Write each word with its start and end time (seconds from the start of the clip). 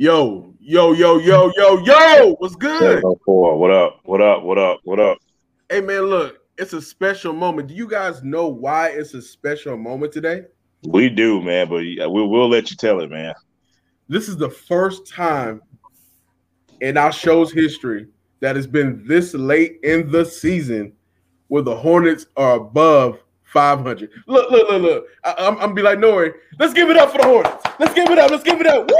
Yo, 0.00 0.54
yo, 0.60 0.92
yo, 0.92 1.18
yo, 1.18 1.50
yo, 1.56 1.80
yo, 1.80 2.36
what's 2.38 2.54
good? 2.54 3.02
What 3.02 3.72
up? 3.72 3.98
What 4.04 4.22
up? 4.22 4.44
What 4.44 4.56
up? 4.56 4.78
What 4.84 5.00
up? 5.00 5.18
Hey 5.68 5.80
man, 5.80 6.02
look, 6.02 6.38
it's 6.56 6.72
a 6.72 6.80
special 6.80 7.32
moment. 7.32 7.66
Do 7.66 7.74
you 7.74 7.88
guys 7.88 8.22
know 8.22 8.46
why 8.46 8.90
it's 8.90 9.12
a 9.14 9.20
special 9.20 9.76
moment 9.76 10.12
today? 10.12 10.44
We 10.84 11.08
do, 11.08 11.42
man, 11.42 11.68
but 11.68 11.82
we'll, 12.12 12.28
we'll 12.28 12.48
let 12.48 12.70
you 12.70 12.76
tell 12.76 13.00
it, 13.00 13.10
man. 13.10 13.34
This 14.08 14.28
is 14.28 14.36
the 14.36 14.48
first 14.48 15.08
time 15.08 15.62
in 16.80 16.96
our 16.96 17.10
show's 17.10 17.50
history 17.50 18.06
that 18.38 18.54
has 18.54 18.68
been 18.68 19.02
this 19.04 19.34
late 19.34 19.80
in 19.82 20.12
the 20.12 20.24
season 20.24 20.92
where 21.48 21.62
the 21.62 21.74
Hornets 21.74 22.26
are 22.36 22.54
above 22.54 23.18
500. 23.46 24.10
Look, 24.28 24.48
look, 24.48 24.68
look, 24.68 24.80
look. 24.80 25.06
I, 25.24 25.30
am 25.38 25.56
I'm, 25.56 25.60
I'm 25.60 25.74
be 25.74 25.82
like 25.82 25.98
Nori. 25.98 26.34
Let's 26.60 26.72
give 26.72 26.88
it 26.88 26.96
up 26.96 27.10
for 27.10 27.18
the 27.18 27.24
Hornets. 27.24 27.64
Let's 27.80 27.94
give 27.94 28.08
it 28.10 28.18
up. 28.20 28.30
Let's 28.30 28.44
give 28.44 28.60
it 28.60 28.66
up. 28.68 28.88
Woo! 28.88 28.96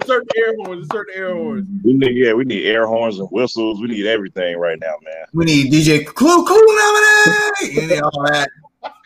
Insert 0.00 0.26
the 0.28 0.38
air 0.38 0.54
horns. 0.56 0.86
certain 0.92 1.14
air 1.16 1.34
horns. 1.34 1.66
We 1.82 1.92
need, 1.94 2.16
yeah, 2.16 2.32
we 2.32 2.44
need 2.44 2.66
air 2.66 2.86
horns 2.86 3.18
and 3.18 3.28
whistles. 3.30 3.80
We 3.80 3.88
need 3.88 4.06
everything 4.06 4.58
right 4.58 4.78
now, 4.80 4.94
man. 5.02 5.26
We 5.32 5.44
need 5.44 5.72
DJ 5.72 6.04
Clue 6.04 6.44
Cool 6.44 6.58
nominee. 6.58 7.74
You 7.74 7.88
need 7.88 8.02
all 8.02 8.24
that. 8.24 8.48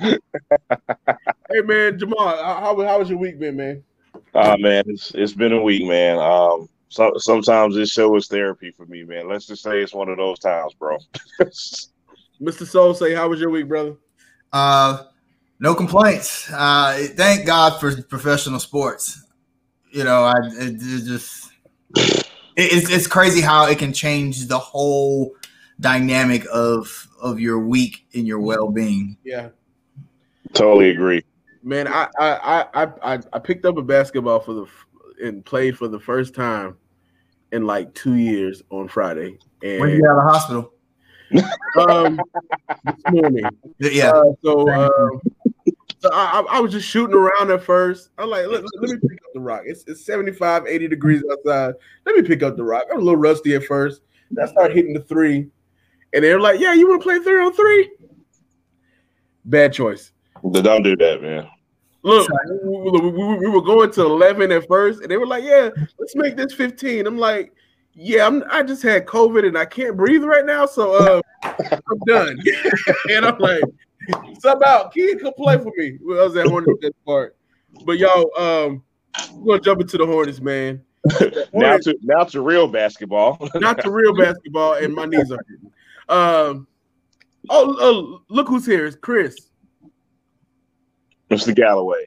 hey 0.00 1.60
man, 1.64 1.98
Jamal, 1.98 2.36
how, 2.36 2.76
how 2.84 2.98
was 2.98 3.08
your 3.08 3.18
week 3.18 3.38
been, 3.38 3.56
man? 3.56 3.82
Uh 4.34 4.56
man, 4.58 4.84
it's 4.86 5.12
it's 5.14 5.32
been 5.32 5.52
a 5.52 5.62
week, 5.62 5.84
man. 5.86 6.18
Um, 6.18 6.68
so, 6.88 7.12
sometimes 7.18 7.74
this 7.74 7.90
show 7.90 8.14
is 8.16 8.28
therapy 8.28 8.70
for 8.70 8.86
me, 8.86 9.04
man. 9.04 9.28
Let's 9.28 9.46
just 9.46 9.62
say 9.62 9.80
it's 9.80 9.94
one 9.94 10.08
of 10.08 10.16
those 10.16 10.38
times, 10.38 10.74
bro. 10.74 10.98
Mr. 12.40 12.66
Soul, 12.66 12.94
say 12.94 13.14
how 13.14 13.28
was 13.28 13.40
your 13.40 13.50
week, 13.50 13.68
brother? 13.68 13.94
Uh, 14.52 15.04
no 15.60 15.74
complaints. 15.74 16.50
Uh, 16.50 17.08
thank 17.14 17.46
God 17.46 17.78
for 17.78 18.00
professional 18.02 18.58
sports. 18.60 19.22
You 19.90 20.04
know, 20.04 20.22
I 20.24 20.34
it, 20.44 20.74
it 20.80 21.04
just 21.04 21.50
it, 21.94 22.22
it's 22.56 22.90
it's 22.90 23.06
crazy 23.06 23.40
how 23.40 23.66
it 23.66 23.78
can 23.78 23.92
change 23.92 24.46
the 24.46 24.58
whole 24.58 25.34
dynamic 25.80 26.44
of 26.52 27.08
of 27.20 27.40
your 27.40 27.58
week 27.58 28.06
and 28.14 28.26
your 28.26 28.40
well 28.40 28.70
being. 28.70 29.16
Yeah, 29.24 29.50
totally 30.52 30.90
agree. 30.90 31.24
Man, 31.62 31.88
I 31.88 32.08
I 32.18 32.66
I 32.74 32.88
I 33.02 33.20
I 33.32 33.38
picked 33.38 33.64
up 33.64 33.76
a 33.76 33.82
basketball 33.82 34.40
for 34.40 34.54
the 34.54 34.66
and 35.22 35.44
played 35.44 35.76
for 35.76 35.88
the 35.88 35.98
first 35.98 36.34
time 36.34 36.76
in 37.52 37.66
like 37.66 37.94
two 37.94 38.14
years 38.14 38.62
on 38.70 38.88
Friday. 38.88 39.38
And 39.62 39.80
when 39.80 39.90
you 39.90 40.06
out 40.06 40.18
of 40.18 40.24
the 40.24 40.30
hospital? 40.30 40.72
um, 41.78 42.20
this 42.84 43.02
morning. 43.08 43.56
Yeah. 43.78 44.10
Uh, 44.10 44.32
so, 44.42 44.68
uh, 44.70 45.18
so 46.00 46.10
I, 46.12 46.44
I, 46.48 46.60
was 46.60 46.72
just 46.72 46.88
shooting 46.88 47.14
around 47.14 47.50
at 47.50 47.62
first. 47.62 48.10
I'm 48.18 48.30
like, 48.30 48.46
let, 48.46 48.62
let, 48.80 48.90
me 48.90 48.98
pick 49.08 49.18
up 49.24 49.32
the 49.34 49.40
rock. 49.40 49.62
It's, 49.64 49.84
it's 49.86 50.04
75, 50.04 50.66
80 50.66 50.88
degrees 50.88 51.22
outside. 51.30 51.74
Let 52.06 52.14
me 52.16 52.22
pick 52.22 52.42
up 52.42 52.56
the 52.56 52.64
rock. 52.64 52.86
I'm 52.92 53.00
a 53.00 53.02
little 53.02 53.16
rusty 53.16 53.54
at 53.54 53.64
first. 53.64 54.02
Then 54.30 54.44
I 54.44 54.50
start 54.50 54.74
hitting 54.74 54.92
the 54.92 55.00
three. 55.00 55.48
And 56.14 56.24
they're 56.24 56.40
like, 56.40 56.60
yeah, 56.60 56.72
you 56.74 56.88
want 56.88 57.02
to 57.02 57.04
play 57.04 57.18
three 57.18 57.40
on 57.40 57.52
three? 57.52 57.90
Bad 59.44 59.72
choice. 59.72 60.12
Don't 60.52 60.82
do 60.82 60.96
that, 60.96 61.20
man. 61.20 61.48
Look, 62.02 62.30
we, 62.64 62.90
we, 62.90 63.38
we, 63.38 63.48
were 63.48 63.60
going 63.60 63.90
to 63.92 64.02
11 64.02 64.52
at 64.52 64.68
first, 64.68 65.02
and 65.02 65.10
they 65.10 65.16
were 65.16 65.26
like, 65.26 65.42
yeah, 65.42 65.70
let's 65.98 66.14
make 66.14 66.36
this 66.36 66.54
15. 66.54 67.06
I'm 67.06 67.18
like, 67.18 67.52
yeah, 67.92 68.24
I'm, 68.24 68.44
I 68.50 68.62
just 68.62 68.82
had 68.82 69.06
COVID 69.06 69.46
and 69.46 69.58
I 69.58 69.64
can't 69.64 69.96
breathe 69.96 70.22
right 70.22 70.46
now, 70.46 70.64
so 70.64 70.94
uh, 70.94 71.20
I'm 71.42 71.98
done. 72.06 72.38
and 73.10 73.26
I'm 73.26 73.38
like, 73.38 73.62
somehow, 74.40 74.88
kid, 74.88 75.20
come 75.20 75.34
play 75.34 75.58
for 75.58 75.72
me. 75.76 75.98
Well, 76.02 76.20
I 76.20 76.24
was 76.24 76.36
at 76.36 76.46
Hornets 76.46 76.80
that 76.82 76.92
part, 77.06 77.36
but 77.84 77.98
y'all, 77.98 78.30
um, 78.38 78.82
we're 79.34 79.54
gonna 79.54 79.60
jump 79.60 79.80
into 79.80 79.98
the 79.98 80.06
Hornets, 80.06 80.40
man. 80.40 80.82
Hornets, 81.10 81.48
now 81.52 81.76
to 81.78 81.98
now 82.02 82.24
to 82.24 82.40
real 82.40 82.68
basketball, 82.68 83.48
not 83.54 83.80
to 83.82 83.90
real 83.90 84.14
basketball, 84.14 84.74
and 84.74 84.94
my 84.94 85.06
knees 85.06 85.30
are 85.30 85.38
hurting. 85.38 85.72
Um, 86.08 86.66
oh, 87.50 87.76
oh, 87.80 88.22
look 88.28 88.48
who's 88.48 88.66
here! 88.66 88.86
It's 88.86 88.96
Chris, 88.96 89.36
Mr. 91.30 91.54
Galloway. 91.54 92.06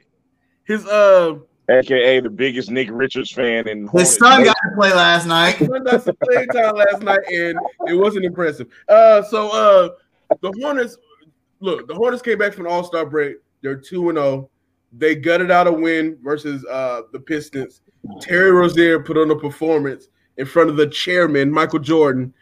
His 0.65 0.85
uh 0.85 1.39
aka 1.71 2.19
the 2.19 2.29
biggest 2.29 2.69
Nick 2.69 2.89
Richards 2.91 3.31
fan. 3.31 3.67
And 3.67 3.89
his 3.91 4.17
son 4.17 4.43
got 4.43 4.55
to 4.63 4.75
play 4.75 4.93
last 4.93 5.25
night. 5.25 5.55
His 5.55 5.67
son 5.67 5.83
got 5.83 6.03
to 6.03 6.13
play 6.13 6.45
time 6.47 6.75
last 6.75 7.01
night, 7.01 7.19
and 7.31 7.57
it 7.87 7.93
wasn't 7.93 8.25
impressive. 8.25 8.67
Uh, 8.87 9.21
so 9.23 9.49
uh, 9.49 9.89
the 10.41 10.53
Hornets, 10.61 10.97
look, 11.61 11.87
the 11.87 11.95
Hornets 11.95 12.21
came 12.21 12.37
back 12.37 12.53
from 12.53 12.67
All 12.67 12.83
Star 12.83 13.05
break. 13.05 13.37
They're 13.61 13.77
two 13.77 14.09
and 14.09 14.17
zero. 14.17 14.27
Oh. 14.27 14.49
They 14.93 15.15
gutted 15.15 15.51
out 15.51 15.67
a 15.67 15.71
win 15.71 16.17
versus 16.21 16.65
uh, 16.65 17.03
the 17.13 17.19
Pistons. 17.19 17.81
Terry 18.19 18.51
Rozier 18.51 18.99
put 18.99 19.17
on 19.17 19.31
a 19.31 19.35
performance 19.39 20.09
in 20.37 20.45
front 20.45 20.69
of 20.69 20.75
the 20.75 20.87
chairman, 20.87 21.49
Michael 21.49 21.79
Jordan, 21.79 22.33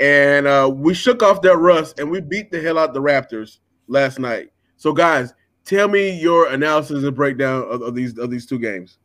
and 0.00 0.46
uh, 0.46 0.70
we 0.74 0.92
shook 0.92 1.22
off 1.22 1.40
that 1.42 1.56
rust 1.56 1.98
and 1.98 2.10
we 2.10 2.20
beat 2.20 2.50
the 2.50 2.60
hell 2.60 2.78
out 2.78 2.92
the 2.92 3.00
Raptors 3.00 3.60
last 3.86 4.18
night. 4.18 4.50
So, 4.76 4.92
guys, 4.92 5.32
tell 5.64 5.88
me 5.88 6.20
your 6.20 6.48
analysis 6.48 7.04
and 7.04 7.16
breakdown 7.16 7.64
of, 7.70 7.80
of 7.80 7.94
these 7.94 8.18
of 8.18 8.30
these 8.30 8.44
two 8.44 8.58
games. 8.58 8.98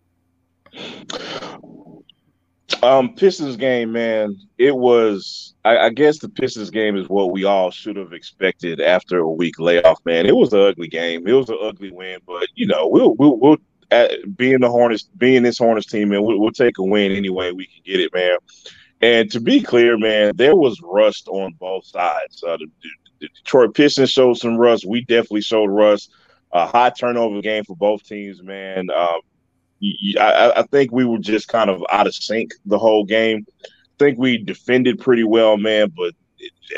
Um, 2.83 3.15
Pistons 3.15 3.55
game, 3.55 3.91
man. 3.91 4.35
It 4.57 4.75
was. 4.75 5.55
I, 5.69 5.85
I, 5.85 5.89
guess 5.89 6.17
the 6.17 6.29
Pistons 6.29 6.71
game 6.71 6.97
is 6.97 7.07
what 7.09 7.31
we 7.31 7.43
all 7.43 7.69
should 7.69 7.95
have 7.95 8.11
expected 8.11 8.81
after 8.81 9.19
a 9.19 9.29
week 9.29 9.59
layoff, 9.59 10.03
man. 10.03 10.25
It 10.25 10.35
was 10.35 10.51
an 10.51 10.61
ugly 10.61 10.87
game. 10.87 11.27
It 11.27 11.33
was 11.33 11.49
an 11.49 11.59
ugly 11.61 11.91
win, 11.91 12.19
but 12.25 12.47
you 12.55 12.65
know, 12.65 12.87
we'll 12.87 13.13
we'll, 13.15 13.37
we'll 13.37 13.57
at, 13.91 14.35
being 14.35 14.61
the 14.61 14.69
Hornets, 14.69 15.03
being 15.17 15.43
this 15.43 15.59
Hornets 15.59 15.85
team, 15.85 16.09
man, 16.09 16.23
we'll, 16.23 16.39
we'll 16.39 16.51
take 16.51 16.79
a 16.79 16.83
win 16.83 17.11
anyway. 17.11 17.51
We 17.51 17.67
can 17.67 17.83
get 17.85 17.99
it, 17.99 18.11
man. 18.13 18.37
And 19.01 19.31
to 19.31 19.39
be 19.39 19.61
clear, 19.61 19.95
man, 19.95 20.35
there 20.35 20.55
was 20.55 20.81
rust 20.83 21.27
on 21.27 21.53
both 21.59 21.85
sides. 21.85 22.43
Uh, 22.43 22.57
the, 22.57 22.67
the 23.19 23.27
Detroit 23.27 23.75
Pistons 23.75 24.09
showed 24.09 24.37
some 24.37 24.57
rust. 24.57 24.85
We 24.87 25.01
definitely 25.01 25.41
showed 25.41 25.69
rust 25.69 26.11
a 26.51 26.65
high 26.65 26.89
turnover 26.89 27.41
game 27.41 27.63
for 27.63 27.75
both 27.75 28.03
teams, 28.03 28.41
man. 28.41 28.89
Um, 28.89 29.21
I, 30.19 30.53
I, 30.57 30.63
think 30.63 30.91
we 30.91 31.05
were 31.05 31.19
just 31.19 31.47
kind 31.47 31.69
of 31.69 31.83
out 31.91 32.07
of 32.07 32.15
sync 32.15 32.53
the 32.65 32.79
whole 32.79 33.05
game. 33.05 33.45
I 33.99 34.03
think 34.03 34.17
we 34.17 34.37
defended 34.37 34.99
pretty 34.99 35.23
well, 35.23 35.57
man, 35.57 35.91
but 35.95 36.13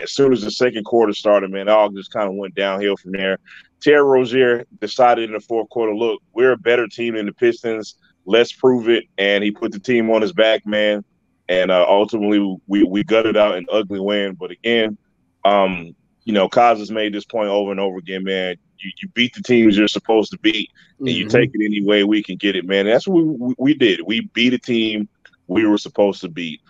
as 0.02 0.12
soon 0.12 0.34
as 0.34 0.42
the 0.42 0.52
second 0.52 0.86
quarter 0.86 1.14
started, 1.14 1.52
man, 1.52 1.70
all 1.70 1.90
just 1.90 2.12
kind 2.12 2.28
of 2.28 2.34
went 2.36 2.56
downhill 2.56 2.98
from 2.98 3.12
there. 3.12 3.38
Terry 3.80 4.04
Rozier 4.04 4.66
decided 4.80 5.26
in 5.26 5.34
the 5.34 5.40
fourth 5.40 5.70
quarter, 5.70 5.94
look, 5.94 6.22
we're 6.34 6.54
a 6.54 6.58
better 6.58 6.88
team 6.88 7.16
than 7.16 7.28
the 7.28 7.34
Pistons. 7.34 7.96
Let's 8.26 8.52
prove 8.52 8.90
it. 8.90 9.06
And 9.18 9.44
he 9.44 9.52
put 9.52 9.72
the 9.72 9.80
team 9.80 10.10
on 10.10 10.22
his 10.22 10.34
back, 10.34 10.66
man. 10.66 11.04
And 11.48 11.70
uh, 11.70 11.86
ultimately, 11.88 12.58
we, 12.68 12.84
we 12.84 13.04
gutted 13.04 13.38
out 13.38 13.56
an 13.56 13.66
ugly 13.72 14.00
win. 14.00 14.36
But 14.36 14.52
again, 14.52 14.98
um, 15.46 15.96
you 16.24 16.34
know, 16.34 16.48
Kaz 16.48 16.78
has 16.78 16.92
made 16.92 17.14
this 17.14 17.26
point 17.26 17.50
over 17.50 17.72
and 17.72 17.80
over 17.80 17.98
again, 17.98 18.24
man 18.24 18.56
you, 18.84 18.92
you 19.02 19.08
beat 19.10 19.34
the 19.34 19.44
teams 19.44 19.78
you're 19.78 19.88
supposed 19.88 20.32
to 20.32 20.40
beat, 20.40 20.70
and 21.00 21.08
mm-hmm. 21.08 21.18
you 21.18 21.28
take 21.28 21.52
it 21.54 21.64
any 21.64 21.84
way 21.84 22.04
we 22.04 22.24
can 22.24 22.36
get 22.36 22.56
it, 22.56 22.66
man. 22.66 22.86
that's 22.86 23.08
what 23.08 23.24
we, 23.24 23.56
we 23.58 23.74
did. 23.74 24.02
We 24.06 24.22
beat 24.34 24.54
a 24.54 24.60
team 24.60 25.08
we 25.48 25.66
were 25.66 25.78
supposed 25.78 26.22
to 26.22 26.30
beat. 26.30 26.62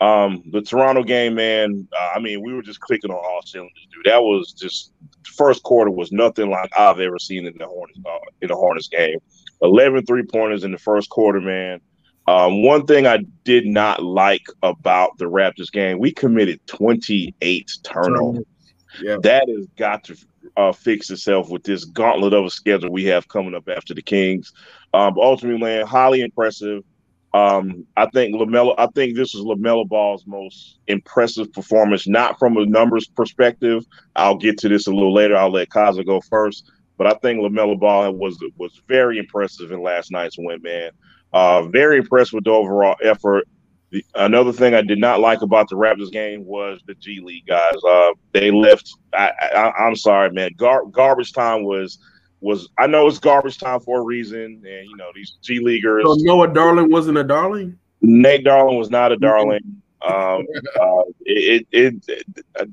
Um, 0.00 0.42
the 0.50 0.62
Toronto 0.62 1.02
game, 1.02 1.34
man. 1.34 1.86
Uh, 1.92 2.12
I 2.16 2.20
mean, 2.20 2.42
we 2.42 2.54
were 2.54 2.62
just 2.62 2.80
clicking 2.80 3.10
on 3.10 3.18
all 3.18 3.42
cylinders, 3.44 3.86
dude. 3.92 4.06
That 4.06 4.22
was 4.22 4.52
just 4.52 4.92
first 5.26 5.62
quarter 5.62 5.90
was 5.90 6.10
nothing 6.10 6.50
like 6.50 6.70
I've 6.78 7.00
ever 7.00 7.18
seen 7.18 7.46
in 7.46 7.56
the 7.58 7.66
Hornets 7.66 7.98
uh, 8.06 8.18
in 8.40 8.48
the 8.48 8.56
Hornets 8.56 8.88
game. 8.88 9.18
11 9.62 10.06
three 10.06 10.22
pointers 10.22 10.64
in 10.64 10.72
the 10.72 10.78
first 10.78 11.10
quarter, 11.10 11.40
man. 11.40 11.80
Um, 12.26 12.62
one 12.62 12.86
thing 12.86 13.06
I 13.06 13.24
did 13.44 13.66
not 13.66 14.02
like 14.02 14.46
about 14.62 15.18
the 15.18 15.24
Raptors 15.24 15.70
game, 15.70 15.98
we 15.98 16.12
committed 16.12 16.64
28 16.66 17.70
turnovers. 17.82 18.44
Yeah. 19.02 19.16
That 19.22 19.48
has 19.48 19.66
got 19.76 20.04
to 20.04 20.16
uh, 20.56 20.72
fix 20.72 21.10
itself 21.10 21.50
with 21.50 21.64
this 21.64 21.84
gauntlet 21.84 22.32
of 22.32 22.44
a 22.44 22.50
schedule 22.50 22.90
we 22.90 23.04
have 23.04 23.28
coming 23.28 23.54
up 23.54 23.68
after 23.68 23.94
the 23.94 24.02
Kings. 24.02 24.52
Um, 24.94 25.14
ultimately, 25.18 25.60
man, 25.60 25.86
highly 25.86 26.20
impressive. 26.20 26.84
Um, 27.32 27.86
I 27.96 28.06
think 28.06 28.34
Lamelo. 28.34 28.74
I 28.76 28.88
think 28.88 29.14
this 29.14 29.34
is 29.34 29.42
Lamelo 29.42 29.88
Ball's 29.88 30.24
most 30.26 30.78
impressive 30.88 31.52
performance, 31.52 32.08
not 32.08 32.38
from 32.38 32.56
a 32.56 32.66
numbers 32.66 33.06
perspective. 33.06 33.84
I'll 34.16 34.36
get 34.36 34.58
to 34.58 34.68
this 34.68 34.88
a 34.88 34.92
little 34.92 35.14
later. 35.14 35.36
I'll 35.36 35.52
let 35.52 35.68
Kaza 35.68 36.04
go 36.04 36.20
first, 36.22 36.70
but 36.98 37.06
I 37.06 37.14
think 37.22 37.40
Lamelo 37.40 37.78
Ball 37.78 38.12
was 38.12 38.42
was 38.58 38.82
very 38.88 39.18
impressive 39.18 39.70
in 39.70 39.80
last 39.80 40.10
night's 40.10 40.36
win, 40.38 40.60
man. 40.62 40.90
Uh, 41.32 41.62
very 41.62 41.98
impressed 41.98 42.32
with 42.32 42.44
the 42.44 42.50
overall 42.50 42.96
effort. 43.02 43.46
The, 43.90 44.04
another 44.16 44.52
thing 44.52 44.74
I 44.74 44.82
did 44.82 44.98
not 44.98 45.20
like 45.20 45.42
about 45.42 45.68
the 45.68 45.76
Raptors 45.76 46.10
game 46.10 46.44
was 46.44 46.80
the 46.86 46.94
G 46.94 47.20
League 47.22 47.46
guys. 47.46 47.76
Uh, 47.88 48.10
they 48.32 48.50
left. 48.50 48.90
I, 49.12 49.72
am 49.78 49.94
sorry, 49.94 50.30
man. 50.32 50.50
Gar, 50.56 50.84
garbage 50.86 51.32
time 51.32 51.62
was 51.62 51.98
was. 52.40 52.68
I 52.78 52.86
know 52.86 53.06
it's 53.06 53.18
garbage 53.18 53.58
time 53.58 53.80
for 53.80 54.00
a 54.00 54.02
reason, 54.02 54.42
and 54.42 54.64
you 54.88 54.96
know 54.96 55.10
these 55.14 55.36
G 55.42 55.60
leaguers. 55.60 56.04
So 56.04 56.14
Noah 56.18 56.52
Darling 56.52 56.90
wasn't 56.90 57.18
a 57.18 57.24
darling. 57.24 57.78
Nate 58.02 58.44
Darling 58.44 58.78
was 58.78 58.90
not 58.90 59.12
a 59.12 59.16
darling. 59.16 59.82
Um, 60.02 60.46
uh, 60.80 61.02
it, 61.20 61.66
it, 61.70 62.04
it, 62.08 62.26
it, 62.56 62.70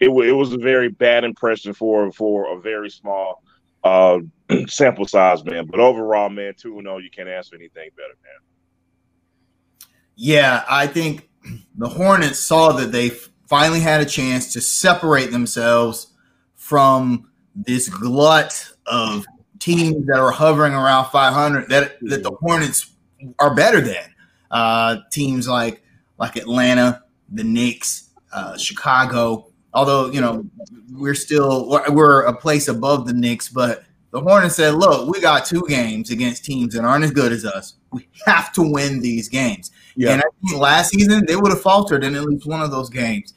it, 0.00 0.08
it 0.08 0.32
was 0.32 0.52
a 0.52 0.58
very 0.58 0.88
bad 0.88 1.24
impression 1.24 1.72
for 1.72 2.10
for 2.12 2.56
a 2.56 2.60
very 2.60 2.90
small 2.90 3.42
uh, 3.84 4.18
sample 4.66 5.06
size, 5.06 5.44
man. 5.44 5.66
But 5.66 5.80
overall, 5.80 6.28
man, 6.28 6.54
two 6.56 6.78
and 6.78 6.86
zero, 6.86 6.98
you 6.98 7.10
can't 7.10 7.28
ask 7.28 7.50
for 7.50 7.56
anything 7.56 7.90
better, 7.96 8.14
man. 8.22 9.88
Yeah, 10.16 10.64
I 10.68 10.86
think 10.86 11.28
the 11.76 11.88
Hornets 11.88 12.38
saw 12.38 12.72
that 12.72 12.92
they 12.92 13.10
finally 13.48 13.80
had 13.80 14.00
a 14.00 14.06
chance 14.06 14.52
to 14.52 14.60
separate 14.60 15.30
themselves 15.30 16.08
from 16.56 17.30
this 17.54 17.88
glut 17.88 18.69
of 18.86 19.24
teams 19.58 20.06
that 20.06 20.18
are 20.18 20.30
hovering 20.30 20.72
around 20.72 21.10
500 21.10 21.68
that 21.68 21.98
that 22.02 22.22
the 22.22 22.32
Hornets 22.32 22.90
are 23.38 23.54
better 23.54 23.80
than 23.80 24.14
uh, 24.50 24.96
teams 25.10 25.48
like 25.48 25.82
like 26.18 26.36
Atlanta, 26.36 27.02
the 27.30 27.44
Knicks, 27.44 28.10
uh, 28.32 28.56
Chicago. 28.56 29.46
Although 29.72 30.10
you 30.10 30.20
know 30.20 30.44
we're 30.92 31.14
still 31.14 31.68
we're 31.90 32.22
a 32.22 32.34
place 32.34 32.68
above 32.68 33.06
the 33.06 33.12
Knicks, 33.12 33.48
but 33.48 33.84
the 34.10 34.20
Hornets 34.20 34.56
said, 34.56 34.74
"Look, 34.74 35.08
we 35.08 35.20
got 35.20 35.44
two 35.44 35.64
games 35.68 36.10
against 36.10 36.44
teams 36.44 36.74
that 36.74 36.84
aren't 36.84 37.04
as 37.04 37.12
good 37.12 37.32
as 37.32 37.44
us. 37.44 37.74
We 37.92 38.08
have 38.26 38.52
to 38.54 38.62
win 38.62 39.00
these 39.00 39.28
games." 39.28 39.70
Yeah. 39.96 40.12
And 40.12 40.22
I 40.22 40.48
think 40.48 40.60
last 40.60 40.90
season 40.90 41.24
they 41.26 41.36
would 41.36 41.52
have 41.52 41.62
faltered 41.62 42.04
in 42.04 42.16
at 42.16 42.24
least 42.24 42.46
one 42.46 42.60
of 42.60 42.70
those 42.70 42.90
games. 42.90 43.34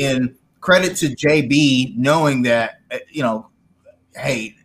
And 0.00 0.34
credit 0.60 0.96
to 0.96 1.06
JB 1.06 1.96
knowing 1.96 2.42
that 2.42 2.80
uh, 2.90 2.98
you 3.10 3.22
know, 3.22 3.48
hey, 4.16 4.56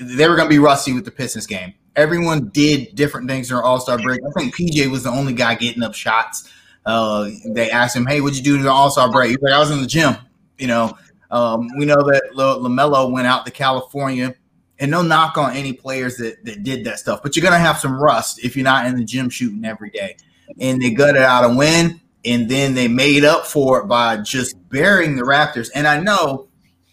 they 0.00 0.28
were 0.28 0.36
going 0.36 0.48
to 0.48 0.54
be 0.54 0.58
rusty 0.58 0.92
with 0.92 1.04
the 1.04 1.10
Pistons 1.10 1.46
game. 1.46 1.74
Everyone 1.96 2.48
did 2.48 2.94
different 2.94 3.28
things 3.28 3.48
during 3.48 3.64
All 3.64 3.80
Star 3.80 3.98
break. 3.98 4.20
I 4.26 4.30
think 4.38 4.54
PJ 4.54 4.90
was 4.90 5.02
the 5.02 5.10
only 5.10 5.32
guy 5.32 5.54
getting 5.54 5.82
up 5.82 5.94
shots. 5.94 6.50
Uh, 6.86 7.30
they 7.46 7.70
asked 7.70 7.94
him, 7.94 8.06
"Hey, 8.06 8.20
what'd 8.20 8.36
you 8.36 8.42
do 8.42 8.52
during 8.52 8.68
All 8.68 8.90
Star 8.90 9.10
break?" 9.10 9.30
He's 9.30 9.38
like, 9.42 9.52
"I 9.52 9.58
was 9.58 9.70
in 9.70 9.80
the 9.80 9.86
gym." 9.86 10.16
You 10.58 10.68
know, 10.68 10.96
um, 11.30 11.68
we 11.76 11.84
know 11.84 11.96
that 11.96 12.30
LaMelo 12.34 13.10
went 13.10 13.26
out 13.26 13.44
to 13.46 13.52
California, 13.52 14.34
and 14.78 14.90
no 14.90 15.02
knock 15.02 15.36
on 15.36 15.54
any 15.54 15.72
players 15.72 16.16
that 16.16 16.44
that 16.44 16.62
did 16.62 16.84
that 16.84 16.98
stuff, 16.98 17.22
but 17.22 17.36
you're 17.36 17.44
gonna 17.44 17.58
have 17.58 17.78
some 17.78 18.00
rust 18.00 18.44
if 18.44 18.56
you're 18.56 18.64
not 18.64 18.86
in 18.86 18.96
the 18.96 19.04
gym 19.04 19.28
shooting 19.28 19.64
every 19.64 19.90
day. 19.90 20.16
And 20.60 20.80
they 20.80 20.90
gutted 20.90 21.22
out 21.22 21.50
a 21.50 21.54
win, 21.54 22.00
and 22.24 22.48
then 22.48 22.74
they 22.74 22.88
made 22.88 23.24
up 23.24 23.46
for 23.46 23.80
it 23.80 23.86
by 23.86 24.18
just 24.18 24.56
burying 24.70 25.16
the 25.16 25.22
Raptors. 25.22 25.70
And 25.74 25.86
I 25.86 26.00
know 26.00 26.48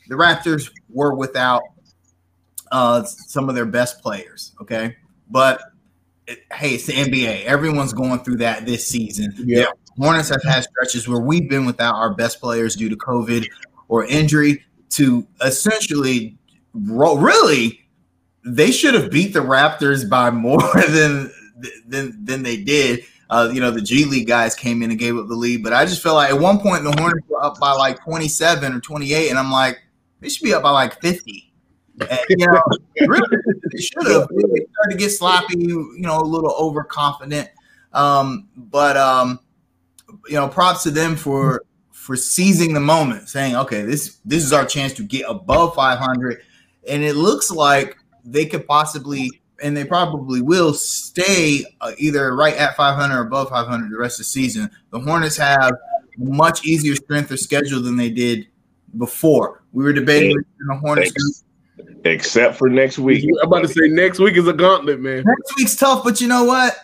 the 0.08 0.16
Raptors 0.16 0.72
were 0.90 1.14
without 1.14 1.62
uh, 2.72 3.04
some 3.04 3.50
of 3.50 3.56
their 3.56 3.66
best 3.66 4.02
players. 4.02 4.56
Okay, 4.62 4.96
but 5.30 5.62
it, 6.28 6.40
hey, 6.54 6.76
it's 6.76 6.86
the 6.86 6.94
NBA. 6.94 7.46
Everyone's 7.46 7.94
going 7.94 8.20
through 8.20 8.38
that 8.38 8.66
this 8.66 8.88
season. 8.88 9.34
Yeah. 9.38 9.66
Hornets 9.98 10.30
have 10.30 10.44
had 10.44 10.64
stretches 10.64 11.08
where 11.08 11.20
we've 11.20 11.50
been 11.50 11.66
without 11.66 11.96
our 11.96 12.14
best 12.14 12.40
players 12.40 12.76
due 12.76 12.90
to 12.90 12.96
COVID 12.96 13.46
or 13.88 14.06
injury. 14.06 14.64
To 14.92 15.28
essentially, 15.44 16.38
really, 16.74 17.82
they 18.46 18.72
should 18.72 18.94
have 18.96 19.12
beat 19.12 19.34
the 19.34 19.40
Raptors 19.40 20.10
by 20.10 20.32
more 20.32 20.62
than 20.90 21.32
than 21.88 22.26
than 22.26 22.44
they 22.44 22.58
did. 22.58 23.04
Uh, 23.30 23.52
you 23.54 23.62
know, 23.62 23.70
the 23.70 23.82
G 23.82 24.06
League 24.06 24.28
guys 24.28 24.56
came 24.56 24.82
in 24.82 24.90
and 24.90 25.00
gave 25.00 25.16
up 25.16 25.28
the 25.28 25.36
lead, 25.36 25.64
but 25.64 25.74
I 25.74 25.86
just 25.86 26.02
felt 26.02 26.16
like 26.16 26.32
at 26.32 26.40
one 26.40 26.60
point 26.60 26.84
the 26.84 26.96
Hornets 27.00 27.28
were 27.30 27.44
up 27.44 27.60
by 27.60 27.74
like 27.74 28.04
27 28.04 28.74
or 28.74 28.80
28, 28.80 29.30
and 29.30 29.38
I'm 29.38 29.52
like, 29.52 29.80
they 30.20 30.30
should 30.30 30.44
be 30.44 30.54
up 30.54 30.64
by 30.64 30.72
like 30.72 31.00
50. 31.00 31.49
And, 32.00 32.20
you 32.30 32.48
know, 32.48 32.62
really, 33.08 33.38
they 33.72 33.82
should 33.82 34.08
have. 34.08 34.28
They 34.30 34.66
started 34.72 34.92
to 34.92 34.98
get 34.98 35.10
sloppy, 35.10 35.60
you 35.60 35.96
know, 35.98 36.20
a 36.20 36.24
little 36.24 36.52
overconfident. 36.52 37.50
Um, 37.94 38.48
but 38.56 38.98
um, 38.98 39.40
you 40.28 40.36
know, 40.36 40.48
props 40.48 40.84
to 40.84 40.92
them 40.92 41.16
for 41.16 41.64
for 41.92 42.16
seizing 42.16 42.74
the 42.74 42.80
moment, 42.80 43.30
saying, 43.30 43.56
"Okay, 43.56 43.84
this 43.84 44.20
this 44.26 44.44
is 44.44 44.54
our 44.54 44.66
chance 44.66 44.94
to 44.94 45.04
get 45.04 45.26
above 45.28 45.76
500." 45.76 46.42
And 46.88 47.04
it 47.04 47.16
looks 47.16 47.52
like 47.52 47.98
they 48.24 48.46
could 48.46 48.66
possibly, 48.68 49.30
and 49.62 49.76
they 49.76 49.86
probably 49.86 50.42
will, 50.42 50.74
stay 50.74 51.66
uh, 51.82 51.92
either 51.98 52.36
right 52.36 52.56
at 52.56 52.76
500 52.76 53.16
or 53.16 53.22
above 53.22 53.50
500 53.50 53.92
the 53.92 53.98
rest 53.98 54.16
of 54.16 54.20
the 54.20 54.24
season. 54.26 54.70
The 54.92 55.00
Hornets 55.00 55.38
have 55.38 55.74
much 56.18 56.66
easier 56.66 56.96
strength 56.96 57.32
of 57.32 57.40
schedule 57.40 57.82
than 57.82 57.96
they 57.96 58.10
did 58.10 58.48
before. 58.98 59.64
We 59.72 59.84
were 59.84 59.94
debating 59.94 60.38
the 60.68 60.76
Hornets 60.78 61.44
except 62.06 62.58
for 62.58 62.70
next 62.70 63.00
week. 63.00 63.26
I'm 63.42 63.48
about 63.48 63.62
to 63.62 63.68
say 63.68 63.88
next 63.88 64.20
week 64.20 64.38
is 64.38 64.48
a 64.48 64.54
gauntlet, 64.54 65.00
man. 65.00 65.24
Next 65.26 65.56
week's 65.58 65.76
tough, 65.76 66.04
but 66.04 66.22
you 66.22 66.28
know 66.28 66.44
what? 66.44 66.76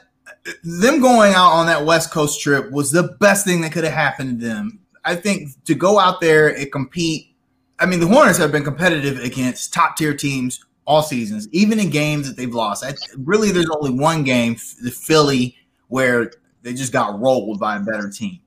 Them 0.64 1.02
going 1.02 1.34
out 1.34 1.52
on 1.52 1.66
that 1.68 1.86
West 1.86 2.12
Coast 2.12 2.42
trip 2.42 2.72
was 2.72 2.92
the 2.92 3.16
best 3.20 3.46
thing 3.46 3.62
that 3.62 3.72
could 3.72 3.84
have 3.84 3.94
happened 3.94 4.40
to 4.40 4.46
them. 4.46 4.80
I 5.04 5.16
think 5.16 5.50
to 5.66 5.76
go 5.76 6.00
out 6.00 6.22
there 6.22 6.56
and 6.56 6.72
compete. 6.72 7.36
I 7.80 7.86
mean, 7.86 8.00
the 8.00 8.08
Hornets 8.08 8.38
have 8.38 8.52
been 8.52 8.64
competitive 8.64 9.20
against 9.20 9.74
top 9.74 9.98
tier 9.98 10.14
teams 10.14 10.64
all 10.86 11.02
seasons, 11.02 11.48
even 11.52 11.80
in 11.80 11.90
games 11.90 12.28
that 12.28 12.38
they've 12.38 12.54
lost. 12.54 12.86
I, 12.86 12.94
really, 13.18 13.52
there's 13.52 13.70
only 13.70 13.92
one 13.92 14.24
game, 14.24 14.56
the 14.84 14.92
Philly, 14.92 15.58
where 15.88 16.32
they 16.62 16.74
just 16.74 16.94
got 16.94 17.20
rolled 17.20 17.60
by 17.60 17.78
a 17.78 17.80
better 17.80 18.10
team. 18.10 18.40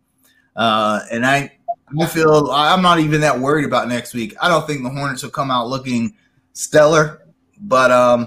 Uh, 0.56 1.00
and 1.10 1.26
I, 1.26 1.52
I 2.00 2.06
feel 2.06 2.50
I'm 2.50 2.82
not 2.82 3.00
even 3.00 3.20
that 3.22 3.38
worried 3.38 3.64
about 3.64 3.88
next 3.88 4.14
week. 4.14 4.34
I 4.40 4.48
don't 4.48 4.66
think 4.66 4.82
the 4.82 4.90
Hornets 4.90 5.22
will 5.22 5.30
come 5.30 5.50
out 5.50 5.68
looking 5.68 6.14
stellar, 6.58 7.22
but 7.60 7.92
um, 7.92 8.26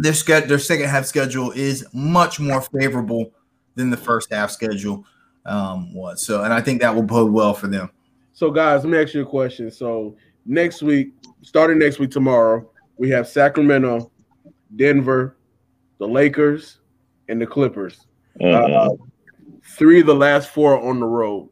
their 0.00 0.14
schedule, 0.14 0.48
their 0.48 0.58
second 0.58 0.88
half 0.88 1.06
schedule 1.06 1.52
is 1.52 1.86
much 1.92 2.40
more 2.40 2.60
favorable 2.60 3.32
than 3.76 3.88
the 3.88 3.96
first 3.96 4.32
half 4.32 4.50
schedule 4.50 5.04
um, 5.44 5.94
was. 5.94 6.26
So, 6.26 6.42
and 6.42 6.52
I 6.52 6.60
think 6.60 6.80
that 6.80 6.92
will 6.92 7.04
bode 7.04 7.32
well 7.32 7.54
for 7.54 7.68
them. 7.68 7.88
So, 8.32 8.50
guys, 8.50 8.82
let 8.82 8.90
me 8.90 8.98
ask 8.98 9.14
you 9.14 9.22
a 9.22 9.26
question. 9.26 9.70
So, 9.70 10.16
next 10.44 10.82
week, 10.82 11.12
starting 11.42 11.78
next 11.78 12.00
week 12.00 12.10
tomorrow, 12.10 12.68
we 12.96 13.10
have 13.10 13.28
Sacramento, 13.28 14.10
Denver, 14.74 15.36
the 15.98 16.08
Lakers, 16.08 16.80
and 17.28 17.40
the 17.40 17.46
Clippers. 17.46 18.06
Mm-hmm. 18.40 18.74
Uh, 18.74 19.06
three 19.76 20.00
of 20.00 20.06
the 20.06 20.14
last 20.14 20.50
four 20.50 20.80
on 20.82 20.98
the 20.98 21.06
road. 21.06 21.48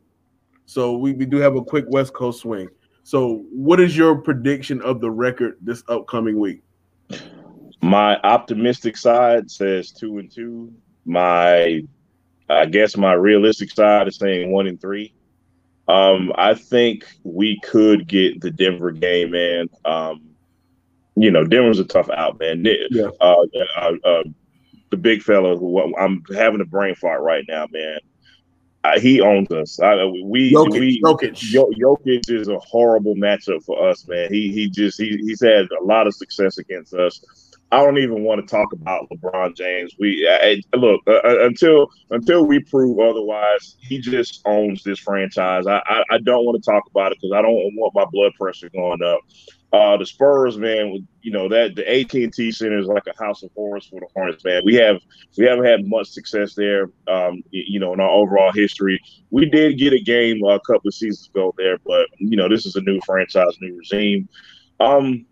So 0.66 0.96
we, 0.96 1.12
we 1.12 1.24
do 1.24 1.36
have 1.36 1.54
a 1.54 1.62
quick 1.62 1.84
West 1.88 2.14
Coast 2.14 2.40
swing. 2.40 2.68
So, 3.04 3.44
what 3.52 3.80
is 3.80 3.94
your 3.94 4.16
prediction 4.16 4.80
of 4.80 5.02
the 5.02 5.10
record 5.10 5.58
this 5.60 5.84
upcoming 5.88 6.40
week? 6.40 6.62
My 7.82 8.18
optimistic 8.20 8.96
side 8.96 9.50
says 9.50 9.92
two 9.92 10.16
and 10.16 10.32
two. 10.32 10.72
My, 11.04 11.82
I 12.48 12.64
guess, 12.64 12.96
my 12.96 13.12
realistic 13.12 13.70
side 13.70 14.08
is 14.08 14.16
saying 14.16 14.50
one 14.50 14.66
and 14.66 14.80
three. 14.80 15.12
Um, 15.86 16.32
I 16.36 16.54
think 16.54 17.04
we 17.24 17.60
could 17.60 18.08
get 18.08 18.40
the 18.40 18.50
Denver 18.50 18.90
game, 18.90 19.32
man. 19.32 19.68
Um, 19.84 20.30
you 21.14 21.30
know, 21.30 21.44
Denver's 21.44 21.80
a 21.80 21.84
tough 21.84 22.08
out, 22.08 22.40
man. 22.40 22.64
Yeah. 22.64 23.08
Uh, 23.20 23.44
uh, 23.76 23.92
uh, 24.02 24.22
the 24.88 24.96
big 24.96 25.22
fella 25.22 25.58
who 25.58 25.94
I'm 25.94 26.22
having 26.34 26.62
a 26.62 26.64
brain 26.64 26.94
fart 26.94 27.20
right 27.20 27.44
now, 27.46 27.66
man 27.70 27.98
he 28.98 29.20
owns 29.20 29.50
us. 29.50 29.80
I, 29.80 30.04
we 30.24 30.52
Jokic, 30.52 30.80
we 30.80 31.02
Jokic. 31.02 31.52
Jokic 31.52 32.30
is 32.30 32.48
a 32.48 32.58
horrible 32.58 33.14
matchup 33.14 33.64
for 33.64 33.88
us, 33.88 34.06
man. 34.06 34.32
He 34.32 34.52
he 34.52 34.68
just 34.68 35.00
he, 35.00 35.16
he's 35.18 35.42
had 35.42 35.66
a 35.80 35.84
lot 35.84 36.06
of 36.06 36.14
success 36.14 36.58
against 36.58 36.94
us. 36.94 37.20
I 37.72 37.82
don't 37.82 37.98
even 37.98 38.22
want 38.22 38.40
to 38.40 38.46
talk 38.46 38.72
about 38.72 39.08
LeBron 39.10 39.56
James. 39.56 39.94
We 39.98 40.28
I, 40.30 40.62
look 40.76 41.00
uh, 41.06 41.14
uh, 41.24 41.46
until 41.46 41.88
until 42.10 42.46
we 42.46 42.60
prove 42.60 43.00
otherwise. 43.00 43.76
He 43.80 43.98
just 43.98 44.42
owns 44.44 44.82
this 44.84 44.98
franchise. 44.98 45.66
I 45.66 45.82
I, 45.86 46.04
I 46.12 46.18
don't 46.18 46.44
want 46.44 46.62
to 46.62 46.70
talk 46.70 46.84
about 46.90 47.12
it 47.12 47.18
because 47.20 47.36
I 47.36 47.42
don't 47.42 47.54
want 47.54 47.94
my 47.94 48.04
blood 48.12 48.32
pressure 48.38 48.68
going 48.70 49.02
up. 49.02 49.20
Uh, 49.74 49.96
the 49.96 50.06
Spurs, 50.06 50.56
man, 50.56 51.04
you 51.22 51.32
know 51.32 51.48
that 51.48 51.74
the 51.74 51.82
AT 51.82 52.14
and 52.14 52.32
T 52.32 52.52
Center 52.52 52.78
is 52.78 52.86
like 52.86 53.08
a 53.08 53.24
house 53.24 53.42
of 53.42 53.50
horrors 53.56 53.88
for 53.88 53.98
the 53.98 54.06
Hornets, 54.14 54.44
man. 54.44 54.62
We 54.64 54.76
have 54.76 55.00
we 55.36 55.46
haven't 55.46 55.64
had 55.64 55.88
much 55.88 56.10
success 56.10 56.54
there, 56.54 56.90
um, 57.08 57.42
you 57.50 57.80
know, 57.80 57.92
in 57.92 57.98
our 57.98 58.08
overall 58.08 58.52
history. 58.52 59.00
We 59.30 59.46
did 59.46 59.76
get 59.76 59.92
a 59.92 59.98
game 59.98 60.44
a 60.44 60.60
couple 60.60 60.86
of 60.86 60.94
seasons 60.94 61.28
ago 61.28 61.52
there, 61.58 61.78
but 61.84 62.06
you 62.18 62.36
know, 62.36 62.48
this 62.48 62.66
is 62.66 62.76
a 62.76 62.82
new 62.82 63.00
franchise, 63.04 63.56
new 63.60 63.76
regime. 63.76 64.28
Um, 64.78 65.26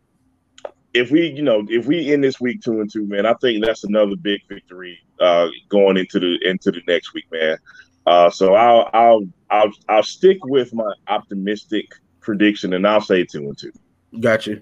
if 0.92 1.12
we, 1.12 1.28
you 1.28 1.42
know, 1.42 1.64
if 1.68 1.87
we 1.87 2.12
end 2.12 2.25
this 2.25 2.40
week 2.40 2.62
two 2.62 2.80
and 2.80 2.92
two, 2.92 3.06
man, 3.06 3.26
I 3.26 3.34
think 3.34 3.64
that's 3.64 3.84
another 3.84 4.16
big 4.16 4.40
victory 4.49 4.99
uh, 5.20 5.50
going 5.68 5.96
into 5.96 6.18
the 6.18 6.40
into 6.42 6.72
the 6.72 6.82
next 6.88 7.14
week, 7.14 7.26
man. 7.30 7.58
Uh, 8.06 8.28
so 8.28 8.54
I'll 8.56 8.90
I'll 8.92 9.22
I'll 9.50 9.72
I'll 9.88 10.02
stick 10.02 10.44
with 10.46 10.75
my 10.75 10.92
optimistic 11.06 11.87
prediction, 12.20 12.72
and 12.72 12.84
I'll 12.88 13.00
say 13.00 13.25
two 13.25 13.44
and 13.44 13.56
two. 13.56 13.72
Gotcha. 14.21 14.61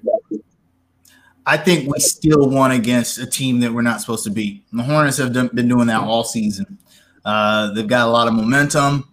I 1.47 1.57
think 1.57 1.92
we 1.92 1.99
still 1.99 2.49
won 2.49 2.71
against 2.71 3.19
a 3.19 3.26
team 3.26 3.61
that 3.61 3.73
we're 3.73 3.83
not 3.83 4.00
supposed 4.00 4.25
to 4.25 4.30
beat. 4.30 4.64
And 4.71 4.80
the 4.80 4.85
Hornets 4.85 5.16
have 5.16 5.33
done, 5.33 5.50
been 5.52 5.69
doing 5.69 5.87
that 5.88 6.00
all 6.00 6.23
season. 6.23 6.78
Uh, 7.25 7.73
they've 7.73 7.88
got 7.88 8.07
a 8.07 8.11
lot 8.11 8.28
of 8.28 8.35
momentum. 8.35 9.07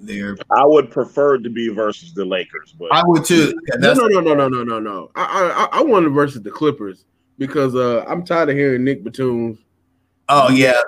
They're. 0.00 0.36
I 0.50 0.64
would 0.64 0.90
prefer 0.90 1.38
to 1.38 1.48
be 1.50 1.68
versus 1.68 2.12
the 2.12 2.24
Lakers, 2.24 2.74
but 2.78 2.92
I 2.92 3.02
would 3.06 3.24
too. 3.24 3.54
no, 3.78 3.94
no, 3.94 4.06
no, 4.06 4.20
no, 4.20 4.34
no, 4.34 4.48
no, 4.48 4.64
no, 4.64 4.78
no. 4.78 5.10
I 5.14 5.68
I, 5.72 5.78
I 5.78 5.82
wanted 5.82 6.10
versus 6.10 6.42
the 6.42 6.50
Clippers 6.50 7.04
because 7.38 7.74
uh, 7.74 8.04
I'm 8.06 8.24
tired 8.24 8.50
of 8.50 8.56
hearing 8.56 8.84
Nick 8.84 9.02
Batum. 9.02 9.58
Oh 10.28 10.50
yeah, 10.50 10.80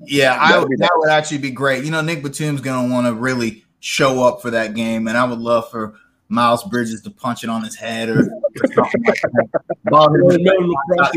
yeah. 0.00 0.36
I 0.40 0.58
would, 0.58 0.78
that 0.78 0.90
would 0.96 1.10
actually 1.10 1.38
be 1.38 1.52
great. 1.52 1.84
You 1.84 1.92
know, 1.92 2.00
Nick 2.00 2.22
Batum's 2.22 2.60
gonna 2.60 2.92
want 2.92 3.06
to 3.06 3.14
really 3.14 3.64
show 3.78 4.24
up 4.24 4.42
for 4.42 4.50
that 4.50 4.74
game, 4.74 5.06
and 5.06 5.16
I 5.16 5.24
would 5.24 5.38
love 5.38 5.70
for 5.70 5.94
Miles 6.28 6.64
Bridges 6.64 7.02
to 7.02 7.10
punch 7.10 7.44
it 7.44 7.50
on 7.50 7.62
his 7.62 7.76
head 7.76 8.08
or, 8.08 8.20
or 8.20 8.72
something 8.74 9.02
like 9.04 9.20
that. 9.20 9.76
Ball 9.84 10.08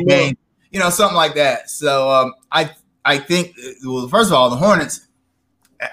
game, 0.07 0.37
you 0.71 0.79
know, 0.79 0.89
something 0.89 1.15
like 1.15 1.35
that. 1.35 1.69
So 1.69 2.09
um, 2.09 2.33
I 2.51 2.71
I 3.05 3.17
think 3.17 3.55
well, 3.85 4.07
first 4.07 4.29
of 4.29 4.33
all, 4.33 4.49
the 4.49 4.57
Hornets. 4.57 5.01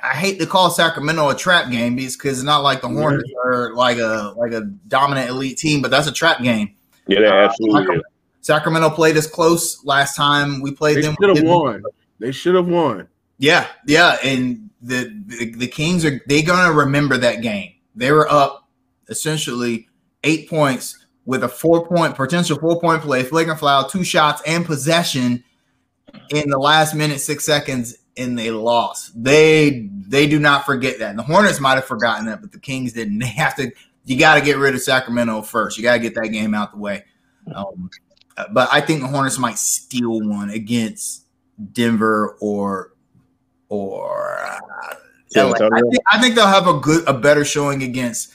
I 0.02 0.14
hate 0.14 0.40
to 0.40 0.47
call 0.47 0.71
Sacramento 0.71 1.28
a 1.28 1.35
trap 1.35 1.71
game 1.71 1.94
because 1.94 2.38
it's 2.38 2.42
not 2.42 2.62
like 2.62 2.80
the 2.80 2.88
Hornets 2.88 3.30
are 3.44 3.75
like 3.75 3.99
a 3.99 4.33
like 4.37 4.52
a 4.52 4.62
dominant 4.88 5.28
elite 5.28 5.59
team, 5.59 5.83
but 5.83 5.90
that's 5.90 6.06
a 6.06 6.12
trap 6.12 6.42
game. 6.42 6.75
Yeah, 7.06 7.21
uh, 7.21 7.49
absolutely. 7.49 8.00
Sacramento 8.40 8.90
played 8.90 9.16
us 9.16 9.26
close 9.26 9.85
last 9.85 10.16
time 10.16 10.61
we 10.61 10.73
played 10.73 10.97
them. 10.97 11.14
they 11.21 11.26
them. 11.26 11.37
Should 11.37 11.44
have 11.44 11.47
won. 11.47 11.83
They 12.18 12.33
should 12.33 12.54
have 12.54 12.66
won. 12.66 13.09
Yeah, 13.38 13.66
yeah, 13.87 14.16
and 14.23 14.71
the, 14.80 15.23
the 15.26 15.54
the 15.54 15.66
Kings 15.66 16.04
are 16.04 16.21
they 16.28 16.42
gonna 16.42 16.73
remember 16.73 17.16
that 17.18 17.42
game. 17.42 17.73
They 17.94 18.12
were 18.12 18.30
up 18.30 18.63
essentially 19.08 19.88
eight 20.23 20.49
points 20.49 21.04
with 21.26 21.44
a 21.44 21.49
four 21.49 21.87
point 21.87 22.14
potential 22.14 22.58
four 22.58 22.80
point 22.80 23.02
play, 23.02 23.23
flagrant 23.23 23.61
foul, 23.61 23.88
two 23.88 24.04
shots, 24.04 24.42
and 24.46 24.64
possession 24.64 25.42
in 26.30 26.50
the 26.50 26.58
last 26.58 26.94
minute 26.94 27.20
six 27.20 27.44
seconds, 27.44 27.96
and 28.16 28.38
they 28.38 28.50
lost. 28.50 29.12
They 29.23 29.88
they 30.06 30.26
do 30.26 30.38
not 30.38 30.66
forget 30.66 30.99
that. 30.99 31.11
And 31.11 31.18
the 31.18 31.23
Hornets 31.23 31.61
might 31.61 31.75
have 31.75 31.87
forgotten 31.87 32.26
that, 32.26 32.40
but 32.40 32.52
the 32.52 32.58
Kings 32.58 32.92
didn't. 32.92 33.18
They 33.25 33.28
have 33.28 33.54
to. 33.56 33.70
You 34.06 34.18
got 34.18 34.34
to 34.34 34.42
get 34.42 34.58
rid 34.58 34.75
of 34.75 34.82
Sacramento 34.82 35.40
first. 35.42 35.78
You 35.78 35.82
got 35.82 35.94
to 35.94 35.99
get 35.99 36.14
that 36.16 36.28
game 36.28 36.54
out 36.54 36.73
the 36.73 36.78
way. 36.78 37.04
Um, 37.54 37.88
but 38.52 38.68
I 38.70 38.82
think 38.82 39.00
the 39.00 39.06
Hornets 39.06 39.38
might 39.38 39.56
steal 39.56 40.20
one 40.20 40.50
against 40.50 41.26
Denver 41.73 42.37
or 42.40 42.92
or 43.68 44.38
uh, 44.40 44.58
LA. 45.34 45.52
I, 45.52 45.80
think, 45.80 46.02
I 46.12 46.20
think 46.20 46.34
they'll 46.34 46.46
have 46.46 46.68
a 46.68 46.78
good, 46.78 47.08
a 47.08 47.14
better 47.14 47.44
showing 47.44 47.82
against 47.82 48.32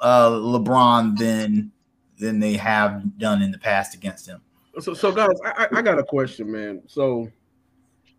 uh, 0.00 0.30
LeBron 0.30 1.16
than 1.18 1.72
than 2.18 2.40
they 2.40 2.54
have 2.54 3.18
done 3.18 3.42
in 3.42 3.52
the 3.52 3.58
past 3.58 3.94
against 3.94 4.26
him. 4.26 4.40
So, 4.80 4.94
so 4.94 5.12
guys, 5.12 5.36
I, 5.44 5.68
I 5.72 5.82
got 5.82 5.98
a 5.98 6.04
question, 6.04 6.50
man. 6.50 6.82
So 6.86 7.28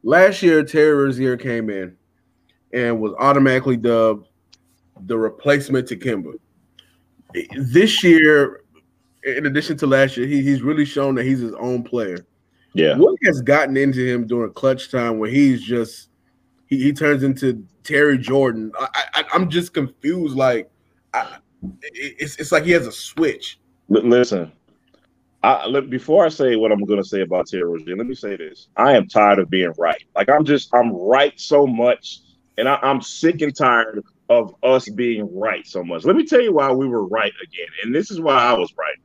last 0.04 0.42
year, 0.42 0.64
Terry 0.64 0.94
Rozier 0.94 1.38
came 1.38 1.70
in 1.70 1.96
and 2.74 3.00
was 3.00 3.14
automatically 3.20 3.78
dubbed 3.78 4.28
the 5.02 5.18
replacement 5.18 5.88
to 5.90 5.96
Kemba. 5.96 6.34
This 7.58 8.04
year, 8.04 8.62
in 9.24 9.46
addition 9.46 9.78
to 9.78 9.88
last 9.88 10.18
year, 10.18 10.28
he, 10.28 10.42
he's 10.42 10.62
really 10.62 10.86
shown 10.86 11.16
that 11.16 11.26
he's 11.26 11.40
his 11.40 11.54
own 11.54 11.84
player. 11.84 12.26
Yeah. 12.74 12.98
What 12.98 13.18
has 13.26 13.42
gotten 13.42 13.78
into 13.78 14.06
him 14.06 14.28
during 14.28 14.54
clutch 14.54 14.92
time 14.92 15.20
where 15.20 15.30
he's 15.30 15.62
just 15.62 16.10
he, 16.68 16.82
he 16.84 16.94
turns 16.94 17.24
into 17.24 17.66
Terry 17.84 18.18
Jordan? 18.18 18.72
I, 18.80 19.06
I 19.14 19.36
am 19.36 19.50
just 19.50 19.74
confused. 19.74 20.36
Like, 20.36 20.70
I, 21.14 21.38
it's 21.82 22.38
it's 22.38 22.52
like 22.52 22.64
he 22.64 22.72
has 22.72 22.88
a 22.88 22.92
switch. 22.92 23.60
Listen, 23.90 24.52
I, 25.42 25.66
look, 25.66 25.90
before 25.90 26.26
I 26.26 26.30
say 26.30 26.56
what 26.56 26.72
I'm 26.72 26.84
going 26.84 27.02
to 27.02 27.08
say 27.08 27.22
about 27.22 27.48
Terry 27.48 27.64
Rozier, 27.64 27.96
let 27.96 28.08
me 28.08 28.16
say 28.16 28.36
this: 28.36 28.68
I 28.76 28.96
am 28.96 29.08
tired 29.08 29.40
of 29.40 29.50
being 29.50 29.74
right. 29.78 30.04
Like 30.16 30.30
I'm 30.30 30.46
just 30.46 30.74
I'm 30.74 30.92
right 30.94 31.40
so 31.40 31.66
much, 31.66 32.20
and 32.58 32.68
I, 32.68 32.76
I'm 32.82 33.02
sick 33.02 33.42
and 33.42 33.56
tired 33.56 34.04
of 34.30 34.54
us 34.64 34.90
being 34.90 35.30
right 35.38 35.66
so 35.66 35.84
much. 35.84 36.06
Let 36.06 36.16
me 36.16 36.26
tell 36.26 36.42
you 36.42 36.54
why 36.54 36.72
we 36.72 36.88
were 36.88 37.08
right 37.08 37.34
again, 37.44 37.68
and 37.84 37.96
this 37.96 38.12
is 38.12 38.22
why 38.22 38.36
I 38.36 38.54
was 38.54 38.74
right. 38.78 38.96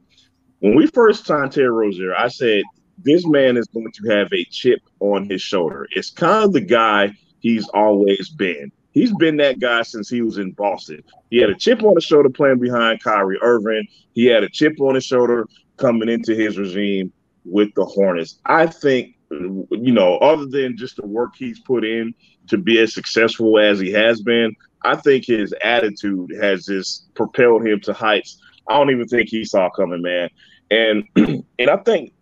When 0.61 0.77
we 0.77 0.87
first 0.87 1.27
signed 1.27 1.53
Terry 1.53 1.71
Rozier, 1.71 2.15
I 2.17 2.29
said 2.29 2.63
this 2.99 3.27
man 3.27 3.57
is 3.57 3.67
going 3.69 3.91
to 3.93 4.11
have 4.11 4.33
a 4.33 4.45
chip 4.45 4.81
on 5.01 5.29
his 5.29 5.43
shoulder. 5.43 5.87
It's 5.91 6.11
kind 6.11 6.45
of 6.45 6.53
the 6.53 6.61
guy 6.61 7.13
he's 7.41 7.69
always 7.69 8.29
been. 8.31 8.71
He's 8.95 9.13
been 9.15 9.37
that 9.39 9.61
guy 9.61 9.83
since 9.83 10.09
he 10.09 10.23
was 10.23 10.39
in 10.39 10.53
Boston. 10.53 11.03
He 11.31 11.39
had 11.39 11.51
a 11.51 11.55
chip 11.55 11.83
on 11.83 11.97
his 11.97 12.05
shoulder 12.05 12.31
playing 12.31 12.61
behind 12.61 13.03
Kyrie 13.03 13.39
Irving. 13.43 13.87
He 14.15 14.27
had 14.27 14.45
a 14.45 14.49
chip 14.49 14.81
on 14.81 14.95
his 14.95 15.05
shoulder 15.05 15.47
coming 15.77 16.09
into 16.09 16.35
his 16.35 16.57
regime 16.57 17.13
with 17.45 17.75
the 17.75 17.85
Hornets. 17.85 18.39
I 18.47 18.67
think, 18.67 19.17
you 19.31 19.93
know, 19.93 20.17
other 20.19 20.47
than 20.47 20.77
just 20.77 20.97
the 20.97 21.07
work 21.07 21.35
he's 21.37 21.61
put 21.61 21.85
in 21.85 22.15
to 22.49 22.57
be 22.57 22.81
as 22.81 22.95
successful 22.95 23.59
as 23.59 23.81
he 23.81 23.91
has 23.93 24.23
been, 24.23 24.55
I 24.85 24.97
think 24.97 25.27
his 25.27 25.53
attitude 25.63 26.31
has 26.41 26.67
just 26.67 27.13
propelled 27.15 27.67
him 27.67 27.81
to 27.81 27.93
heights 27.93 28.39
I 28.69 28.79
don't 28.79 28.91
even 28.91 29.07
think 29.07 29.29
he 29.29 29.45
saw 29.45 29.71
coming, 29.71 30.03
man. 30.03 30.31
And 30.71 31.05
and 31.59 31.71
I 31.71 31.77
think 31.79 32.13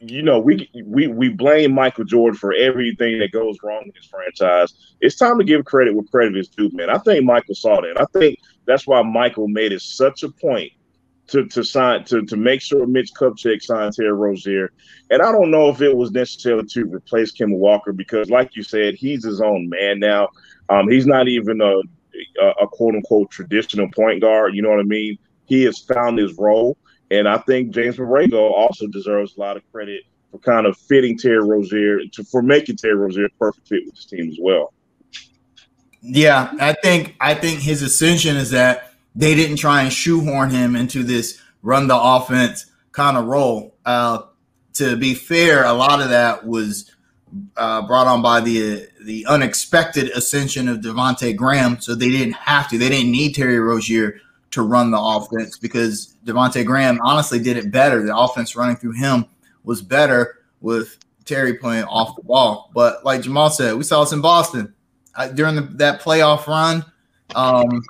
you 0.00 0.22
know, 0.22 0.38
we 0.38 0.70
we 0.84 1.08
we 1.08 1.28
blame 1.28 1.74
Michael 1.74 2.04
Jordan 2.04 2.38
for 2.38 2.52
everything 2.52 3.18
that 3.18 3.32
goes 3.32 3.58
wrong 3.62 3.82
in 3.84 3.92
his 3.94 4.06
franchise. 4.06 4.94
It's 5.00 5.16
time 5.16 5.38
to 5.38 5.44
give 5.44 5.64
credit 5.64 5.94
where 5.94 6.04
credit 6.04 6.36
is 6.36 6.48
due, 6.48 6.70
man. 6.72 6.90
I 6.90 6.98
think 6.98 7.24
Michael 7.24 7.54
saw 7.54 7.80
that. 7.80 8.00
I 8.00 8.06
think 8.18 8.38
that's 8.64 8.86
why 8.86 9.02
Michael 9.02 9.48
made 9.48 9.72
it 9.72 9.82
such 9.82 10.22
a 10.22 10.28
point 10.28 10.72
to 11.28 11.46
to 11.46 11.64
sign 11.64 12.04
to 12.04 12.24
to 12.26 12.36
make 12.36 12.60
sure 12.60 12.86
Mitch 12.86 13.12
Kupchak 13.12 13.62
signs 13.62 13.96
Terry 13.96 14.12
Rozier. 14.12 14.72
And 15.10 15.20
I 15.20 15.32
don't 15.32 15.50
know 15.50 15.68
if 15.68 15.80
it 15.80 15.96
was 15.96 16.12
necessarily 16.12 16.66
to 16.68 16.84
replace 16.84 17.32
Kemba 17.32 17.56
Walker 17.56 17.92
because, 17.92 18.30
like 18.30 18.54
you 18.54 18.62
said, 18.62 18.94
he's 18.94 19.24
his 19.24 19.40
own 19.40 19.68
man 19.68 19.98
now. 19.98 20.28
Um, 20.68 20.88
he's 20.88 21.06
not 21.06 21.28
even 21.28 21.60
a, 21.60 21.78
a, 22.40 22.46
a 22.62 22.68
quote 22.68 22.94
unquote 22.94 23.30
traditional 23.30 23.88
point 23.90 24.20
guard. 24.20 24.54
You 24.54 24.62
know 24.62 24.70
what 24.70 24.80
I 24.80 24.84
mean? 24.84 25.18
He 25.46 25.64
has 25.64 25.78
found 25.78 26.18
his 26.18 26.36
role 26.38 26.76
and 27.10 27.28
I 27.28 27.38
think 27.38 27.70
James 27.70 27.96
Borrego 27.96 28.50
also 28.50 28.86
deserves 28.86 29.36
a 29.36 29.40
lot 29.40 29.56
of 29.56 29.62
credit 29.72 30.04
for 30.30 30.38
kind 30.38 30.66
of 30.66 30.76
fitting 30.76 31.16
Terry 31.16 31.42
Rozier 31.42 32.00
to 32.12 32.24
for 32.24 32.42
making 32.42 32.76
Terry 32.76 32.94
Rozier 32.94 33.26
a 33.26 33.30
perfect 33.30 33.68
fit 33.68 33.84
with 33.86 33.96
his 33.96 34.06
team 34.06 34.28
as 34.28 34.38
well. 34.40 34.72
Yeah, 36.00 36.52
I 36.60 36.74
think 36.74 37.16
I 37.20 37.34
think 37.34 37.60
his 37.60 37.82
ascension 37.82 38.36
is 38.36 38.50
that 38.50 38.92
they 39.14 39.34
didn't 39.34 39.56
try 39.56 39.82
and 39.82 39.92
shoehorn 39.92 40.50
him 40.50 40.76
into 40.76 41.02
this 41.02 41.40
run 41.62 41.88
the 41.88 41.98
offense 41.98 42.66
kind 42.92 43.16
of 43.16 43.26
role. 43.26 43.74
Uh, 43.84 44.22
to 44.74 44.96
be 44.96 45.14
fair, 45.14 45.64
a 45.64 45.72
lot 45.72 46.00
of 46.00 46.10
that 46.10 46.46
was 46.46 46.94
uh, 47.56 47.82
brought 47.82 48.06
on 48.06 48.22
by 48.22 48.40
the 48.40 48.86
the 49.02 49.26
unexpected 49.26 50.10
ascension 50.10 50.68
of 50.68 50.78
Devonte 50.78 51.34
Graham, 51.34 51.80
so 51.80 51.94
they 51.94 52.10
didn't 52.10 52.34
have 52.34 52.68
to. 52.68 52.78
They 52.78 52.88
didn't 52.88 53.10
need 53.10 53.34
Terry 53.34 53.58
Rozier 53.58 54.20
to 54.50 54.62
run 54.62 54.90
the 54.90 55.00
offense 55.00 55.58
because 55.58 56.16
Devonte 56.24 56.64
Graham 56.64 56.98
honestly 57.02 57.38
did 57.38 57.56
it 57.56 57.70
better. 57.70 58.02
The 58.02 58.16
offense 58.16 58.56
running 58.56 58.76
through 58.76 58.92
him 58.92 59.26
was 59.64 59.82
better 59.82 60.38
with 60.60 60.98
Terry 61.24 61.54
playing 61.54 61.84
off 61.84 62.16
the 62.16 62.22
ball. 62.22 62.70
But 62.74 63.04
like 63.04 63.22
Jamal 63.22 63.50
said, 63.50 63.74
we 63.74 63.84
saw 63.84 64.04
this 64.04 64.12
in 64.12 64.20
Boston 64.20 64.74
uh, 65.14 65.28
during 65.28 65.54
the, 65.54 65.62
that 65.62 66.00
playoff 66.00 66.46
run. 66.46 66.84
Um, 67.34 67.82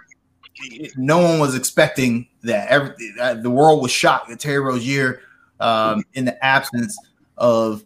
no 0.96 1.18
one 1.18 1.38
was 1.38 1.54
expecting 1.54 2.28
that. 2.42 2.68
Every, 2.68 2.94
uh, 3.20 3.34
the 3.34 3.50
world 3.50 3.80
was 3.80 3.92
shocked 3.92 4.28
that 4.28 4.40
Terry 4.40 4.58
Rozier, 4.58 5.20
um, 5.60 6.04
in 6.14 6.24
the 6.24 6.44
absence 6.44 6.96
of 7.36 7.84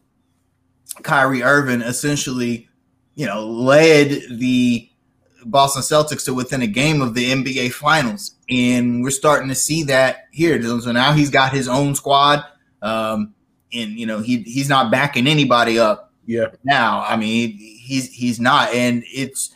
Kyrie 1.02 1.42
Irving, 1.42 1.82
essentially, 1.82 2.68
you 3.14 3.26
know, 3.26 3.46
led 3.46 4.08
the 4.30 4.88
Boston 5.44 5.82
Celtics 5.82 6.24
to 6.24 6.34
within 6.34 6.62
a 6.62 6.66
game 6.66 7.00
of 7.00 7.14
the 7.14 7.30
NBA 7.30 7.72
Finals, 7.72 8.36
and 8.48 9.02
we're 9.02 9.10
starting 9.10 9.48
to 9.48 9.54
see 9.54 9.82
that 9.84 10.28
here. 10.32 10.60
So 10.80 10.92
now 10.92 11.12
he's 11.12 11.30
got 11.30 11.52
his 11.52 11.68
own 11.68 11.94
squad, 11.94 12.44
um, 12.82 13.34
and 13.72 13.98
you 13.98 14.06
know 14.06 14.20
he 14.20 14.42
he's 14.42 14.68
not 14.68 14.90
backing 14.90 15.26
anybody 15.26 15.78
up. 15.78 16.12
Yeah. 16.26 16.46
Now, 16.64 17.04
I 17.06 17.16
mean, 17.16 17.56
he's 17.58 18.12
he's 18.12 18.40
not, 18.40 18.72
and 18.72 19.02
it's 19.06 19.54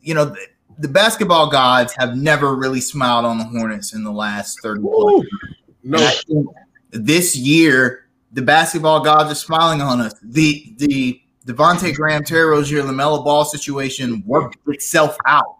you 0.00 0.14
know 0.14 0.26
the, 0.26 0.46
the 0.78 0.88
basketball 0.88 1.50
gods 1.50 1.94
have 1.98 2.16
never 2.16 2.54
really 2.54 2.80
smiled 2.80 3.24
on 3.24 3.38
the 3.38 3.44
Hornets 3.44 3.94
in 3.94 4.04
the 4.04 4.12
last 4.12 4.60
thirty. 4.62 4.82
No. 5.82 6.10
This 6.90 7.36
year, 7.36 8.08
the 8.32 8.42
basketball 8.42 9.00
gods 9.00 9.30
are 9.30 9.34
smiling 9.34 9.80
on 9.80 10.00
us. 10.00 10.14
The 10.22 10.74
the 10.76 11.20
Devonte 11.48 11.94
Graham, 11.94 12.22
Terry 12.24 12.44
Rozier, 12.44 12.82
LaMelo 12.82 13.24
Ball 13.24 13.42
situation 13.42 14.22
worked 14.26 14.58
itself 14.66 15.16
out. 15.24 15.56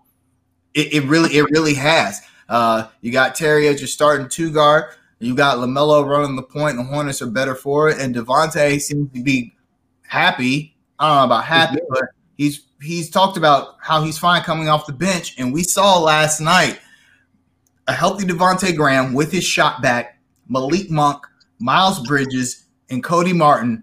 It, 0.74 0.92
it 0.92 1.04
really, 1.04 1.34
it 1.34 1.44
really 1.50 1.72
has. 1.74 2.20
Uh, 2.46 2.88
you 3.00 3.10
got 3.10 3.34
Terry 3.34 3.68
as 3.68 3.80
your 3.80 3.88
starting 3.88 4.28
two 4.28 4.52
guard. 4.52 4.92
You 5.18 5.34
got 5.34 5.56
LaMelo 5.56 6.06
running 6.06 6.36
the 6.36 6.42
point. 6.42 6.76
The 6.76 6.82
Hornets 6.82 7.22
are 7.22 7.26
better 7.26 7.54
for 7.54 7.88
it, 7.88 7.98
and 7.98 8.14
Devonte 8.14 8.78
seems 8.80 9.10
to 9.14 9.22
be 9.22 9.54
happy. 10.06 10.76
I 10.98 11.08
don't 11.08 11.16
know 11.16 11.34
about 11.34 11.44
happy, 11.44 11.80
but 11.88 12.04
he's 12.36 12.66
he's 12.82 13.08
talked 13.08 13.38
about 13.38 13.76
how 13.80 14.02
he's 14.02 14.18
fine 14.18 14.42
coming 14.42 14.68
off 14.68 14.86
the 14.86 14.92
bench, 14.92 15.36
and 15.38 15.54
we 15.54 15.62
saw 15.62 15.98
last 15.98 16.38
night 16.38 16.78
a 17.86 17.94
healthy 17.94 18.26
Devonte 18.26 18.76
Graham 18.76 19.14
with 19.14 19.32
his 19.32 19.44
shot 19.44 19.80
back, 19.80 20.20
Malik 20.48 20.90
Monk, 20.90 21.26
Miles 21.58 22.06
Bridges, 22.06 22.66
and 22.90 23.02
Cody 23.02 23.32
Martin 23.32 23.82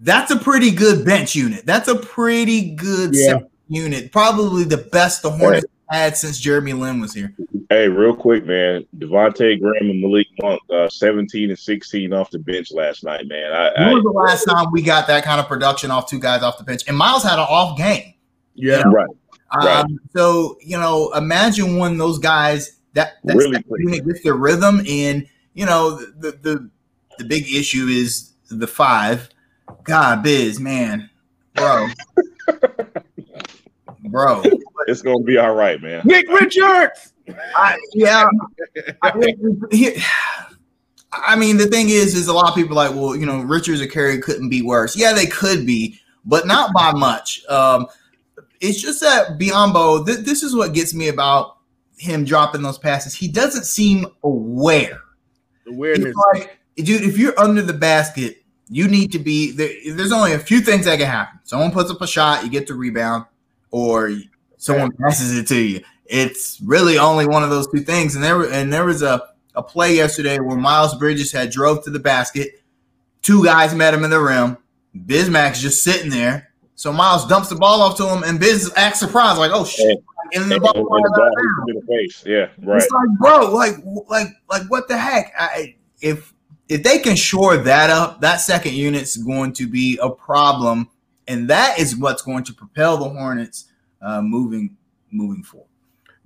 that's 0.00 0.30
a 0.30 0.36
pretty 0.36 0.70
good 0.70 1.04
bench 1.04 1.34
unit. 1.34 1.66
That's 1.66 1.88
a 1.88 1.96
pretty 1.96 2.74
good 2.74 3.10
yeah. 3.14 3.40
unit. 3.68 4.12
Probably 4.12 4.64
the 4.64 4.76
best 4.76 5.22
the 5.22 5.30
Hornets 5.30 5.66
had 5.90 6.16
since 6.16 6.38
Jeremy 6.38 6.72
Lin 6.72 7.00
was 7.00 7.14
here. 7.14 7.34
Hey, 7.70 7.88
real 7.88 8.14
quick, 8.14 8.44
man. 8.46 8.86
Devonte 8.98 9.60
Graham 9.60 9.90
and 9.90 10.00
Malik 10.00 10.26
Monk, 10.42 10.60
uh, 10.70 10.88
17 10.88 11.50
and 11.50 11.58
16 11.58 12.12
off 12.12 12.30
the 12.30 12.38
bench 12.38 12.72
last 12.72 13.04
night, 13.04 13.26
man. 13.26 13.52
I, 13.52 13.86
when 13.86 13.94
was 13.94 14.04
the 14.04 14.10
last 14.10 14.44
time 14.44 14.66
we 14.72 14.82
got 14.82 15.06
that 15.06 15.24
kind 15.24 15.40
of 15.40 15.46
production 15.48 15.90
off 15.90 16.08
two 16.08 16.20
guys 16.20 16.42
off 16.42 16.58
the 16.58 16.64
bench? 16.64 16.82
And 16.88 16.96
Miles 16.96 17.22
had 17.22 17.34
an 17.34 17.46
off 17.48 17.76
game. 17.76 18.14
Yeah, 18.54 18.78
you 18.78 18.84
know? 18.84 18.90
right. 18.90 19.08
Um, 19.50 19.66
right. 19.66 19.84
So, 20.14 20.58
you 20.60 20.78
know, 20.78 21.12
imagine 21.14 21.78
when 21.78 21.96
those 21.96 22.18
guys 22.18 22.78
that 22.94 23.14
that's 23.24 23.38
really 23.38 23.58
that 23.58 24.02
gets 24.06 24.22
their 24.22 24.34
rhythm. 24.34 24.82
And 24.88 25.26
you 25.54 25.66
know, 25.66 25.96
the 25.96 26.32
the 26.42 26.70
the 27.18 27.24
big 27.24 27.44
issue 27.52 27.86
is 27.86 28.32
the 28.50 28.66
five. 28.66 29.28
God, 29.84 30.22
Biz, 30.22 30.60
man, 30.60 31.08
bro, 31.54 31.88
bro, 34.04 34.42
it's 34.86 35.02
gonna 35.02 35.24
be 35.24 35.38
all 35.38 35.54
right, 35.54 35.80
man. 35.82 36.02
Nick 36.04 36.28
Richards. 36.28 37.12
I, 37.54 37.78
yeah, 37.94 38.26
I, 39.02 39.34
he, 39.70 40.00
I 41.12 41.36
mean, 41.36 41.56
the 41.56 41.66
thing 41.66 41.88
is, 41.88 42.14
is 42.14 42.28
a 42.28 42.32
lot 42.32 42.48
of 42.48 42.54
people 42.54 42.76
like, 42.76 42.94
well, 42.94 43.16
you 43.16 43.26
know, 43.26 43.40
Richards 43.40 43.80
or 43.80 43.86
Carey 43.86 44.18
couldn't 44.18 44.48
be 44.48 44.62
worse. 44.62 44.96
Yeah, 44.96 45.12
they 45.12 45.26
could 45.26 45.66
be, 45.66 46.00
but 46.24 46.46
not 46.46 46.72
by 46.72 46.92
much. 46.92 47.44
Um, 47.48 47.86
it's 48.60 48.80
just 48.80 49.00
that 49.00 49.38
Biyombo, 49.38 50.06
th- 50.06 50.20
this 50.20 50.42
is 50.42 50.54
what 50.54 50.74
gets 50.74 50.94
me 50.94 51.08
about 51.08 51.58
him 51.96 52.24
dropping 52.24 52.62
those 52.62 52.78
passes. 52.78 53.14
He 53.14 53.28
doesn't 53.28 53.64
seem 53.64 54.06
aware. 54.22 55.00
Awareness. 55.66 56.14
Like, 56.34 56.58
dude, 56.76 57.02
if 57.02 57.18
you're 57.18 57.38
under 57.38 57.62
the 57.62 57.72
basket, 57.72 58.37
you 58.68 58.88
need 58.88 59.12
to 59.12 59.18
be 59.18 59.52
there, 59.52 59.70
there's 59.94 60.12
only 60.12 60.32
a 60.32 60.38
few 60.38 60.60
things 60.60 60.84
that 60.84 60.98
can 60.98 61.06
happen. 61.06 61.40
Someone 61.44 61.70
puts 61.70 61.90
up 61.90 62.00
a 62.00 62.06
shot, 62.06 62.44
you 62.44 62.50
get 62.50 62.66
the 62.66 62.74
rebound, 62.74 63.24
or 63.70 64.12
someone 64.56 64.92
passes 64.92 65.36
it 65.36 65.46
to 65.48 65.60
you. 65.60 65.80
It's 66.06 66.60
really 66.60 66.98
only 66.98 67.26
one 67.26 67.42
of 67.42 67.50
those 67.50 67.66
two 67.70 67.80
things. 67.80 68.14
And 68.14 68.24
there 68.24 68.50
and 68.50 68.72
there 68.72 68.84
was 68.84 69.02
a 69.02 69.22
a 69.54 69.62
play 69.62 69.96
yesterday 69.96 70.38
where 70.38 70.56
Miles 70.56 70.94
Bridges 70.96 71.32
had 71.32 71.50
drove 71.50 71.84
to 71.84 71.90
the 71.90 71.98
basket. 71.98 72.62
Two 73.22 73.44
guys 73.44 73.74
met 73.74 73.92
him 73.92 74.04
in 74.04 74.10
the 74.10 74.20
rim. 74.20 74.56
Bismack's 74.96 75.60
just 75.60 75.82
sitting 75.82 76.10
there. 76.10 76.50
So 76.76 76.92
Miles 76.92 77.26
dumps 77.26 77.48
the 77.48 77.56
ball 77.56 77.82
off 77.82 77.96
to 77.96 78.08
him, 78.08 78.22
and 78.22 78.38
Biz 78.38 78.72
acts 78.76 79.00
surprised, 79.00 79.38
like, 79.38 79.50
"Oh 79.52 79.64
shit!" 79.64 79.98
And 80.34 80.50
the 80.50 80.60
ball, 80.60 80.74
the 80.74 80.82
ball 80.82 81.00
the 81.66 81.82
face. 81.88 82.22
Yeah, 82.24 82.46
right. 82.62 82.80
It's 82.80 82.90
like, 82.90 83.18
bro, 83.18 83.52
like, 83.52 83.74
like, 84.08 84.28
like, 84.48 84.62
what 84.70 84.86
the 84.86 84.96
heck? 84.96 85.32
I, 85.36 85.74
if 86.00 86.32
if 86.68 86.82
they 86.82 86.98
can 86.98 87.16
shore 87.16 87.56
that 87.56 87.90
up, 87.90 88.20
that 88.20 88.36
second 88.36 88.74
unit's 88.74 89.16
going 89.16 89.52
to 89.54 89.66
be 89.66 89.98
a 90.02 90.10
problem, 90.10 90.88
and 91.26 91.48
that 91.48 91.78
is 91.78 91.96
what's 91.96 92.22
going 92.22 92.44
to 92.44 92.52
propel 92.52 92.98
the 92.98 93.08
Hornets 93.08 93.66
uh, 94.02 94.20
moving 94.22 94.76
moving 95.10 95.42
forward. 95.42 95.68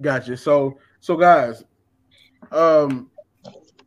Gotcha. 0.01 0.37
So, 0.37 0.79
so 1.01 1.17
guys, 1.17 1.63
um, 2.51 3.11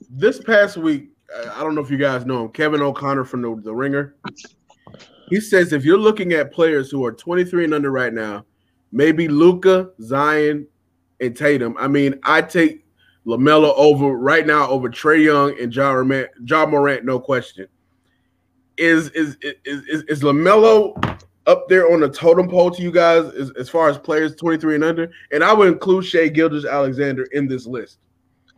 this 0.09 0.39
past 0.39 0.77
week, 0.77 1.09
I 1.53 1.59
don't 1.62 1.75
know 1.75 1.81
if 1.81 1.91
you 1.91 1.97
guys 1.97 2.25
know 2.25 2.45
him, 2.45 2.50
Kevin 2.50 2.81
O'Connor 2.81 3.25
from 3.25 3.41
the, 3.41 3.62
the 3.62 3.74
Ringer. 3.74 4.15
He 5.29 5.41
says 5.41 5.74
if 5.74 5.83
you're 5.83 5.97
looking 5.97 6.33
at 6.33 6.53
players 6.53 6.89
who 6.89 7.03
are 7.03 7.12
23 7.12 7.65
and 7.65 7.74
under 7.74 7.91
right 7.91 8.13
now, 8.13 8.45
maybe 8.91 9.27
Luka, 9.27 9.89
Zion, 10.01 10.67
and 11.19 11.35
Tatum. 11.35 11.75
I 11.77 11.88
mean, 11.88 12.19
I 12.24 12.41
take 12.41 12.84
LaMelo 13.25 13.74
over 13.75 14.10
right 14.15 14.46
now 14.46 14.67
over 14.70 14.89
Trae 14.89 15.24
Young 15.24 15.60
and 15.60 15.74
Ja 15.74 15.91
Morant, 15.91 16.29
Ja 16.46 16.65
Morant, 16.65 17.05
no 17.05 17.20
question. 17.20 17.67
Is 18.77 19.10
is 19.10 19.38
is 19.41 19.82
is, 19.86 20.03
is 20.03 20.22
LaMelo 20.22 21.22
up 21.48 21.67
there 21.70 21.91
on 21.91 22.01
the 22.01 22.10
totem 22.10 22.50
pole 22.50 22.72
to 22.72 22.82
you 22.82 22.91
guys 22.91 23.25
as, 23.34 23.51
as 23.51 23.70
far 23.70 23.89
as 23.89 23.98
players 23.98 24.36
23 24.36 24.75
and 24.75 24.84
under? 24.84 25.12
And 25.32 25.44
I 25.44 25.53
would 25.53 25.67
include 25.67 26.05
Shai 26.05 26.27
Gilgeous-Alexander 26.27 27.24
in 27.32 27.48
this 27.48 27.65
list. 27.65 28.00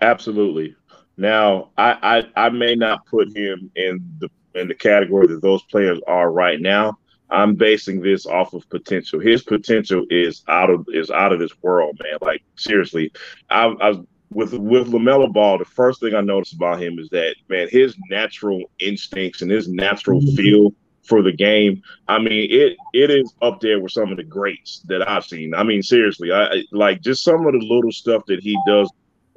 Absolutely. 0.01 0.75
Now, 1.17 1.69
I, 1.77 2.23
I 2.35 2.45
I 2.45 2.49
may 2.49 2.75
not 2.75 3.05
put 3.05 3.35
him 3.35 3.71
in 3.75 3.99
the 4.19 4.29
in 4.55 4.67
the 4.67 4.75
category 4.75 5.27
that 5.27 5.41
those 5.41 5.63
players 5.63 5.99
are 6.07 6.31
right 6.31 6.59
now. 6.59 6.97
I'm 7.29 7.55
basing 7.55 8.01
this 8.01 8.25
off 8.25 8.53
of 8.53 8.69
potential. 8.69 9.19
His 9.19 9.43
potential 9.43 10.05
is 10.09 10.43
out 10.47 10.69
of 10.69 10.85
is 10.93 11.11
out 11.11 11.33
of 11.33 11.39
this 11.39 11.51
world, 11.61 11.99
man. 12.01 12.17
Like 12.21 12.43
seriously, 12.55 13.11
I, 13.49 13.65
I 13.81 13.99
with 14.29 14.53
with 14.53 14.87
Lamelo 14.87 15.31
Ball. 15.31 15.57
The 15.57 15.65
first 15.65 16.01
thing 16.01 16.13
I 16.13 16.21
noticed 16.21 16.53
about 16.53 16.81
him 16.81 16.99
is 16.99 17.09
that 17.09 17.35
man, 17.49 17.67
his 17.69 17.95
natural 18.09 18.63
instincts 18.79 19.41
and 19.41 19.51
his 19.51 19.67
natural 19.67 20.21
mm-hmm. 20.21 20.35
feel 20.35 20.73
for 21.03 21.21
the 21.21 21.31
game. 21.31 21.81
I 22.07 22.19
mean, 22.19 22.49
it 22.51 22.77
it 22.93 23.09
is 23.09 23.33
up 23.41 23.61
there 23.61 23.79
with 23.79 23.91
some 23.91 24.11
of 24.11 24.17
the 24.17 24.23
greats 24.23 24.81
that 24.87 25.07
I've 25.07 25.25
seen. 25.25 25.53
I 25.55 25.63
mean, 25.63 25.81
seriously, 25.81 26.31
I 26.31 26.63
like 26.71 27.01
just 27.01 27.23
some 27.23 27.45
of 27.45 27.53
the 27.53 27.65
little 27.65 27.91
stuff 27.91 28.23
that 28.27 28.39
he 28.41 28.57
does 28.67 28.91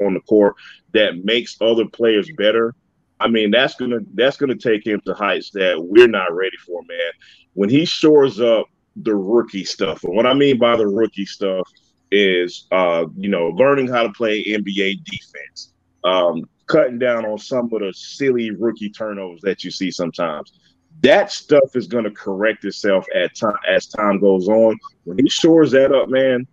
on 0.04 0.14
the 0.14 0.20
court 0.20 0.56
that 0.92 1.24
makes 1.24 1.56
other 1.60 1.86
players 1.86 2.30
better. 2.36 2.74
I 3.20 3.28
mean, 3.28 3.50
that's 3.50 3.74
gonna 3.74 4.00
that's 4.14 4.36
gonna 4.36 4.56
take 4.56 4.86
him 4.86 5.00
to 5.06 5.14
heights 5.14 5.50
that 5.52 5.76
we're 5.78 6.08
not 6.08 6.34
ready 6.34 6.56
for, 6.66 6.82
man. 6.88 7.12
When 7.54 7.68
he 7.68 7.84
shores 7.84 8.40
up 8.40 8.66
the 8.96 9.14
rookie 9.14 9.64
stuff, 9.64 10.02
and 10.04 10.16
what 10.16 10.26
I 10.26 10.34
mean 10.34 10.58
by 10.58 10.76
the 10.76 10.86
rookie 10.86 11.26
stuff 11.26 11.70
is, 12.10 12.66
uh, 12.70 13.04
you 13.16 13.28
know, 13.28 13.48
learning 13.48 13.88
how 13.88 14.02
to 14.02 14.10
play 14.10 14.44
NBA 14.44 15.04
defense, 15.04 15.72
um, 16.04 16.44
cutting 16.66 16.98
down 16.98 17.24
on 17.24 17.38
some 17.38 17.72
of 17.72 17.80
the 17.80 17.92
silly 17.94 18.50
rookie 18.50 18.90
turnovers 18.90 19.40
that 19.42 19.64
you 19.64 19.70
see 19.70 19.90
sometimes. 19.90 20.52
That 21.02 21.32
stuff 21.32 21.74
is 21.74 21.86
going 21.86 22.04
to 22.04 22.10
correct 22.10 22.64
itself 22.64 23.06
at 23.14 23.36
time 23.36 23.56
as 23.68 23.86
time 23.86 24.20
goes 24.20 24.48
on. 24.48 24.78
When 25.04 25.18
he 25.18 25.28
shores 25.28 25.70
that 25.70 25.92
up, 25.92 26.08
man, 26.08 26.46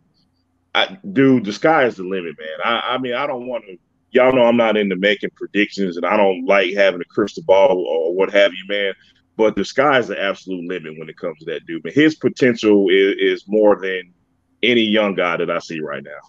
I, 0.74 0.98
dude, 1.12 1.46
the 1.46 1.54
sky 1.54 1.86
is 1.86 1.96
the 1.96 2.04
limit, 2.04 2.36
man. 2.40 2.60
I, 2.64 2.94
I 2.94 2.98
mean, 3.00 3.14
I 3.14 3.26
don't 3.28 3.48
want 3.48 3.66
to. 3.66 3.78
Y'all 4.12 4.34
know 4.34 4.44
I'm 4.44 4.58
not 4.58 4.78
into 4.78 4.96
making 4.96 5.32
predictions, 5.32 5.98
and 5.98 6.06
I 6.06 6.16
don't 6.16 6.46
like 6.46 6.74
having 6.76 7.02
a 7.02 7.06
crystal 7.06 7.44
ball 7.44 7.86
or 7.86 8.16
what 8.16 8.32
have 8.32 8.54
you, 8.54 8.64
man. 8.70 8.94
But 9.36 9.56
the 9.56 9.66
sky 9.66 10.00
is 10.00 10.08
the 10.08 10.20
absolute 10.20 10.68
limit 10.68 10.98
when 10.98 11.10
it 11.10 11.18
comes 11.18 11.40
to 11.40 11.46
that 11.46 11.66
dude. 11.66 11.84
But 11.84 11.94
his 11.94 12.16
potential 12.16 12.88
is, 12.90 13.16
is 13.20 13.44
more 13.48 13.80
than 13.80 14.14
any 14.64 14.82
young 14.82 15.16
guy 15.16 15.38
that 15.38 15.50
I 15.50 15.60
see 15.60 15.80
right 15.80 16.04
now. 16.04 16.20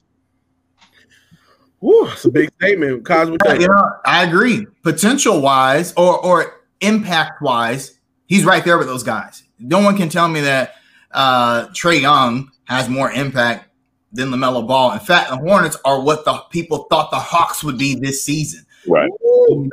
Whew, 1.80 2.08
it's 2.08 2.24
a 2.24 2.30
big 2.30 2.50
statement. 2.60 3.04
Cos, 3.04 3.30
yeah, 3.44 3.54
you 3.54 3.68
know, 3.68 3.90
I 4.04 4.24
agree. 4.24 4.66
Potential 4.82 5.40
wise 5.40 5.92
or 5.96 6.18
or 6.24 6.62
impact 6.80 7.40
wise, 7.40 7.98
he's 8.26 8.44
right 8.44 8.64
there 8.64 8.78
with 8.78 8.88
those 8.88 9.04
guys. 9.04 9.44
No 9.58 9.80
one 9.80 9.96
can 9.96 10.08
tell 10.08 10.28
me 10.28 10.40
that 10.40 10.74
uh, 11.12 11.68
Trae 11.68 12.00
Young 12.00 12.50
has 12.64 12.88
more 12.88 13.10
impact 13.12 13.70
than 14.12 14.30
LaMelo 14.30 14.66
Ball. 14.66 14.92
In 14.92 15.00
fact, 15.00 15.30
the 15.30 15.36
Hornets 15.36 15.76
are 15.84 16.00
what 16.00 16.24
the 16.24 16.34
people 16.50 16.86
thought 16.90 17.10
the 17.10 17.18
Hawks 17.18 17.62
would 17.62 17.78
be 17.78 17.94
this 17.94 18.24
season. 18.24 18.64
Right. 18.86 19.10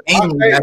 Mainly 0.07 0.53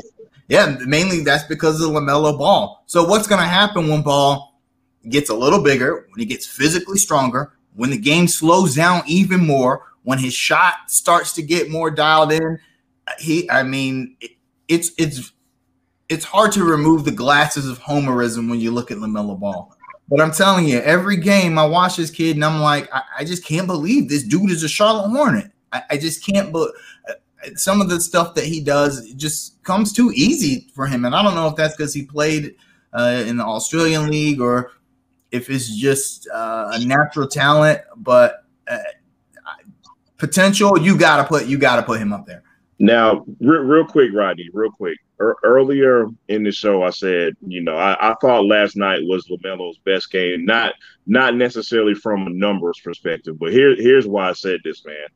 yeah, 0.49 0.77
mainly 0.87 1.21
that's 1.21 1.45
because 1.45 1.81
of 1.81 1.91
LaMelo 1.91 2.39
Ball. 2.39 2.85
So 2.87 3.05
what's 3.05 3.27
going 3.27 3.41
to 3.41 3.49
happen 3.49 3.89
when 3.89 4.03
Ball 4.03 4.61
gets 5.09 5.31
a 5.31 5.35
little 5.35 5.63
bigger, 5.63 6.07
when 6.11 6.19
he 6.19 6.27
gets 6.27 6.47
physically 6.47 6.99
stronger, 6.99 7.55
when 7.75 7.91
the 7.91 7.99
game 7.99 8.29
slows 8.29 8.75
down 8.75 9.03
even 9.07 9.47
more, 9.47 9.87
when 10.05 10.19
his 10.19 10.35
shot 10.35 10.75
starts 10.89 11.33
to 11.35 11.43
get 11.43 11.71
more 11.71 11.91
dialed 11.91 12.33
in? 12.33 12.59
He, 13.19 13.51
I 13.51 13.63
mean, 13.63 14.17
it, 14.21 14.33
it's 14.69 14.93
it's 14.99 15.33
it's 16.09 16.25
hard 16.25 16.53
to 16.53 16.65
remove 16.65 17.05
the 17.05 17.11
glasses 17.11 17.69
of 17.69 17.79
homerism 17.81 18.51
when 18.51 18.61
you 18.61 18.71
look 18.71 18.91
at 18.91 18.99
LaMelo 18.99 19.39
Ball. 19.39 19.75
But 20.09 20.21
I'm 20.21 20.33
telling 20.33 20.69
you, 20.69 20.79
every 20.81 21.17
game 21.17 21.59
I 21.59 21.65
watch 21.65 21.97
this 21.97 22.11
kid 22.11 22.37
and 22.37 22.45
I'm 22.45 22.61
like, 22.61 22.93
I, 22.93 23.03
I 23.21 23.25
just 23.25 23.45
can't 23.45 23.67
believe 23.67 24.09
this 24.09 24.25
dude 24.25 24.51
is 24.51 24.63
a 24.63 24.69
Charlotte 24.69 25.09
Hornet. 25.09 25.51
I, 25.73 25.83
I 25.91 25.97
just 25.97 26.25
can't. 26.25 26.53
But 26.53 26.73
some 27.55 27.81
of 27.81 27.89
the 27.89 28.01
stuff 28.01 28.35
that 28.35 28.45
he 28.45 28.61
does 28.61 29.13
just 29.15 29.63
comes 29.65 29.93
too 29.93 30.13
easy 30.15 30.69
for 30.75 30.87
him, 30.87 31.05
and 31.05 31.15
I 31.15 31.23
don't 31.23 31.35
know 31.35 31.49
if 31.49 31.57
that's 31.57 31.77
because 31.77 31.95
he 31.95 32.05
played 32.05 32.55
uh, 32.93 33.25
in 33.27 33.39
the 33.39 33.45
Australian 33.45 34.11
League 34.11 34.41
or 34.41 34.73
if 35.33 35.51
it's 35.51 35.75
just 35.77 36.29
uh, 36.33 36.71
a 36.73 36.85
natural 36.85 37.27
talent. 37.27 37.81
But 37.97 38.45
uh, 38.69 38.79
potential, 40.19 40.79
you 40.79 40.97
gotta 40.97 41.25
put 41.25 41.47
you 41.47 41.59
gotta 41.59 41.83
put 41.83 41.99
him 42.01 42.13
up 42.13 42.27
there. 42.27 42.45
Now, 42.79 43.25
real, 43.41 43.63
real 43.63 43.85
quick, 43.85 44.11
Rodney, 44.13 44.49
real 44.53 44.71
quick 44.71 44.99
earlier 45.45 46.07
in 46.29 46.43
the 46.43 46.51
show, 46.51 46.83
I 46.83 46.91
said, 46.91 47.35
you 47.47 47.63
know, 47.63 47.77
I, 47.77 48.11
I 48.11 48.15
thought 48.21 48.47
last 48.47 48.77
night 48.77 49.01
was 49.03 49.29
Lamelo's 49.29 49.79
best 49.79 50.11
game. 50.11 50.45
Not 50.45 50.75
not 51.07 51.37
necessarily 51.37 51.95
from 51.95 52.27
a 52.27 52.31
numbers 52.31 52.81
perspective, 52.83 53.39
but 53.39 53.53
here 53.53 53.75
here's 53.77 54.07
why 54.07 54.29
I 54.29 54.33
said 54.33 54.61
this, 54.65 54.85
man. 54.85 55.07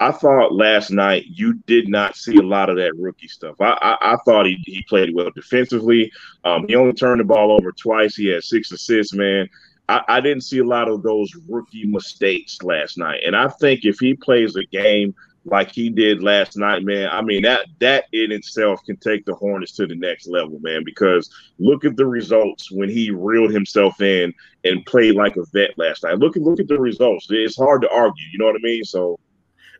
I 0.00 0.12
thought 0.12 0.54
last 0.54 0.90
night 0.90 1.24
you 1.26 1.54
did 1.66 1.88
not 1.88 2.16
see 2.16 2.36
a 2.36 2.42
lot 2.42 2.70
of 2.70 2.76
that 2.76 2.96
rookie 2.96 3.28
stuff. 3.28 3.56
I 3.60 3.72
I, 3.80 4.14
I 4.14 4.16
thought 4.24 4.46
he, 4.46 4.58
he 4.64 4.82
played 4.88 5.14
well 5.14 5.30
defensively. 5.30 6.10
Um, 6.44 6.66
he 6.66 6.74
only 6.74 6.94
turned 6.94 7.20
the 7.20 7.24
ball 7.24 7.52
over 7.52 7.72
twice. 7.72 8.16
He 8.16 8.28
had 8.28 8.42
six 8.42 8.72
assists, 8.72 9.14
man. 9.14 9.48
I, 9.88 10.02
I 10.08 10.20
didn't 10.20 10.44
see 10.44 10.58
a 10.58 10.64
lot 10.64 10.88
of 10.88 11.02
those 11.02 11.30
rookie 11.48 11.86
mistakes 11.86 12.62
last 12.62 12.96
night. 12.96 13.20
And 13.26 13.36
I 13.36 13.48
think 13.48 13.84
if 13.84 13.98
he 13.98 14.14
plays 14.14 14.56
a 14.56 14.64
game– 14.64 15.14
like 15.44 15.70
he 15.72 15.88
did 15.88 16.22
last 16.22 16.56
night, 16.56 16.84
man. 16.84 17.08
I 17.10 17.22
mean 17.22 17.42
that 17.42 17.66
that 17.78 18.04
in 18.12 18.30
itself 18.32 18.84
can 18.84 18.96
take 18.96 19.24
the 19.24 19.34
Hornets 19.34 19.72
to 19.72 19.86
the 19.86 19.94
next 19.94 20.28
level, 20.28 20.58
man. 20.60 20.84
Because 20.84 21.30
look 21.58 21.84
at 21.84 21.96
the 21.96 22.06
results 22.06 22.70
when 22.70 22.88
he 22.88 23.10
reeled 23.10 23.52
himself 23.52 24.00
in 24.00 24.34
and 24.64 24.84
played 24.86 25.14
like 25.14 25.36
a 25.36 25.44
vet 25.52 25.78
last 25.78 26.04
night. 26.04 26.18
Look 26.18 26.36
at 26.36 26.42
look 26.42 26.60
at 26.60 26.68
the 26.68 26.78
results. 26.78 27.26
It's 27.30 27.56
hard 27.56 27.82
to 27.82 27.90
argue. 27.90 28.24
You 28.32 28.38
know 28.38 28.46
what 28.46 28.56
I 28.56 28.62
mean? 28.62 28.84
So 28.84 29.18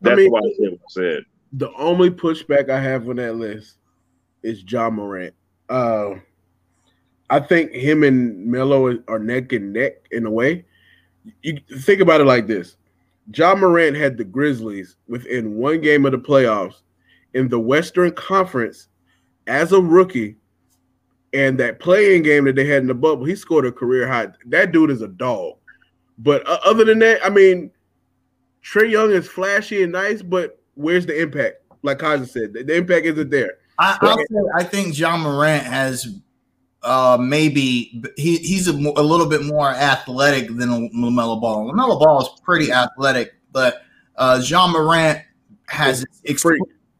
that's 0.00 0.12
I 0.12 0.16
mean, 0.16 0.30
why 0.30 0.40
I 0.40 0.52
said 0.56 0.70
what 0.70 0.80
I 0.80 0.90
said. 0.90 1.24
The 1.52 1.72
only 1.74 2.10
pushback 2.10 2.70
I 2.70 2.80
have 2.80 3.08
on 3.08 3.16
that 3.16 3.36
list 3.36 3.76
is 4.42 4.64
Ja 4.66 4.90
Morant. 4.90 5.34
Uh, 5.68 6.14
I 7.28 7.40
think 7.40 7.72
him 7.72 8.02
and 8.02 8.46
Melo 8.46 8.98
are 9.08 9.18
neck 9.18 9.52
and 9.52 9.72
neck 9.72 10.06
in 10.10 10.26
a 10.26 10.30
way. 10.30 10.64
You 11.42 11.58
think 11.80 12.00
about 12.00 12.20
it 12.20 12.24
like 12.24 12.46
this: 12.46 12.76
Ja 13.34 13.54
Morant 13.54 13.96
had 13.96 14.16
the 14.16 14.24
Grizzlies 14.24 14.96
within 15.08 15.56
one 15.56 15.80
game 15.80 16.06
of 16.06 16.12
the 16.12 16.18
playoffs 16.18 16.82
in 17.34 17.48
the 17.48 17.60
Western 17.60 18.12
Conference 18.12 18.88
as 19.46 19.72
a 19.72 19.80
rookie. 19.80 20.36
And 21.32 21.60
that 21.60 21.78
play-in 21.78 22.24
game 22.24 22.46
that 22.46 22.56
they 22.56 22.66
had 22.66 22.82
in 22.82 22.88
the 22.88 22.94
bubble, 22.94 23.24
he 23.24 23.36
scored 23.36 23.64
a 23.64 23.70
career 23.70 24.08
high. 24.08 24.26
That 24.46 24.72
dude 24.72 24.90
is 24.90 25.00
a 25.00 25.06
dog. 25.06 25.58
But 26.18 26.44
uh, 26.48 26.58
other 26.64 26.84
than 26.84 26.98
that, 26.98 27.24
I 27.24 27.30
mean, 27.30 27.70
Trae 28.64 28.90
Young 28.90 29.10
is 29.10 29.26
flashy 29.26 29.82
and 29.82 29.92
nice, 29.92 30.22
but 30.22 30.60
where's 30.74 31.06
the 31.06 31.20
impact? 31.20 31.56
Like 31.82 31.98
Kaja 31.98 32.28
said, 32.28 32.52
the, 32.52 32.62
the 32.62 32.76
impact 32.76 33.06
isn't 33.06 33.30
there. 33.30 33.54
I, 33.78 33.96
say, 34.02 34.36
I 34.54 34.64
think 34.64 34.98
Ja 34.98 35.16
Morant 35.16 35.64
has 35.64 36.20
uh, 36.82 37.18
maybe 37.20 38.02
he, 38.16 38.36
he's 38.38 38.68
a, 38.68 38.72
a, 38.72 39.02
little 39.02 39.26
bit 39.26 39.42
more 39.44 39.68
athletic 39.68 40.48
than 40.48 40.90
LaMelo 40.90 41.40
Ball. 41.40 41.72
LaMelo 41.72 41.98
Ball 41.98 42.22
is 42.22 42.28
pretty 42.42 42.72
athletic, 42.72 43.34
but 43.52 43.82
uh, 44.16 44.40
Ja 44.44 44.66
Morant 44.66 45.20
has 45.66 46.04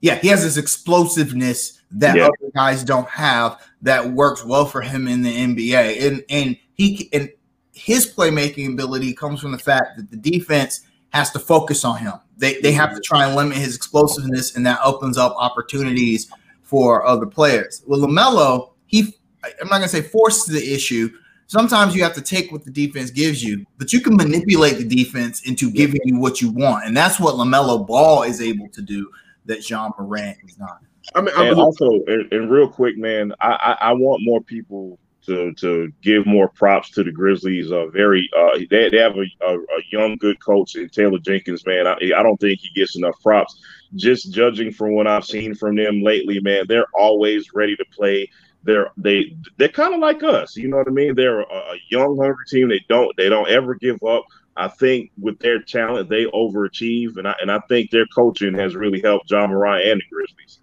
yeah, 0.00 0.14
he 0.16 0.28
has 0.28 0.42
this 0.42 0.56
explosiveness 0.56 1.80
that 1.90 2.16
yeah. 2.16 2.24
other 2.24 2.50
guys 2.54 2.84
don't 2.84 3.08
have 3.08 3.60
that 3.82 4.12
works 4.12 4.44
well 4.44 4.64
for 4.64 4.80
him 4.80 5.08
in 5.08 5.22
the 5.22 5.34
NBA. 5.34 6.06
And 6.06 6.24
and 6.30 6.56
he 6.74 7.08
and 7.12 7.30
his 7.72 8.12
playmaking 8.12 8.72
ability 8.72 9.14
comes 9.14 9.40
from 9.40 9.52
the 9.52 9.58
fact 9.58 9.96
that 9.96 10.10
the 10.10 10.16
defense 10.16 10.82
has 11.10 11.30
to 11.32 11.38
focus 11.38 11.84
on 11.84 11.98
him. 11.98 12.14
They 12.36 12.60
they 12.60 12.72
have 12.72 12.90
to 12.90 12.96
mm-hmm. 12.96 13.02
try 13.02 13.26
and 13.26 13.36
limit 13.36 13.58
his 13.58 13.76
explosiveness, 13.76 14.56
and 14.56 14.64
that 14.66 14.80
opens 14.84 15.18
up 15.18 15.34
opportunities 15.36 16.30
for 16.62 17.04
other 17.04 17.26
players. 17.26 17.82
With 17.86 18.00
LaMelo, 18.00 18.72
he 18.86 19.14
I'm 19.44 19.68
not 19.68 19.78
gonna 19.78 19.88
say 19.88 20.02
forces 20.02 20.46
the 20.46 20.74
issue. 20.74 21.10
Sometimes 21.46 21.96
you 21.96 22.04
have 22.04 22.14
to 22.14 22.22
take 22.22 22.52
what 22.52 22.64
the 22.64 22.70
defense 22.70 23.10
gives 23.10 23.42
you, 23.42 23.66
but 23.76 23.92
you 23.92 24.00
can 24.00 24.16
manipulate 24.16 24.78
the 24.78 24.84
defense 24.84 25.42
into 25.48 25.68
giving 25.70 26.00
you 26.04 26.18
what 26.18 26.40
you 26.40 26.50
want, 26.50 26.86
and 26.86 26.96
that's 26.96 27.18
what 27.18 27.34
LaMelo 27.34 27.86
Ball 27.86 28.22
is 28.22 28.40
able 28.40 28.68
to 28.68 28.80
do 28.80 29.10
that 29.46 29.68
Ja 29.68 29.90
Morant 29.98 30.38
is 30.46 30.58
not. 30.58 30.80
I 31.14 31.22
mean, 31.22 31.34
I 31.36 31.46
and 31.46 31.58
also, 31.58 31.86
and, 32.06 32.32
and, 32.32 32.50
real 32.50 32.68
quick, 32.68 32.96
man, 32.96 33.32
I, 33.40 33.76
I, 33.80 33.88
I 33.88 33.92
want 33.94 34.22
more 34.22 34.40
people 34.40 34.98
to 35.26 35.52
to 35.54 35.92
give 36.02 36.26
more 36.26 36.48
props 36.48 36.90
to 36.90 37.04
the 37.04 37.12
Grizzlies. 37.12 37.70
Uh, 37.70 37.87
very, 37.87 38.28
uh, 38.37 38.59
they, 38.70 38.88
they 38.88 38.98
have 38.98 39.16
a, 39.16 39.26
a, 39.46 39.59
a 39.59 39.83
young, 39.90 40.16
good 40.16 40.42
coach 40.42 40.76
in 40.76 40.88
Taylor 40.88 41.18
Jenkins, 41.18 41.64
man. 41.66 41.87
I, 41.87 41.94
I 41.94 42.22
don't 42.22 42.40
think 42.40 42.61
he 42.61 42.70
gets 42.70 42.96
enough 42.96 43.20
props. 43.22 43.61
Just 43.96 44.33
judging 44.33 44.72
from 44.72 44.92
what 44.92 45.06
I've 45.06 45.24
seen 45.24 45.54
from 45.54 45.76
them 45.76 46.02
lately, 46.02 46.40
man, 46.40 46.64
they're 46.68 46.87
always 46.94 47.52
ready 47.52 47.76
to 47.76 47.85
play. 47.92 48.30
They're 48.62 48.90
they 48.96 49.37
they're 49.56 49.68
kind 49.68 49.94
of 49.94 50.00
like 50.00 50.22
us, 50.22 50.56
you 50.56 50.68
know 50.68 50.76
what 50.76 50.88
I 50.88 50.90
mean? 50.90 51.14
They're 51.14 51.40
a, 51.40 51.44
a 51.44 51.76
young, 51.88 52.16
hungry 52.16 52.44
team. 52.48 52.68
They 52.68 52.85
don't 52.88 53.16
they 53.16 53.28
don't 53.28 53.48
ever 53.48 53.74
give 53.74 54.02
up. 54.02 54.24
I 54.56 54.68
think 54.68 55.11
with 55.18 55.38
their 55.38 55.62
talent, 55.62 56.11
they 56.11 56.26
overachieve, 56.26 57.16
and 57.16 57.26
I 57.26 57.35
and 57.40 57.50
I 57.50 57.61
think 57.68 57.90
their 57.90 58.06
coaching 58.06 58.54
has 58.54 58.76
really 58.76 59.00
helped 59.00 59.30
Ja 59.30 59.46
Morant 59.46 59.88
and 59.88 60.00
the 60.00 60.04
Grizzlies. 60.14 60.59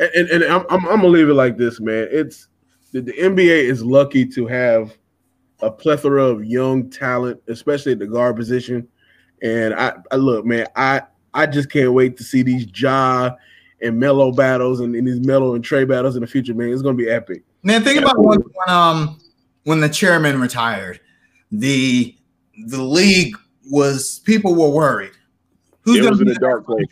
And, 0.00 0.10
and, 0.14 0.42
and 0.42 0.52
I'm, 0.52 0.64
I'm, 0.70 0.88
I'm 0.88 0.96
gonna 0.96 1.08
leave 1.08 1.28
it 1.28 1.34
like 1.34 1.58
this, 1.58 1.78
man. 1.78 2.08
It's 2.10 2.48
the, 2.92 3.00
the 3.00 3.12
NBA 3.12 3.64
is 3.64 3.82
lucky 3.82 4.24
to 4.26 4.46
have 4.46 4.96
a 5.60 5.70
plethora 5.70 6.24
of 6.24 6.44
young 6.44 6.90
talent, 6.90 7.40
especially 7.48 7.92
at 7.92 7.98
the 7.98 8.06
guard 8.06 8.36
position. 8.36 8.86
And 9.42 9.74
I, 9.74 9.94
I 10.10 10.16
look, 10.16 10.44
man, 10.44 10.66
I 10.76 11.02
I 11.34 11.46
just 11.46 11.70
can't 11.70 11.92
wait 11.92 12.16
to 12.18 12.24
see 12.24 12.42
these 12.42 12.66
Ja 12.78 13.30
and 13.80 13.98
Melo 13.98 14.32
battles 14.32 14.80
and, 14.80 14.94
and 14.94 15.06
these 15.06 15.20
Melo 15.20 15.54
and 15.54 15.64
Trae 15.64 15.88
battles 15.88 16.14
in 16.14 16.20
the 16.20 16.26
future, 16.26 16.54
man. 16.54 16.68
It's 16.68 16.82
gonna 16.82 16.96
be 16.96 17.08
epic. 17.08 17.42
Man, 17.62 17.82
think 17.82 18.00
about 18.00 18.18
when, 18.18 18.40
when 18.40 18.68
um 18.68 19.18
when 19.64 19.80
the 19.80 19.88
chairman 19.88 20.40
retired, 20.40 21.00
the 21.50 22.14
the 22.66 22.82
league 22.82 23.36
was 23.70 24.20
people 24.20 24.54
were 24.54 24.70
worried. 24.70 25.12
Who's 25.82 25.98
it 25.98 26.02
gonna 26.02 26.16
be 26.16 26.30
in 26.30 26.36
a 26.36 26.40
dark 26.40 26.66
place? 26.66 26.86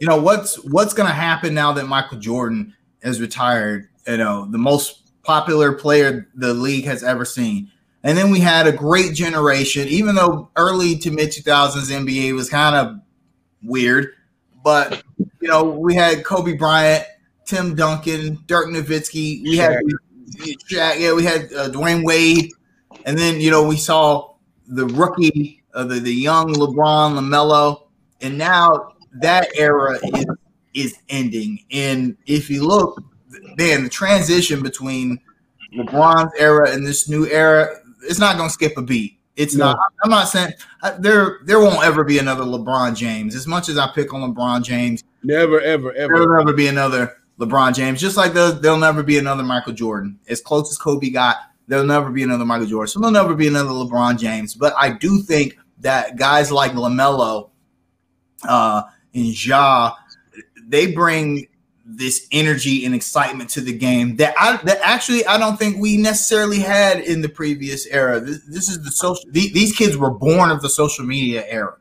You 0.00 0.08
know 0.08 0.20
what's 0.20 0.56
what's 0.64 0.92
gonna 0.92 1.12
happen 1.12 1.54
now 1.54 1.72
that 1.72 1.86
Michael 1.86 2.18
Jordan 2.18 2.74
is 3.02 3.20
retired? 3.20 3.88
You 4.06 4.18
know 4.18 4.46
the 4.50 4.58
most 4.58 5.07
popular 5.28 5.74
player 5.74 6.26
the 6.34 6.54
league 6.54 6.86
has 6.86 7.04
ever 7.04 7.22
seen. 7.26 7.70
And 8.02 8.16
then 8.16 8.30
we 8.30 8.40
had 8.40 8.66
a 8.66 8.72
great 8.72 9.12
generation, 9.12 9.86
even 9.88 10.14
though 10.14 10.48
early 10.56 10.96
to 11.00 11.10
mid 11.10 11.28
2000s 11.28 11.92
NBA 11.92 12.34
was 12.34 12.48
kind 12.48 12.74
of 12.74 12.98
weird. 13.62 14.14
But, 14.64 15.02
you 15.40 15.48
know, 15.48 15.64
we 15.64 15.94
had 15.94 16.24
Kobe 16.24 16.54
Bryant, 16.54 17.04
Tim 17.44 17.74
Duncan, 17.74 18.38
Dirk 18.46 18.68
Nowitzki. 18.68 19.42
We 19.42 19.58
had, 19.58 19.80
Shaq, 20.70 20.98
yeah, 20.98 21.12
we 21.12 21.24
had 21.24 21.52
uh, 21.52 21.68
Dwyane 21.68 22.04
Wade. 22.04 22.50
And 23.04 23.18
then, 23.18 23.38
you 23.38 23.50
know, 23.50 23.66
we 23.66 23.76
saw 23.76 24.34
the 24.66 24.86
rookie, 24.86 25.62
uh, 25.74 25.84
the, 25.84 26.00
the 26.00 26.14
young 26.14 26.54
LeBron, 26.54 27.18
LaMelo. 27.18 27.88
And 28.22 28.38
now 28.38 28.94
that 29.20 29.48
era 29.54 29.98
is, 30.14 30.26
is 30.72 30.98
ending. 31.10 31.64
And 31.70 32.16
if 32.26 32.48
you 32.48 32.66
look, 32.66 33.02
man, 33.58 33.82
the 33.82 33.90
transition 33.90 34.62
between 34.62 35.20
LeBron's 35.76 36.32
era 36.38 36.70
and 36.70 36.86
this 36.86 37.08
new 37.08 37.26
era, 37.26 37.68
it's 38.04 38.20
not 38.20 38.36
going 38.36 38.48
to 38.48 38.52
skip 38.52 38.78
a 38.78 38.82
beat. 38.82 39.18
It's 39.36 39.54
no. 39.54 39.66
not. 39.66 39.78
I'm 40.02 40.10
not 40.10 40.28
saying 40.28 40.52
there 40.98 41.38
there 41.44 41.60
won't 41.60 41.84
ever 41.84 42.02
be 42.02 42.18
another 42.18 42.44
LeBron 42.44 42.96
James. 42.96 43.34
As 43.34 43.46
much 43.46 43.68
as 43.68 43.78
I 43.78 43.88
pick 43.94 44.12
on 44.12 44.34
LeBron 44.34 44.64
James, 44.64 45.04
never, 45.22 45.60
ever, 45.60 45.92
ever, 45.92 46.14
there'll 46.14 46.38
never 46.38 46.52
be 46.52 46.66
another 46.66 47.16
LeBron 47.38 47.74
James. 47.74 48.00
Just 48.00 48.16
like 48.16 48.32
there'll, 48.32 48.54
there'll 48.54 48.78
never 48.78 49.02
be 49.02 49.18
another 49.18 49.44
Michael 49.44 49.74
Jordan. 49.74 50.18
As 50.28 50.40
close 50.40 50.70
as 50.70 50.78
Kobe 50.78 51.10
got, 51.10 51.36
there'll 51.68 51.86
never 51.86 52.10
be 52.10 52.24
another 52.24 52.44
Michael 52.44 52.66
Jordan. 52.66 52.88
So 52.88 52.98
there'll 52.98 53.12
never 53.12 53.34
be 53.34 53.46
another 53.46 53.70
LeBron 53.70 54.18
James. 54.18 54.54
But 54.54 54.74
I 54.76 54.90
do 54.90 55.22
think 55.22 55.56
that 55.80 56.16
guys 56.16 56.50
like 56.50 56.72
LaMelo 56.72 57.50
uh, 58.48 58.82
and 59.14 59.46
Ja, 59.46 59.92
they 60.66 60.90
bring 60.90 61.46
this 61.90 62.28
energy 62.32 62.84
and 62.84 62.94
excitement 62.94 63.48
to 63.48 63.62
the 63.62 63.72
game 63.72 64.16
that 64.16 64.34
I 64.38 64.58
that 64.64 64.78
actually 64.82 65.24
I 65.24 65.38
don't 65.38 65.56
think 65.56 65.78
we 65.78 65.96
necessarily 65.96 66.58
had 66.58 67.00
in 67.00 67.22
the 67.22 67.30
previous 67.30 67.86
era. 67.86 68.20
This, 68.20 68.44
this 68.44 68.68
is 68.68 68.84
the 68.84 68.90
social. 68.90 69.24
these 69.30 69.74
kids 69.74 69.96
were 69.96 70.10
born 70.10 70.50
of 70.50 70.60
the 70.60 70.68
social 70.68 71.06
media 71.06 71.44
era. 71.48 71.76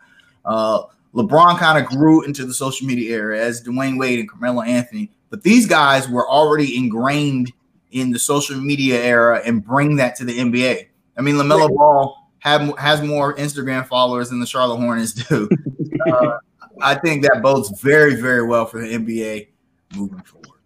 Uh, 0.45 0.83
LeBron 1.13 1.57
kind 1.57 1.83
of 1.83 1.89
grew 1.89 2.23
into 2.23 2.45
the 2.45 2.53
social 2.53 2.87
media 2.87 3.17
era 3.17 3.37
as 3.37 3.61
Dwyane 3.61 3.99
Wade 3.99 4.19
and 4.19 4.29
Carmelo 4.29 4.61
Anthony, 4.61 5.11
but 5.29 5.43
these 5.43 5.65
guys 5.65 6.07
were 6.07 6.27
already 6.29 6.77
ingrained 6.77 7.51
in 7.91 8.11
the 8.11 8.19
social 8.19 8.55
media 8.55 9.03
era 9.03 9.41
and 9.43 9.65
bring 9.65 9.97
that 9.97 10.15
to 10.17 10.25
the 10.25 10.37
NBA. 10.37 10.87
I 11.17 11.21
mean, 11.21 11.35
LaMelo 11.35 11.75
Ball 11.75 12.29
have, 12.39 12.77
has 12.77 13.01
more 13.01 13.35
Instagram 13.35 13.85
followers 13.87 14.29
than 14.29 14.39
the 14.39 14.45
Charlotte 14.45 14.77
Hornets 14.77 15.13
do. 15.13 15.49
uh, 16.13 16.37
I 16.81 16.95
think 16.95 17.23
that 17.23 17.41
bodes 17.41 17.81
very, 17.81 18.15
very 18.15 18.45
well 18.45 18.65
for 18.65 18.79
the 18.79 18.87
NBA 18.87 19.47
moving 19.95 20.21
forward. 20.23 20.57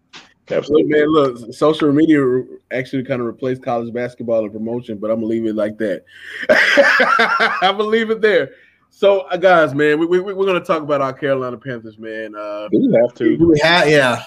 Absolutely, 0.50 0.92
man. 0.92 1.08
Look, 1.08 1.54
social 1.54 1.92
media 1.94 2.44
actually 2.72 3.04
kind 3.04 3.22
of 3.22 3.28
replaced 3.28 3.64
college 3.64 3.94
basketball 3.94 4.44
and 4.44 4.52
promotion, 4.52 4.98
but 4.98 5.10
I'm 5.10 5.18
gonna 5.18 5.28
leave 5.28 5.46
it 5.46 5.56
like 5.56 5.78
that. 5.78 6.04
I'm 7.62 7.78
gonna 7.78 7.84
leave 7.84 8.10
it 8.10 8.22
there. 8.22 8.52
So, 8.90 9.22
uh, 9.22 9.38
guys, 9.38 9.74
man, 9.74 10.00
we, 10.00 10.06
we, 10.06 10.20
we're 10.20 10.46
gonna 10.46 10.60
talk 10.60 10.84
about 10.84 11.02
our 11.02 11.14
Carolina 11.14 11.58
Panthers, 11.58 11.98
man. 11.98 12.36
Uh, 12.36 12.68
we 12.72 12.94
have 13.02 13.14
to. 13.16 13.38
We 13.38 13.60
have, 13.60 13.90
yeah. 13.90 14.24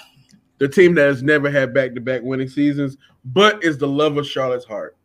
The 0.57 0.67
team 0.67 0.95
that 0.95 1.07
has 1.07 1.21
never 1.21 1.51
had 1.51 1.73
back-to-back 1.73 2.21
winning 2.23 2.47
seasons, 2.47 2.97
but 3.25 3.63
is 3.63 3.77
the 3.77 3.87
love 3.87 4.17
of 4.17 4.25
Charlotte's 4.25 4.65
heart. 4.65 4.97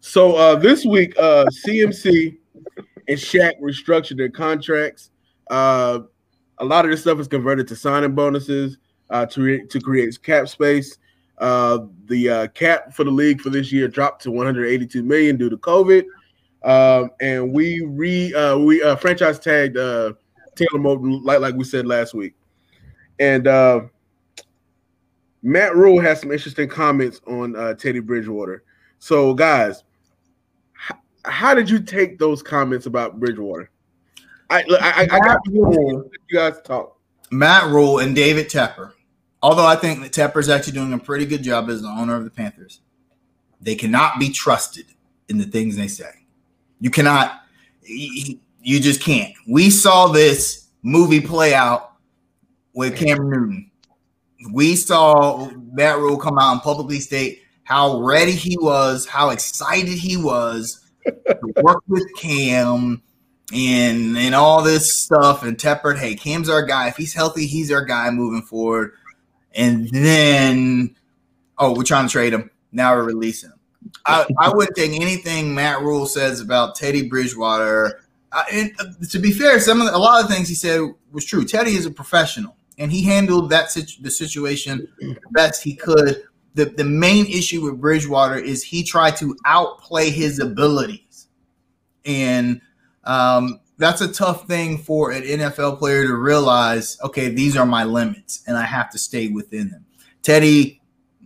So 0.00 0.36
uh, 0.36 0.54
this 0.54 0.84
week, 0.84 1.14
uh, 1.18 1.46
CMC 1.66 2.36
and 3.08 3.18
Shaq 3.18 3.60
restructured 3.60 4.16
their 4.16 4.28
contracts. 4.28 5.10
Uh, 5.50 6.00
a 6.58 6.64
lot 6.64 6.84
of 6.84 6.90
this 6.90 7.02
stuff 7.02 7.18
is 7.18 7.28
converted 7.28 7.66
to 7.68 7.76
signing 7.76 8.14
bonuses 8.14 8.78
uh, 9.10 9.26
to 9.26 9.66
to 9.66 9.80
create 9.80 10.20
cap 10.22 10.48
space. 10.48 10.98
Uh, 11.38 11.86
the 12.06 12.30
uh, 12.30 12.46
cap 12.48 12.94
for 12.94 13.04
the 13.04 13.10
league 13.10 13.40
for 13.40 13.50
this 13.50 13.70
year 13.70 13.88
dropped 13.88 14.22
to 14.22 14.30
182 14.30 15.02
million 15.02 15.36
due 15.36 15.50
to 15.50 15.56
COVID, 15.58 16.04
um, 16.64 17.10
and 17.20 17.52
we 17.52 17.82
re 17.82 18.32
uh, 18.34 18.56
we 18.56 18.82
uh, 18.82 18.96
franchise 18.96 19.38
tagged 19.38 19.76
uh, 19.76 20.14
Taylor 20.54 20.80
Moton 20.80 21.20
like 21.24 21.40
like 21.40 21.54
we 21.54 21.64
said 21.64 21.86
last 21.86 22.14
week, 22.14 22.34
and 23.18 23.46
uh, 23.46 23.80
Matt 25.42 25.76
Rhule 25.76 26.00
has 26.00 26.20
some 26.20 26.32
interesting 26.32 26.68
comments 26.68 27.20
on 27.26 27.54
uh, 27.54 27.74
Teddy 27.74 28.00
Bridgewater. 28.00 28.64
So, 28.98 29.34
guys, 29.34 29.84
h- 30.90 30.96
how 31.24 31.54
did 31.54 31.68
you 31.68 31.80
take 31.80 32.18
those 32.18 32.42
comments 32.42 32.86
about 32.86 33.20
Bridgewater? 33.20 33.70
I 34.48 34.62
I, 34.62 34.66
I, 34.80 35.02
I 35.02 35.20
got 35.20 35.40
you 35.46 36.10
guys 36.32 36.60
talk. 36.64 36.98
Matt 37.30 37.70
Rhule 37.70 37.98
and 37.98 38.14
David 38.14 38.48
Tepper 38.48 38.92
although 39.46 39.64
I 39.64 39.76
think 39.76 40.00
that 40.02 40.10
Tepper's 40.10 40.48
actually 40.48 40.72
doing 40.72 40.92
a 40.92 40.98
pretty 40.98 41.24
good 41.24 41.44
job 41.44 41.70
as 41.70 41.80
the 41.82 41.88
owner 41.88 42.16
of 42.16 42.24
the 42.24 42.30
Panthers, 42.30 42.80
they 43.60 43.76
cannot 43.76 44.18
be 44.18 44.28
trusted 44.28 44.86
in 45.28 45.38
the 45.38 45.44
things 45.44 45.76
they 45.76 45.86
say. 45.86 46.10
You 46.80 46.90
cannot, 46.90 47.42
you 47.84 48.40
just 48.64 49.00
can't. 49.00 49.32
We 49.46 49.70
saw 49.70 50.08
this 50.08 50.66
movie 50.82 51.20
play 51.20 51.54
out 51.54 51.92
with 52.74 52.96
Cam 52.96 53.30
Newton. 53.30 53.70
We 54.52 54.74
saw 54.74 55.48
Matt 55.72 55.98
Rhule 55.98 56.18
come 56.18 56.38
out 56.38 56.52
and 56.52 56.60
publicly 56.60 56.98
state 56.98 57.42
how 57.62 58.00
ready 58.00 58.32
he 58.32 58.58
was, 58.58 59.06
how 59.06 59.30
excited 59.30 59.96
he 59.96 60.16
was 60.16 60.84
to 61.04 61.52
work 61.62 61.84
with 61.86 62.04
Cam, 62.16 63.00
and 63.52 64.18
and 64.18 64.34
all 64.34 64.60
this 64.60 65.04
stuff 65.04 65.44
and 65.44 65.56
Tepper, 65.56 65.96
hey, 65.96 66.16
Cam's 66.16 66.48
our 66.48 66.64
guy. 66.64 66.88
If 66.88 66.96
he's 66.96 67.14
healthy, 67.14 67.46
he's 67.46 67.70
our 67.70 67.84
guy 67.84 68.10
moving 68.10 68.42
forward. 68.42 68.94
And 69.56 69.88
then, 69.88 70.94
oh, 71.58 71.74
we're 71.74 71.82
trying 71.82 72.06
to 72.06 72.12
trade 72.12 72.32
him. 72.32 72.50
Now 72.72 72.94
we're 72.94 73.04
releasing 73.04 73.50
him. 73.50 73.58
I, 74.04 74.26
I 74.38 74.54
wouldn't 74.54 74.76
take 74.76 75.00
anything 75.00 75.54
Matt 75.54 75.80
Rhule 75.80 76.06
says 76.06 76.40
about 76.40 76.74
Teddy 76.74 77.08
Bridgewater. 77.08 78.02
I, 78.32 78.72
uh, 78.78 78.84
to 79.10 79.18
be 79.18 79.32
fair, 79.32 79.58
some 79.60 79.80
of 79.80 79.86
the, 79.86 79.96
a 79.96 79.98
lot 79.98 80.22
of 80.22 80.30
things 80.30 80.48
he 80.48 80.54
said 80.54 80.80
was 81.12 81.24
true. 81.24 81.44
Teddy 81.44 81.76
is 81.76 81.86
a 81.86 81.90
professional, 81.90 82.56
and 82.78 82.92
he 82.92 83.02
handled 83.02 83.48
that 83.50 83.70
situ- 83.70 84.02
the 84.02 84.10
situation 84.10 84.88
the 85.00 85.16
best 85.30 85.62
he 85.62 85.74
could. 85.74 86.24
The, 86.54 86.66
the 86.66 86.84
main 86.84 87.26
issue 87.26 87.62
with 87.62 87.80
Bridgewater 87.80 88.36
is 88.36 88.62
he 88.62 88.82
tried 88.82 89.16
to 89.18 89.36
outplay 89.44 90.10
his 90.10 90.40
abilities. 90.40 91.28
And 92.04 92.60
um, 93.04 93.60
that's 93.78 94.00
a 94.00 94.12
tough 94.12 94.46
thing 94.46 94.78
for 94.78 95.10
an 95.10 95.22
NFL 95.22 95.78
player 95.78 96.06
to 96.06 96.14
realize. 96.14 96.98
Okay, 97.02 97.28
these 97.28 97.56
are 97.56 97.66
my 97.66 97.84
limits, 97.84 98.42
and 98.46 98.56
I 98.56 98.64
have 98.64 98.90
to 98.90 98.98
stay 98.98 99.28
within 99.28 99.70
them. 99.70 99.84
Teddy, 100.22 100.80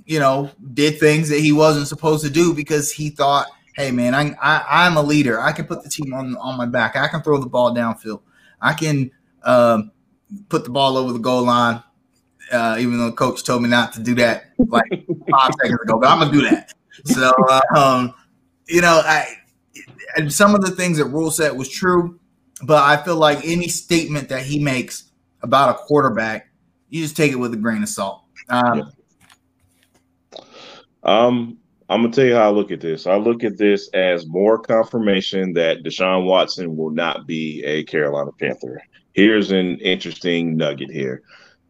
you 0.05 0.19
know, 0.19 0.51
did 0.75 0.99
things 0.99 1.29
that 1.29 1.41
he 1.41 1.53
wasn't 1.53 1.87
supposed 1.87 2.25
to 2.25 2.31
do 2.31 2.53
because 2.53 2.91
he 2.91 3.11
thought, 3.11 3.47
"Hey, 3.77 3.91
man, 3.91 4.15
I, 4.15 4.35
I 4.43 4.87
I'm 4.87 4.97
a 4.97 5.03
leader. 5.03 5.41
I 5.41 5.53
can 5.53 5.67
put 5.67 5.83
the 5.83 5.89
team 5.89 6.13
on 6.13 6.37
on 6.37 6.57
my 6.57 6.67
back. 6.67 6.97
I 6.97 7.09
can 7.09 7.23
throw 7.23 7.39
the 7.39 7.47
ball 7.47 7.75
downfield. 7.75 8.21
I 8.61 8.75
can 8.75 9.11
um, 9.45 9.93
put 10.49 10.65
the 10.65 10.71
ball 10.71 10.97
over 10.97 11.13
the 11.13 11.19
goal 11.19 11.45
line." 11.45 11.83
Uh, 12.51 12.77
even 12.81 12.99
though 12.99 13.11
the 13.11 13.17
coach 13.17 13.45
told 13.45 13.63
me 13.63 13.69
not 13.69 13.93
to 13.93 14.03
do 14.03 14.13
that 14.17 14.47
like 14.59 14.91
five 15.31 15.53
seconds 15.63 15.81
ago, 15.83 16.01
but 16.01 16.09
I'm 16.09 16.19
gonna 16.19 16.33
do 16.33 16.43
that. 16.51 16.75
So, 17.05 17.33
uh, 17.49 17.61
um, 17.77 18.15
you 18.67 18.81
know, 18.81 19.03
I 19.05 19.25
and 20.17 20.33
some 20.33 20.55
of 20.55 20.63
the 20.63 20.71
things 20.73 20.99
that 20.99 21.07
Rhule 21.07 21.31
said 21.31 21.57
was 21.57 21.69
true, 21.69 22.20
but 22.63 22.83
I 22.83 23.03
feel 23.03 23.17
like 23.17 23.45
any 23.45 23.69
statement 23.69 24.29
that 24.29 24.43
he 24.43 24.59
makes 24.59 25.11
about 25.43 25.75
a 25.75 25.79
quarterback, 25.79 26.51
you 26.89 27.03
just 27.03 27.17
take 27.17 27.33
it 27.33 27.37
with 27.37 27.55
a 27.55 27.57
grain 27.57 27.83
of 27.83 27.89
salt. 27.89 28.25
Um, 28.49 28.91
yeah. 30.33 30.41
um 31.03 31.57
I'm 31.91 32.03
gonna 32.03 32.13
tell 32.13 32.25
you 32.25 32.37
how 32.37 32.49
I 32.49 32.53
look 32.53 32.71
at 32.71 32.81
this. 32.81 33.09
I 33.09 33.17
look 33.17 33.43
at 33.43 33.59
this 33.59 33.89
as 33.95 34.25
more 34.29 34.59
confirmation 34.59 35.53
that 35.55 35.83
Deshaun 35.83 36.25
Watson 36.25 36.77
will 36.77 36.91
not 36.91 37.27
be 37.27 37.65
a 37.65 37.83
Carolina 37.83 38.31
Panther. 38.39 38.81
Here's 39.13 39.51
an 39.51 39.77
interesting 39.79 40.57
nugget 40.57 40.91
here. 40.91 41.23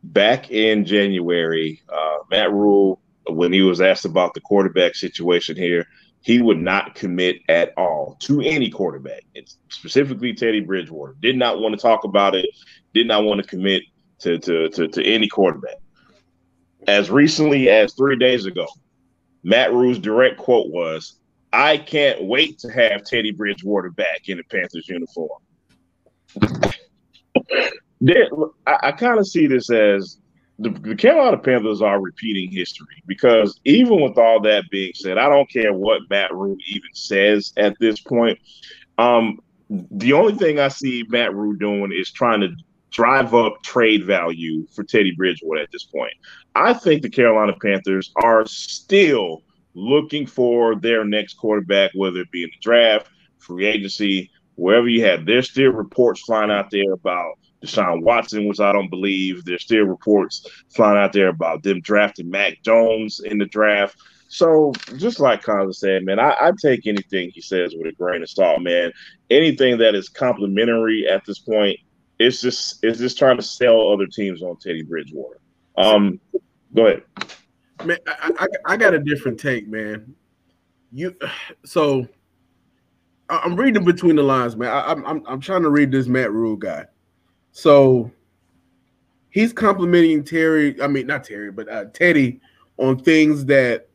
Back 0.05 0.51
in 0.51 0.85
January, 0.85 1.81
uh, 1.89 2.19
Matt 2.31 2.53
Rhule, 2.53 3.01
when 3.31 3.51
he 3.51 3.63
was 3.63 3.81
asked 3.81 4.05
about 4.05 4.35
the 4.35 4.43
quarterback 4.43 4.95
situation 4.95 5.57
here, 5.57 5.87
he 6.23 6.41
would 6.43 6.61
not 6.61 6.95
commit 6.95 7.37
at 7.49 7.73
all 7.77 8.17
to 8.21 8.41
any 8.41 8.71
quarterback. 8.71 9.23
Specifically 9.71 10.35
Teddy 10.35 10.61
Bridgewater. 10.61 11.17
Did 11.21 11.37
not 11.37 11.61
want 11.61 11.75
to 11.75 11.81
talk 11.81 12.05
about 12.05 12.35
it. 12.35 12.47
Did 12.93 13.07
not 13.07 13.25
want 13.25 13.41
to 13.43 13.47
commit 13.47 13.83
to 14.21 14.39
to 14.39 14.69
to, 14.71 14.89
to 14.89 15.05
any 15.05 15.29
quarterback. 15.29 15.77
As 16.87 17.11
recently 17.11 17.69
as 17.69 17.95
three 17.95 18.17
days 18.17 18.47
ago, 18.47 18.67
Matt 19.43 19.73
Rhule's 19.73 19.99
direct 19.99 20.39
quote 20.39 20.71
was, 20.71 21.19
"I 21.53 21.79
can't 21.79 22.25
wait 22.25 22.59
to 22.61 22.71
have 22.71 23.05
Teddy 23.05 23.33
Bridgewater 23.33 23.91
back 23.91 24.29
in 24.29 24.37
the 24.37 24.45
Panthers 24.45 24.89
uniform." 24.89 25.41
I, 28.67 28.79
I 28.83 28.93
kind 28.93 29.19
of 29.19 29.27
see 29.27 29.47
this 29.47 29.71
as 29.71 30.19
the, 30.61 30.71
the 30.71 30.95
Carolina 30.95 31.39
Panthers 31.39 31.81
are 31.81 32.01
repeating 32.01 32.51
history 32.51 33.03
because 33.07 33.59
even 33.65 34.01
with 34.01 34.19
all 34.19 34.41
that 34.41 34.65
being 34.71 34.93
said, 34.95 35.17
I 35.17 35.29
don't 35.29 35.51
care 35.51 35.73
what 35.73 36.03
Matt 36.11 36.35
Rhule 36.35 36.59
even 36.69 36.91
says 36.93 37.53
at 37.57 37.77
this 37.81 37.99
point. 37.99 38.39
Um, 38.99 39.41
the 39.71 40.13
only 40.13 40.35
thing 40.35 40.59
I 40.59 40.69
see 40.69 41.05
Matt 41.09 41.35
Rhule 41.35 41.55
doing 41.55 41.93
is 41.97 42.13
trying 42.13 42.41
to 42.41 42.51
drive 42.91 43.35
up 43.35 43.63
trade 43.63 44.05
value 44.05 44.67
for 44.75 44.85
Teddy 44.85 45.13
Bridgewater 45.13 45.63
at 45.63 45.73
this 45.73 45.85
point. 45.85 46.13
I 46.55 46.75
think 46.75 47.03
the 47.03 47.09
Carolina 47.11 47.55
Panthers 47.63 48.13
are 48.17 48.45
still 48.45 49.43
looking 49.73 50.27
for 50.27 50.75
their 50.75 51.05
next 51.05 51.35
quarterback, 51.35 51.93
whether 51.95 52.21
it 52.21 52.31
be 52.31 52.43
in 52.43 52.51
the 52.51 52.61
draft, 52.61 53.09
free 53.39 53.67
agency, 53.67 54.31
wherever 54.57 54.89
you 54.89 55.05
have. 55.05 55.25
There's 55.25 55.51
still 55.51 55.73
reports 55.73 56.21
flying 56.21 56.51
out 56.51 56.71
there 56.71 56.93
about 56.93 57.39
Deshaun 57.65 58.03
Watson, 58.03 58.47
which 58.47 58.61
I 58.61 58.73
don't 58.73 58.91
believe. 58.91 59.45
There's 59.45 59.63
still 59.63 59.85
reports 59.85 60.47
flying 60.75 60.99
out 60.99 61.13
there 61.13 61.29
about 61.29 61.63
them 61.63 61.81
drafting 61.81 62.31
Mac 62.31 62.63
Jones 62.63 63.21
in 63.21 63.39
the 63.39 63.47
draft. 63.47 63.97
So, 64.29 64.73
just 64.97 65.19
like 65.19 65.43
Connor 65.43 65.73
said, 65.73 66.05
man, 66.05 66.21
I, 66.21 66.37
I, 66.41 66.53
take 66.63 66.87
anything 66.87 67.31
he 67.35 67.41
says 67.41 67.75
with 67.77 67.93
a 67.93 67.97
grain 67.97 68.23
of 68.23 68.31
salt, 68.31 68.63
man. 68.63 68.93
Anything 69.29 69.77
that 69.79 69.97
is 69.97 70.09
complimentary 70.09 71.09
at 71.09 71.25
this 71.27 71.41
point, 71.41 71.81
it's 72.21 72.41
just 72.41 72.79
it's 72.85 73.01
just 73.01 73.19
trying 73.19 73.39
to 73.39 73.43
sell 73.43 73.93
other 73.93 74.07
teams 74.07 74.41
on 74.41 74.57
Teddy 74.59 74.83
Bridgewater. 74.83 75.41
Um, 75.77 76.21
go 76.75 76.87
ahead. 76.87 77.03
Man, 77.85 77.99
I, 78.07 78.33
I, 78.39 78.47
I 78.67 78.77
got 78.77 78.95
a 78.95 79.01
different 79.01 79.41
take, 79.41 79.67
man. 79.67 80.15
You 80.93 81.17
so 81.65 82.07
I'm 83.29 83.57
reading 83.57 83.85
between 83.85 84.15
the 84.15 84.23
lines, 84.23 84.55
man. 84.55 84.71
I, 84.71 84.93
I'm 84.93 85.27
I'm 85.27 85.41
trying 85.41 85.63
to 85.63 85.71
read 85.71 85.91
this 85.91 86.07
Matt 86.07 86.31
Rhule 86.31 86.57
guy. 86.57 86.87
So 87.53 88.11
he's 89.31 89.53
complimenting 89.53 90.25
Terry, 90.25 90.81
I 90.81 90.87
mean 90.87 91.07
not 91.07 91.25
Terry, 91.25 91.51
but 91.51 91.69
uh, 91.69 91.87
Teddy 91.93 92.41
on 92.79 92.99
things 92.99 93.45
that 93.47 93.89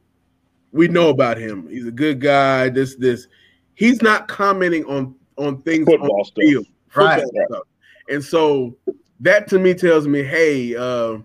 we 0.72 0.88
know 0.88 1.10
about 1.10 1.38
him. 1.38 1.68
He's 1.70 1.88
a 1.88 1.92
good 1.92 2.20
guy. 2.20 2.70
This 2.70 2.96
this 2.96 3.28
he's 3.76 4.02
not 4.02 4.28
commenting 4.28 4.86
on 4.86 5.16
on 5.38 5.62
things 5.62 5.86
football 5.86 6.20
on 6.20 6.32
the 6.36 6.42
field, 6.42 6.68
right? 6.96 7.24
Stuff. 7.50 7.64
And 8.10 8.24
so 8.24 8.76
that 9.20 9.48
to 9.50 9.60
me 9.60 9.74
tells 9.74 10.08
me, 10.08 10.24
hey, 10.24 10.76
uh, 10.76 11.18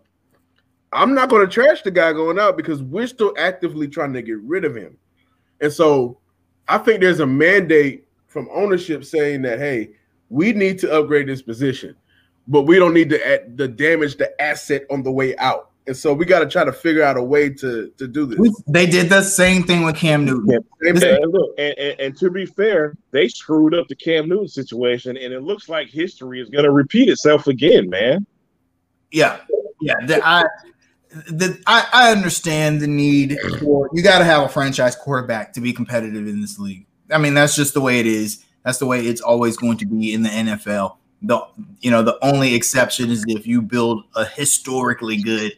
I'm 0.92 1.14
not 1.14 1.28
going 1.28 1.46
to 1.46 1.52
trash 1.52 1.82
the 1.82 1.90
guy 1.90 2.12
going 2.12 2.38
out 2.38 2.56
because 2.56 2.82
we're 2.82 3.06
still 3.06 3.34
actively 3.38 3.86
trying 3.86 4.12
to 4.14 4.22
get 4.22 4.38
rid 4.40 4.64
of 4.64 4.74
him. 4.74 4.96
And 5.60 5.72
so 5.72 6.18
I 6.68 6.78
think 6.78 7.00
there's 7.00 7.20
a 7.20 7.26
mandate 7.26 8.06
from 8.26 8.48
ownership 8.52 9.04
saying 9.04 9.42
that, 9.42 9.58
hey, 9.58 9.90
we 10.28 10.52
need 10.52 10.78
to 10.80 10.92
upgrade 10.92 11.28
this 11.28 11.42
position 11.42 11.94
but 12.48 12.62
we 12.62 12.78
don't 12.78 12.94
need 12.94 13.10
to 13.10 13.44
the 13.54 13.68
damage 13.68 14.16
the 14.16 14.40
asset 14.40 14.82
on 14.90 15.02
the 15.02 15.12
way 15.12 15.36
out. 15.36 15.70
And 15.86 15.96
so 15.96 16.12
we 16.12 16.24
got 16.24 16.40
to 16.40 16.46
try 16.46 16.64
to 16.64 16.72
figure 16.72 17.02
out 17.02 17.16
a 17.16 17.22
way 17.22 17.48
to 17.48 17.90
to 17.96 18.06
do 18.06 18.26
this. 18.26 18.62
They 18.68 18.86
did 18.86 19.08
the 19.08 19.22
same 19.22 19.64
thing 19.64 19.82
with 19.82 19.96
Cam 19.96 20.24
Newton. 20.24 20.64
And, 20.82 21.00
look, 21.32 21.54
and, 21.58 21.76
and, 21.78 22.00
and, 22.00 22.16
to 22.18 22.30
be 22.30 22.46
fair, 22.46 22.94
they 23.10 23.28
screwed 23.28 23.74
up 23.74 23.88
the 23.88 23.96
Cam 23.96 24.28
Newton 24.28 24.48
situation, 24.48 25.16
and 25.16 25.32
it 25.32 25.42
looks 25.42 25.68
like 25.68 25.88
history 25.88 26.40
is 26.40 26.48
going 26.48 26.64
to 26.64 26.70
repeat 26.70 27.08
itself 27.08 27.46
again, 27.46 27.88
man. 27.88 28.26
Yeah, 29.10 29.38
yeah. 29.80 29.94
The, 30.06 30.20
I, 30.24 30.44
the, 31.10 31.60
I, 31.66 31.88
I 31.92 32.12
understand 32.12 32.80
the 32.80 32.86
need 32.86 33.38
for 33.58 33.88
you 33.92 34.02
got 34.02 34.18
to 34.18 34.24
have 34.24 34.42
a 34.42 34.48
franchise 34.48 34.94
quarterback 34.94 35.54
to 35.54 35.60
be 35.60 35.72
competitive 35.72 36.28
in 36.28 36.40
this 36.40 36.58
league. 36.58 36.86
I 37.10 37.18
mean, 37.18 37.34
that's 37.34 37.56
just 37.56 37.74
the 37.74 37.80
way 37.80 37.98
it 37.98 38.06
is. 38.06 38.44
That's 38.64 38.78
the 38.78 38.86
way 38.86 39.00
it's 39.00 39.20
always 39.20 39.56
going 39.56 39.78
to 39.78 39.86
be 39.86 40.12
in 40.12 40.22
the 40.22 40.28
NFL. 40.28 40.98
The 41.22 41.40
you 41.80 41.90
know 41.90 42.02
the 42.02 42.18
only 42.22 42.54
exception 42.54 43.10
is 43.10 43.24
if 43.28 43.46
you 43.46 43.60
build 43.60 44.04
a 44.16 44.24
historically 44.24 45.22
good 45.22 45.52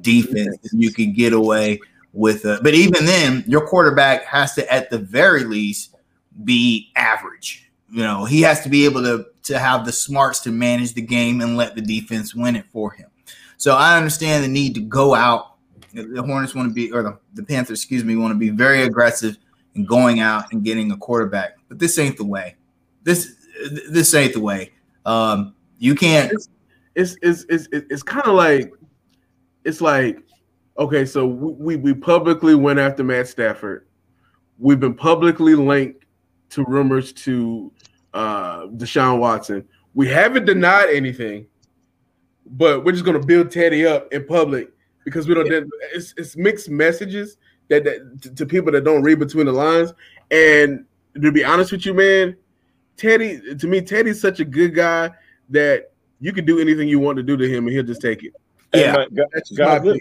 defense, 0.00 0.56
you 0.72 0.92
can 0.92 1.12
get 1.12 1.32
away 1.32 1.80
with 2.12 2.44
it. 2.44 2.62
But 2.62 2.74
even 2.74 3.04
then, 3.04 3.44
your 3.46 3.66
quarterback 3.66 4.24
has 4.24 4.54
to 4.54 4.72
at 4.72 4.90
the 4.90 4.98
very 4.98 5.44
least 5.44 5.96
be 6.44 6.92
average. 6.96 7.70
You 7.90 8.02
know, 8.02 8.24
he 8.24 8.42
has 8.42 8.60
to 8.62 8.68
be 8.68 8.84
able 8.84 9.02
to 9.02 9.26
to 9.44 9.58
have 9.58 9.86
the 9.86 9.92
smarts 9.92 10.40
to 10.40 10.52
manage 10.52 10.94
the 10.94 11.02
game 11.02 11.40
and 11.40 11.56
let 11.56 11.74
the 11.74 11.80
defense 11.80 12.34
win 12.34 12.54
it 12.54 12.66
for 12.70 12.92
him. 12.92 13.08
So 13.56 13.74
I 13.74 13.96
understand 13.96 14.44
the 14.44 14.48
need 14.48 14.74
to 14.74 14.80
go 14.80 15.14
out. 15.14 15.54
The 15.94 16.22
Hornets 16.22 16.54
want 16.54 16.68
to 16.68 16.74
be, 16.74 16.92
or 16.92 17.02
the, 17.02 17.18
the 17.34 17.42
Panthers, 17.42 17.80
excuse 17.80 18.04
me, 18.04 18.14
want 18.14 18.32
to 18.32 18.38
be 18.38 18.50
very 18.50 18.82
aggressive 18.82 19.38
in 19.74 19.84
going 19.84 20.20
out 20.20 20.52
and 20.52 20.62
getting 20.62 20.92
a 20.92 20.96
quarterback. 20.96 21.56
But 21.68 21.78
this 21.78 21.98
ain't 21.98 22.18
the 22.18 22.26
way. 22.26 22.56
This 23.04 23.34
this 23.88 24.14
ain't 24.14 24.34
the 24.34 24.40
way. 24.40 24.72
Um, 25.08 25.54
you 25.78 25.94
can't. 25.94 26.30
It's 26.32 26.48
it's 26.94 27.16
it's 27.48 27.68
it's, 27.72 27.86
it's 27.90 28.02
kind 28.02 28.26
of 28.26 28.34
like 28.34 28.70
it's 29.64 29.80
like 29.80 30.18
okay, 30.78 31.06
so 31.06 31.26
we 31.26 31.76
we 31.76 31.94
publicly 31.94 32.54
went 32.54 32.78
after 32.78 33.02
Matt 33.02 33.26
Stafford. 33.26 33.86
We've 34.58 34.78
been 34.78 34.94
publicly 34.94 35.54
linked 35.54 36.04
to 36.50 36.64
rumors 36.64 37.12
to 37.14 37.72
uh, 38.12 38.66
Deshaun 38.66 39.18
Watson. 39.18 39.66
We 39.94 40.08
haven't 40.08 40.44
denied 40.44 40.90
anything, 40.92 41.46
but 42.44 42.84
we're 42.84 42.92
just 42.92 43.04
going 43.04 43.18
to 43.18 43.26
build 43.26 43.50
Teddy 43.50 43.86
up 43.86 44.12
in 44.12 44.26
public 44.26 44.68
because 45.06 45.26
we 45.26 45.34
don't. 45.34 45.70
It's, 45.94 46.12
it's 46.18 46.36
mixed 46.36 46.68
messages 46.68 47.38
that, 47.68 47.84
that 47.84 48.36
to 48.36 48.44
people 48.44 48.72
that 48.72 48.84
don't 48.84 49.02
read 49.02 49.20
between 49.20 49.46
the 49.46 49.52
lines. 49.52 49.94
And 50.30 50.84
to 51.14 51.32
be 51.32 51.44
honest 51.44 51.72
with 51.72 51.86
you, 51.86 51.94
man, 51.94 52.36
Teddy, 52.98 53.54
to 53.54 53.66
me, 53.66 53.80
Teddy's 53.80 54.20
such 54.20 54.40
a 54.40 54.44
good 54.44 54.74
guy 54.74 55.10
that 55.50 55.92
you 56.20 56.32
can 56.32 56.44
do 56.44 56.58
anything 56.58 56.88
you 56.88 56.98
want 56.98 57.16
to 57.16 57.22
do 57.22 57.36
to 57.36 57.48
him, 57.48 57.66
and 57.66 57.74
he'll 57.74 57.84
just 57.84 58.02
take 58.02 58.24
it. 58.24 58.34
Yeah, 58.74 59.06
God, 59.56 59.86
uh, 59.86 59.92
let, 59.92 59.96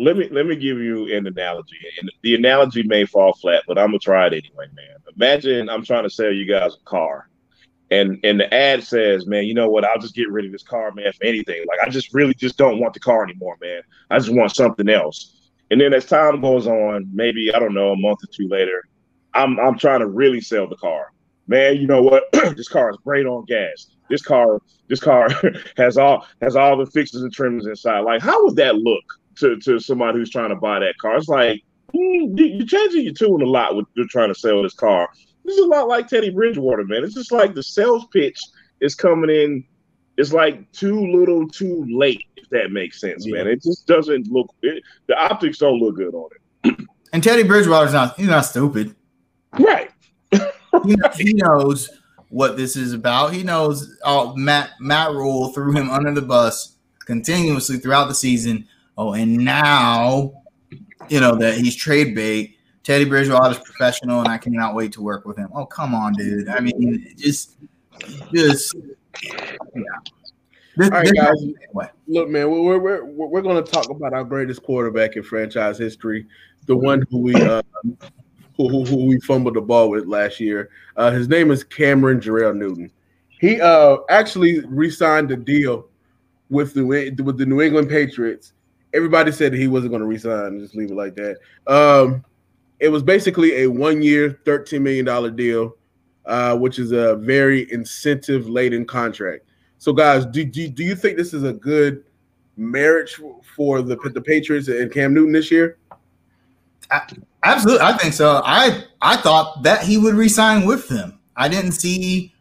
let, 0.00 0.16
me 0.16 0.28
let 0.30 0.46
me 0.46 0.56
give 0.56 0.78
you 0.78 1.14
an 1.14 1.26
analogy, 1.26 1.76
and 2.00 2.10
the 2.22 2.34
analogy 2.34 2.82
may 2.82 3.04
fall 3.04 3.34
flat, 3.34 3.62
but 3.68 3.78
I'm 3.78 3.88
gonna 3.88 4.00
try 4.00 4.26
it 4.26 4.32
anyway, 4.32 4.66
man. 4.74 4.96
Imagine 5.14 5.68
I'm 5.68 5.84
trying 5.84 6.02
to 6.02 6.10
sell 6.10 6.32
you 6.32 6.46
guys 6.46 6.74
a 6.74 6.84
car, 6.84 7.28
and 7.90 8.18
and 8.24 8.40
the 8.40 8.52
ad 8.52 8.82
says, 8.82 9.26
man, 9.26 9.44
you 9.44 9.54
know 9.54 9.68
what? 9.68 9.84
I'll 9.84 10.00
just 10.00 10.16
get 10.16 10.30
rid 10.30 10.46
of 10.46 10.52
this 10.52 10.64
car, 10.64 10.90
man, 10.92 11.12
for 11.12 11.24
anything. 11.24 11.64
Like 11.68 11.78
I 11.86 11.90
just 11.90 12.12
really 12.12 12.34
just 12.34 12.56
don't 12.56 12.80
want 12.80 12.94
the 12.94 13.00
car 13.00 13.22
anymore, 13.22 13.56
man. 13.60 13.82
I 14.10 14.18
just 14.18 14.34
want 14.34 14.56
something 14.56 14.88
else. 14.88 15.50
And 15.70 15.80
then 15.80 15.94
as 15.94 16.06
time 16.06 16.40
goes 16.40 16.66
on, 16.66 17.08
maybe 17.12 17.54
I 17.54 17.58
don't 17.58 17.74
know, 17.74 17.92
a 17.92 17.96
month 17.96 18.24
or 18.24 18.28
two 18.32 18.48
later, 18.48 18.82
I'm 19.34 19.60
I'm 19.60 19.78
trying 19.78 20.00
to 20.00 20.08
really 20.08 20.40
sell 20.40 20.66
the 20.66 20.76
car. 20.76 21.12
Man, 21.46 21.76
you 21.76 21.86
know 21.86 22.02
what? 22.02 22.24
this 22.56 22.68
car 22.68 22.90
is 22.90 22.96
great 23.04 23.26
on 23.26 23.44
gas. 23.46 23.88
This 24.08 24.22
car, 24.22 24.60
this 24.88 25.00
car 25.00 25.28
has 25.76 25.96
all 25.96 26.26
has 26.40 26.56
all 26.56 26.76
the 26.76 26.86
fixes 26.86 27.22
and 27.22 27.32
trimmings 27.32 27.66
inside. 27.66 28.00
Like, 28.00 28.22
how 28.22 28.44
would 28.44 28.56
that 28.56 28.76
look 28.76 29.04
to, 29.36 29.56
to 29.56 29.78
somebody 29.78 30.18
who's 30.18 30.30
trying 30.30 30.50
to 30.50 30.56
buy 30.56 30.78
that 30.80 30.98
car? 30.98 31.16
It's 31.16 31.28
like 31.28 31.62
mm, 31.94 32.32
you're 32.36 32.66
changing 32.66 33.04
your 33.04 33.14
tune 33.14 33.42
a 33.42 33.46
lot 33.46 33.76
with 33.76 33.86
you're 33.94 34.06
trying 34.08 34.32
to 34.32 34.38
sell 34.38 34.62
this 34.62 34.74
car. 34.74 35.08
This 35.44 35.56
is 35.56 35.64
a 35.64 35.68
lot 35.68 35.88
like 35.88 36.08
Teddy 36.08 36.30
Bridgewater, 36.30 36.84
man. 36.84 37.04
It's 37.04 37.14
just 37.14 37.32
like 37.32 37.54
the 37.54 37.62
sales 37.62 38.06
pitch 38.12 38.38
is 38.80 38.94
coming 38.94 39.30
in. 39.30 39.64
It's 40.16 40.32
like 40.32 40.70
too 40.72 41.06
little, 41.06 41.48
too 41.48 41.86
late. 41.90 42.24
If 42.36 42.48
that 42.50 42.70
makes 42.70 43.00
sense, 43.00 43.26
yeah. 43.26 43.36
man. 43.36 43.48
It 43.48 43.62
just 43.62 43.86
doesn't 43.86 44.28
look. 44.28 44.54
It, 44.62 44.82
the 45.06 45.16
optics 45.16 45.58
don't 45.58 45.78
look 45.78 45.96
good 45.96 46.14
on 46.14 46.28
it. 46.34 46.86
And 47.12 47.22
Teddy 47.22 47.42
Bridgewater's 47.42 47.92
not. 47.92 48.18
He's 48.18 48.28
not 48.28 48.42
stupid. 48.42 48.94
Right. 49.58 49.90
he, 50.84 50.96
he 51.16 51.32
knows 51.34 51.90
what 52.28 52.56
this 52.56 52.76
is 52.76 52.92
about. 52.92 53.32
He 53.32 53.42
knows 53.42 53.96
uh, 54.04 54.32
Matt 54.34 54.70
Matt 54.80 55.10
Rhule 55.12 55.48
threw 55.48 55.72
him 55.72 55.90
under 55.90 56.12
the 56.12 56.22
bus 56.22 56.76
continuously 57.00 57.78
throughout 57.78 58.08
the 58.08 58.14
season. 58.14 58.66
Oh, 58.96 59.12
and 59.12 59.38
now 59.38 60.42
you 61.08 61.20
know 61.20 61.36
that 61.36 61.58
he's 61.58 61.76
trade 61.76 62.14
bait. 62.14 62.58
Teddy 62.82 63.04
Bridgewater 63.04 63.52
is 63.52 63.58
professional, 63.58 64.20
and 64.20 64.28
I 64.28 64.38
cannot 64.38 64.74
wait 64.74 64.92
to 64.92 65.02
work 65.02 65.24
with 65.24 65.36
him. 65.36 65.48
Oh, 65.54 65.64
come 65.64 65.94
on, 65.94 66.14
dude. 66.14 66.48
I 66.48 66.58
mean, 66.58 67.14
just, 67.16 67.56
just, 68.34 68.74
yeah. 69.22 69.82
This, 70.76 70.90
All 70.90 70.98
right, 70.98 71.12
guys. 71.14 71.90
Look, 72.08 72.28
man, 72.30 72.50
we're 72.50 72.78
we're 72.78 73.04
we're 73.04 73.42
going 73.42 73.62
to 73.62 73.70
talk 73.70 73.90
about 73.90 74.14
our 74.14 74.24
greatest 74.24 74.62
quarterback 74.62 75.16
in 75.16 75.22
franchise 75.22 75.78
history, 75.78 76.26
the 76.66 76.74
one 76.74 77.04
who 77.10 77.18
we 77.18 77.34
uh, 77.34 77.62
who, 78.56 78.68
who, 78.68 78.84
who 78.84 79.06
we 79.06 79.20
fumbled 79.20 79.54
the 79.54 79.60
ball 79.60 79.90
with 79.90 80.06
last 80.06 80.40
year. 80.40 80.70
Uh, 80.96 81.10
his 81.10 81.28
name 81.28 81.50
is 81.50 81.64
Cameron 81.64 82.20
Jerrell 82.20 82.56
Newton. 82.56 82.90
He 83.28 83.60
uh, 83.60 83.98
actually 84.08 84.60
re-signed 84.66 85.28
the 85.28 85.36
deal 85.36 85.88
with 86.48 86.74
the 86.74 86.84
with 86.84 87.38
the 87.38 87.46
New 87.46 87.60
England 87.60 87.88
Patriots. 87.88 88.52
Everybody 88.94 89.32
said 89.32 89.54
he 89.54 89.68
wasn't 89.68 89.92
going 89.92 90.02
to 90.02 90.06
resign. 90.06 90.60
Just 90.60 90.76
leave 90.76 90.90
it 90.90 90.94
like 90.94 91.14
that. 91.16 91.38
Um, 91.66 92.24
it 92.78 92.88
was 92.88 93.02
basically 93.02 93.62
a 93.62 93.70
one-year, 93.70 94.40
thirteen 94.44 94.82
million 94.82 95.04
dollar 95.04 95.30
deal, 95.30 95.76
uh, 96.26 96.56
which 96.56 96.78
is 96.78 96.92
a 96.92 97.16
very 97.16 97.72
incentive-laden 97.72 98.84
contract. 98.84 99.44
So, 99.78 99.92
guys, 99.92 100.26
do, 100.26 100.44
do, 100.44 100.68
do 100.68 100.84
you 100.84 100.94
think 100.94 101.16
this 101.16 101.32
is 101.32 101.42
a 101.42 101.52
good 101.52 102.04
marriage 102.56 103.20
for 103.56 103.82
the 103.82 103.96
the 104.14 104.20
Patriots 104.20 104.68
and 104.68 104.92
Cam 104.92 105.14
Newton 105.14 105.32
this 105.32 105.50
year? 105.50 105.78
Absolutely, 107.44 107.84
I 107.84 107.96
think 107.96 108.14
so. 108.14 108.40
I 108.44 108.84
I 109.00 109.16
thought 109.16 109.62
that 109.64 109.82
he 109.82 109.98
would 109.98 110.14
resign 110.14 110.66
with 110.66 110.88
them. 110.88 111.18
I 111.36 111.48
didn't 111.48 111.72
see 111.72 112.32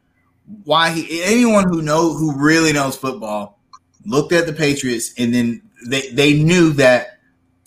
why 0.63 0.91
he. 0.91 1.23
Anyone 1.23 1.67
who 1.67 1.81
know 1.81 2.13
who 2.13 2.37
really 2.37 2.73
knows 2.73 2.95
football 2.95 3.59
looked 4.05 4.31
at 4.31 4.45
the 4.45 4.53
Patriots 4.53 5.13
and 5.17 5.33
then 5.33 5.61
they 5.87 6.09
they 6.09 6.33
knew 6.33 6.71
that 6.73 7.19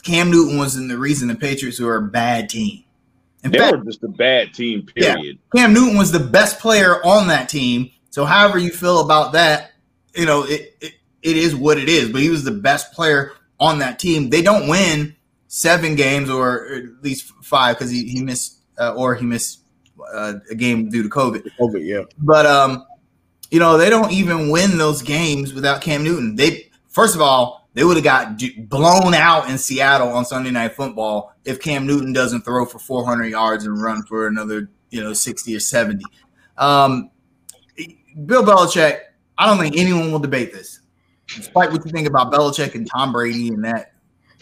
Cam 0.05 0.31
Newton 0.31 0.59
wasn't 0.59 0.89
the 0.89 0.99
reason 0.99 1.29
the 1.29 1.35
Patriots 1.35 1.81
were 1.81 1.97
a 1.97 2.03
bad 2.03 2.49
team. 2.49 2.85
In 3.43 3.51
they 3.51 3.59
fact, 3.59 3.77
were 3.77 3.85
just 3.85 4.03
a 4.03 4.09
bad 4.09 4.55
team, 4.55 4.87
period. 4.87 5.39
Yeah, 5.53 5.61
Cam 5.61 5.75
Newton 5.75 5.99
was 5.99 6.13
the 6.13 6.21
best 6.21 6.61
player 6.61 7.05
on 7.05 7.29
that 7.29 7.49
team. 7.49 7.91
So, 8.11 8.25
however 8.25 8.59
you 8.59 8.71
feel 8.71 9.01
about 9.01 9.33
that, 9.33 9.73
you 10.15 10.25
know, 10.25 10.45
it, 10.45 10.77
it, 10.81 10.95
it 11.23 11.37
is 11.37 11.55
what 11.55 11.79
it 11.79 11.89
is. 11.89 12.11
But 12.11 12.23
he 12.23 12.31
was 12.31 12.45
the 12.45 12.53
best 12.53 12.93
player 12.93 13.33
on 13.59 13.79
that 13.81 13.99
team. 13.99 14.31
They 14.31 14.41
don't 14.41 14.69
win 14.69 15.14
seven 15.55 15.95
games 15.95 16.29
or 16.29 16.67
at 16.75 17.03
least 17.03 17.33
five 17.41 17.77
because 17.77 17.89
he, 17.89 18.05
he 18.09 18.21
missed 18.21 18.59
uh, 18.77 18.93
or 18.95 19.15
he 19.15 19.25
missed 19.25 19.61
uh, 20.13 20.35
a 20.51 20.55
game 20.57 20.89
due 20.89 21.05
to 21.05 21.09
COVID. 21.09 21.49
COVID, 21.61 21.87
yeah. 21.87 22.03
But 22.19 22.45
um, 22.45 22.85
you 23.53 23.61
know, 23.61 23.79
they 23.79 23.89
don't 23.89 24.11
even 24.11 24.51
win 24.51 24.77
those 24.79 25.01
games 25.01 25.55
without 25.55 25.81
Cam 25.81 26.03
Newton. 26.03 26.35
They 26.35 26.73
first 26.89 27.15
of 27.15 27.21
all, 27.21 27.69
they 27.75 27.85
would 27.85 27.97
have 27.97 28.03
got 28.03 28.43
blown 28.69 29.15
out 29.15 29.49
in 29.49 29.57
Seattle 29.57 30.09
on 30.09 30.25
Sunday 30.25 30.51
Night 30.51 30.75
Football 30.75 31.33
if 31.45 31.61
Cam 31.61 31.87
Newton 31.87 32.13
doesn't 32.13 32.41
throw 32.43 32.67
for 32.67 32.81
400 32.81 33.27
yards 33.27 33.65
and 33.65 33.81
run 33.81 34.03
for 34.03 34.27
another, 34.27 34.71
you 34.91 35.01
know, 35.01 35.13
60 35.13 35.55
or 35.55 35.61
70. 35.61 36.05
Um, 36.59 37.11
Bill 38.27 38.43
Belichick, 38.43 38.99
I 39.39 39.47
don't 39.47 39.59
think 39.59 39.77
anyone 39.77 40.11
will 40.11 40.19
debate 40.19 40.53
this, 40.53 40.81
despite 41.29 41.71
what 41.71 41.85
you 41.85 41.93
think 41.93 42.09
about 42.09 42.33
Belichick 42.33 42.75
and 42.75 42.89
Tom 42.89 43.13
Brady 43.13 43.49
and 43.49 43.65
that 43.65 43.94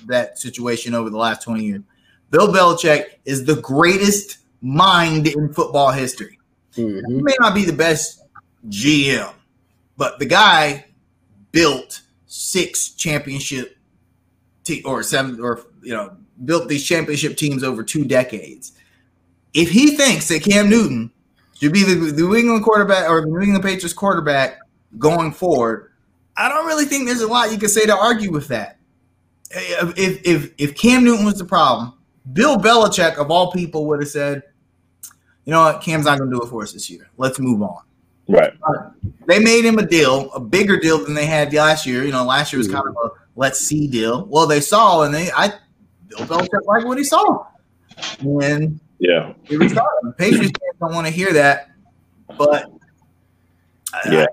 that 0.07 0.39
situation 0.39 0.95
over 0.95 1.11
the 1.11 1.17
last 1.17 1.43
20 1.43 1.65
years. 1.65 1.83
Bill 2.31 2.49
Belichick 2.49 3.17
is 3.25 3.45
the 3.45 3.57
greatest 3.57 4.39
mind 4.63 5.27
in 5.27 5.53
football 5.53 5.91
history. 5.91 6.39
Mm-hmm. 6.75 7.17
He 7.17 7.23
may 7.23 7.35
not 7.41 7.55
be 7.55 7.65
the 7.65 7.73
best 7.73 8.23
GM, 8.69 9.35
but 9.97 10.19
the 10.19 10.27
guy 10.27 10.87
built 11.51 12.01
six 12.27 12.91
championship 12.91 13.77
te- 14.65 14.83
or 14.85 15.03
seven 15.03 15.41
or 15.41 15.67
you 15.83 15.93
know 15.93 16.17
built 16.45 16.69
these 16.69 16.85
championship 16.85 17.37
teams 17.37 17.63
over 17.63 17.83
two 17.83 18.05
decades. 18.05 18.73
If 19.53 19.71
he 19.71 19.97
thinks 19.97 20.29
that 20.29 20.43
Cam 20.43 20.71
Newton 20.71 21.11
should 21.61 21.73
be 21.73 21.85
the, 21.85 21.95
the 21.95 22.23
New 22.23 22.35
England 22.35 22.65
quarterback 22.65 23.09
or 23.11 23.21
the 23.21 23.27
New 23.27 23.41
England 23.41 23.63
Patriots 23.63 23.93
quarterback 23.93 24.59
going 24.99 25.33
forward, 25.33 25.93
I 26.37 26.49
don't 26.49 26.67
really 26.67 26.87
think 26.87 27.07
there's 27.07 27.21
a 27.21 27.29
lot 27.29 27.53
you 27.53 27.59
can 27.59 27.69
say 27.69 27.85
to 27.85 27.97
argue 27.97 28.33
with 28.33 28.49
that. 28.49 28.79
If 29.55 30.27
if 30.27 30.53
if 30.59 30.77
Cam 30.77 31.05
Newton 31.05 31.25
was 31.25 31.35
the 31.35 31.45
problem, 31.45 31.95
Bill 32.33 32.57
Belichick 32.57 33.17
of 33.17 33.31
all 33.31 33.53
people 33.53 33.87
would 33.87 34.01
have 34.01 34.09
said, 34.09 34.43
"You 35.45 35.53
know 35.53 35.61
what? 35.63 35.83
Cam's 35.83 36.07
not 36.07 36.19
going 36.19 36.31
to 36.31 36.37
do 36.37 36.43
it 36.43 36.49
for 36.49 36.63
us 36.63 36.73
this 36.73 36.89
year. 36.89 37.11
Let's 37.17 37.39
move 37.39 37.63
on." 37.63 37.83
Right. 38.29 38.53
Uh, 38.63 38.91
they 39.27 39.41
made 39.41 39.65
him 39.65 39.79
a 39.79 39.87
deal, 39.87 40.33
a 40.33 40.41
bigger 40.41 40.79
deal 40.79 41.05
than 41.05 41.15
they 41.15 41.27
had 41.27 41.53
last 41.53 41.85
year. 41.87 42.05
You 42.05 42.13
know, 42.13 42.25
last 42.25 42.53
year 42.53 42.59
was 42.59 42.69
mm-hmm. 42.69 42.77
kind 42.77 42.89
of 42.89 42.97
a 43.05 43.11
let's 43.37 43.59
see 43.59 43.87
deal. 43.87 44.27
Well, 44.27 44.47
they 44.47 44.61
saw 44.61 45.03
and 45.03 45.15
they 45.15 45.31
I 45.33 45.53
Bill 46.09 46.27
Belichick 46.27 46.65
liked 46.65 46.87
what 46.87 46.99
he 46.99 47.05
saw. 47.05 47.47
And 48.21 48.81
yeah, 48.99 49.35
he 49.45 49.57
The 49.57 50.15
Patriots 50.17 50.53
don't 50.81 50.95
want 50.95 51.07
to 51.07 51.13
hear 51.13 51.33
that, 51.33 51.71
but 52.39 52.71
uh, 53.93 54.11
yeah. 54.11 54.27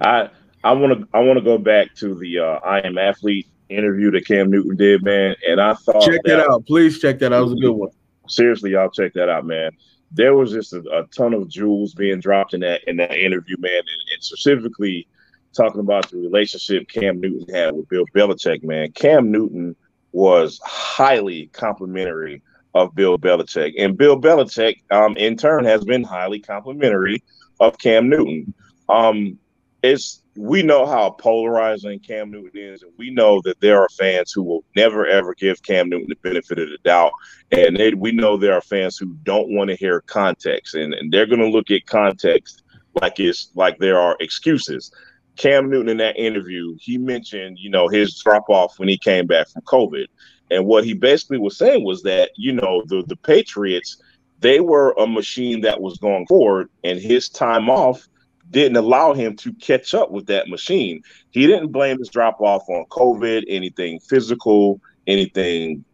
I 0.00 0.30
I 0.62 0.72
want 0.72 1.00
to 1.00 1.08
I 1.14 1.20
want 1.20 1.38
to 1.38 1.44
go 1.44 1.58
back 1.58 1.94
to 1.96 2.14
the 2.14 2.38
uh, 2.38 2.58
I 2.64 2.80
am 2.80 2.98
athlete 2.98 3.48
interview 3.68 4.10
that 4.12 4.26
Cam 4.26 4.50
Newton 4.50 4.76
did, 4.76 5.02
man, 5.02 5.36
and 5.48 5.60
I 5.60 5.74
thought 5.74 6.02
check 6.02 6.20
that, 6.24 6.36
that 6.36 6.50
out. 6.50 6.66
Please 6.66 7.00
check 7.00 7.18
that 7.20 7.32
out. 7.32 7.40
It 7.40 7.44
was 7.44 7.52
a 7.52 7.56
good 7.56 7.72
one. 7.72 7.90
Seriously, 8.28 8.72
y'all 8.72 8.90
check 8.90 9.12
that 9.14 9.28
out, 9.28 9.46
man 9.46 9.70
there 10.10 10.34
was 10.34 10.52
just 10.52 10.72
a, 10.72 10.80
a, 10.92 11.06
ton 11.08 11.34
of 11.34 11.48
jewels 11.48 11.94
being 11.94 12.20
dropped 12.20 12.54
in 12.54 12.60
that 12.60 12.82
in 12.86 12.96
that 12.96 13.16
interview, 13.16 13.56
man, 13.58 13.72
and, 13.72 14.02
and, 14.14 14.22
specifically 14.22 15.06
talking 15.54 15.80
about 15.80 16.10
the 16.10 16.18
relationship 16.18 16.88
Cam 16.88 17.20
Newton 17.20 17.54
had 17.54 17.74
with 17.74 17.88
Bill 17.88 18.04
Belichick, 18.14 18.62
man. 18.62 18.92
Cam 18.92 19.30
Newton 19.30 19.74
was 20.12 20.60
highly 20.64 21.48
complimentary 21.48 22.42
of 22.74 22.94
Bill 22.94 23.18
Belichick, 23.18 23.74
and 23.78 23.96
Bill 23.96 24.20
Belichick, 24.20 24.82
um, 24.90 25.16
in 25.16 25.36
turn, 25.36 25.64
has 25.64 25.84
been 25.84 26.04
highly 26.04 26.40
complimentary 26.40 27.22
of 27.58 27.78
Cam 27.78 28.08
Newton. 28.08 28.54
Um, 28.88 29.38
it's 29.86 30.22
we 30.36 30.62
know 30.62 30.84
how 30.84 31.10
polarizing 31.10 31.98
Cam 31.98 32.30
Newton 32.30 32.60
is, 32.60 32.82
and 32.82 32.92
we 32.98 33.10
know 33.10 33.40
that 33.42 33.60
there 33.60 33.80
are 33.80 33.88
fans 33.88 34.32
who 34.32 34.42
will 34.42 34.64
never 34.74 35.06
ever 35.06 35.34
give 35.34 35.62
Cam 35.62 35.88
Newton 35.88 36.08
the 36.08 36.28
benefit 36.28 36.58
of 36.58 36.68
the 36.68 36.78
doubt, 36.84 37.12
and 37.52 37.76
they, 37.76 37.94
we 37.94 38.12
know 38.12 38.36
there 38.36 38.52
are 38.54 38.60
fans 38.60 38.98
who 38.98 39.14
don't 39.22 39.50
want 39.50 39.70
to 39.70 39.76
hear 39.76 40.02
context, 40.02 40.74
and, 40.74 40.92
and 40.92 41.10
they're 41.10 41.26
going 41.26 41.40
to 41.40 41.48
look 41.48 41.70
at 41.70 41.86
context 41.86 42.62
like 43.00 43.18
it's 43.18 43.50
like 43.54 43.78
there 43.78 43.98
are 43.98 44.16
excuses. 44.20 44.90
Cam 45.36 45.68
Newton 45.68 45.90
in 45.90 45.96
that 45.98 46.18
interview, 46.18 46.76
he 46.80 46.98
mentioned 46.98 47.58
you 47.58 47.70
know 47.70 47.88
his 47.88 48.18
drop 48.18 48.48
off 48.48 48.78
when 48.78 48.88
he 48.88 48.98
came 48.98 49.26
back 49.26 49.48
from 49.48 49.62
COVID, 49.62 50.06
and 50.50 50.66
what 50.66 50.84
he 50.84 50.92
basically 50.92 51.38
was 51.38 51.56
saying 51.56 51.84
was 51.84 52.02
that 52.02 52.30
you 52.36 52.52
know 52.52 52.82
the 52.86 53.02
the 53.06 53.16
Patriots 53.16 54.02
they 54.40 54.60
were 54.60 54.92
a 54.98 55.06
machine 55.06 55.62
that 55.62 55.80
was 55.80 55.96
going 55.96 56.26
forward, 56.26 56.68
and 56.84 57.00
his 57.00 57.30
time 57.30 57.70
off 57.70 58.06
didn't 58.50 58.76
allow 58.76 59.12
him 59.12 59.36
to 59.36 59.52
catch 59.54 59.94
up 59.94 60.10
with 60.10 60.26
that 60.26 60.48
machine. 60.48 61.02
He 61.30 61.46
didn't 61.46 61.72
blame 61.72 61.98
his 61.98 62.08
drop 62.08 62.40
off 62.40 62.68
on 62.68 62.84
COVID, 62.86 63.44
anything 63.48 64.00
physical, 64.00 64.80
anything 65.06 65.84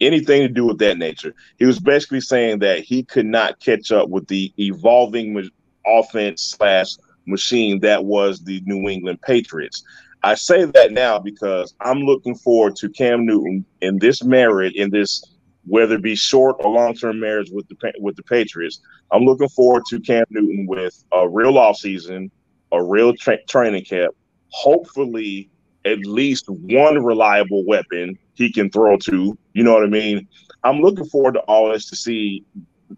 anything 0.00 0.42
to 0.42 0.48
do 0.48 0.66
with 0.66 0.78
that 0.78 0.98
nature. 0.98 1.34
He 1.58 1.64
was 1.64 1.78
basically 1.78 2.20
saying 2.20 2.58
that 2.58 2.80
he 2.80 3.02
could 3.02 3.26
not 3.26 3.60
catch 3.60 3.90
up 3.92 4.10
with 4.10 4.28
the 4.28 4.52
evolving 4.58 5.48
offense 5.86 6.42
slash 6.42 6.96
machine 7.26 7.80
that 7.80 8.04
was 8.04 8.40
the 8.40 8.62
New 8.66 8.88
England 8.88 9.22
Patriots. 9.22 9.82
I 10.22 10.34
say 10.34 10.64
that 10.64 10.92
now 10.92 11.18
because 11.18 11.74
I'm 11.80 12.00
looking 12.00 12.34
forward 12.34 12.76
to 12.76 12.88
Cam 12.88 13.26
Newton 13.26 13.64
in 13.80 13.98
this 13.98 14.22
marriage, 14.24 14.74
in 14.74 14.90
this 14.90 15.22
whether 15.66 15.96
it 15.96 16.02
be 16.02 16.14
short 16.14 16.56
or 16.58 16.70
long 16.70 16.94
term 16.94 17.20
marriage 17.20 17.50
with 17.50 17.66
the 17.68 17.92
with 17.98 18.16
the 18.16 18.22
Patriots. 18.22 18.80
I'm 19.10 19.24
looking 19.24 19.48
forward 19.48 19.84
to 19.90 20.00
Cam 20.00 20.24
Newton 20.30 20.66
with 20.66 21.04
a 21.12 21.28
real 21.28 21.58
off 21.58 21.76
season, 21.76 22.30
a 22.72 22.82
real 22.82 23.14
tra- 23.14 23.44
training 23.46 23.84
camp. 23.84 24.14
Hopefully, 24.48 25.50
at 25.84 25.98
least 26.00 26.48
one 26.48 27.02
reliable 27.02 27.64
weapon 27.66 28.18
he 28.34 28.52
can 28.52 28.70
throw 28.70 28.96
to. 28.98 29.38
You 29.52 29.62
know 29.62 29.74
what 29.74 29.84
I 29.84 29.88
mean? 29.88 30.28
I'm 30.62 30.80
looking 30.80 31.06
forward 31.06 31.34
to 31.34 31.40
all 31.40 31.72
this 31.72 31.88
to 31.90 31.96
see, 31.96 32.44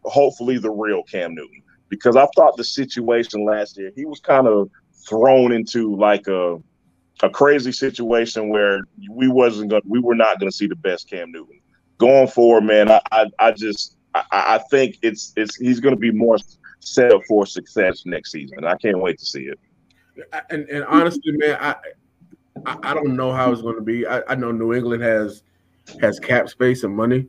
hopefully, 0.05 0.59
the 0.59 0.71
real 0.71 1.03
Cam 1.03 1.35
Newton 1.35 1.62
because 1.89 2.17
I 2.17 2.27
thought 2.35 2.57
the 2.57 2.64
situation 2.64 3.45
last 3.45 3.77
year 3.77 3.93
he 3.95 4.05
was 4.05 4.21
kind 4.21 4.47
of 4.47 4.71
thrown 5.09 5.53
into 5.53 5.95
like 5.97 6.27
a 6.27 6.59
a 7.23 7.31
crazy 7.31 7.73
situation 7.73 8.51
where 8.51 8.81
we 9.11 9.29
wasn't 9.29 9.71
going 9.71 9.83
we 9.87 10.01
were 10.01 10.14
not 10.14 10.39
going 10.39 10.51
to 10.51 10.57
see 10.57 10.67
the 10.67 10.77
best 10.77 11.09
Cam 11.09 11.31
Newton 11.31 11.61
going 11.99 12.28
forward. 12.28 12.64
Man, 12.64 12.90
I 12.90 13.01
I, 13.12 13.26
I 13.38 13.53
just 13.53 13.97
I, 14.14 14.24
I 14.32 14.59
think 14.70 14.99
it's 15.03 15.32
it's 15.36 15.57
he's 15.57 15.80
going 15.80 15.94
to 15.94 16.01
be 16.01 16.11
more 16.11 16.38
set 16.80 17.12
up 17.12 17.22
for 17.28 17.47
success 17.47 18.05
next 18.07 18.32
season. 18.32 18.64
I 18.64 18.76
can't 18.76 19.01
wait 19.01 19.18
to 19.18 19.26
see 19.26 19.44
it. 19.44 19.59
And 20.51 20.68
and 20.68 20.84
honestly, 20.84 21.32
man, 21.32 21.59
I 21.61 21.76
I, 22.64 22.94
don't 22.94 23.16
know 23.16 23.32
how 23.32 23.53
it's 23.53 23.61
going 23.61 23.76
to 23.76 23.82
be. 23.82 24.07
I, 24.07 24.22
I 24.28 24.34
know 24.34 24.51
New 24.51 24.72
England 24.72 25.03
has 25.03 25.42
has 26.01 26.18
cap 26.18 26.49
space 26.49 26.84
and 26.84 26.97
money. 26.97 27.26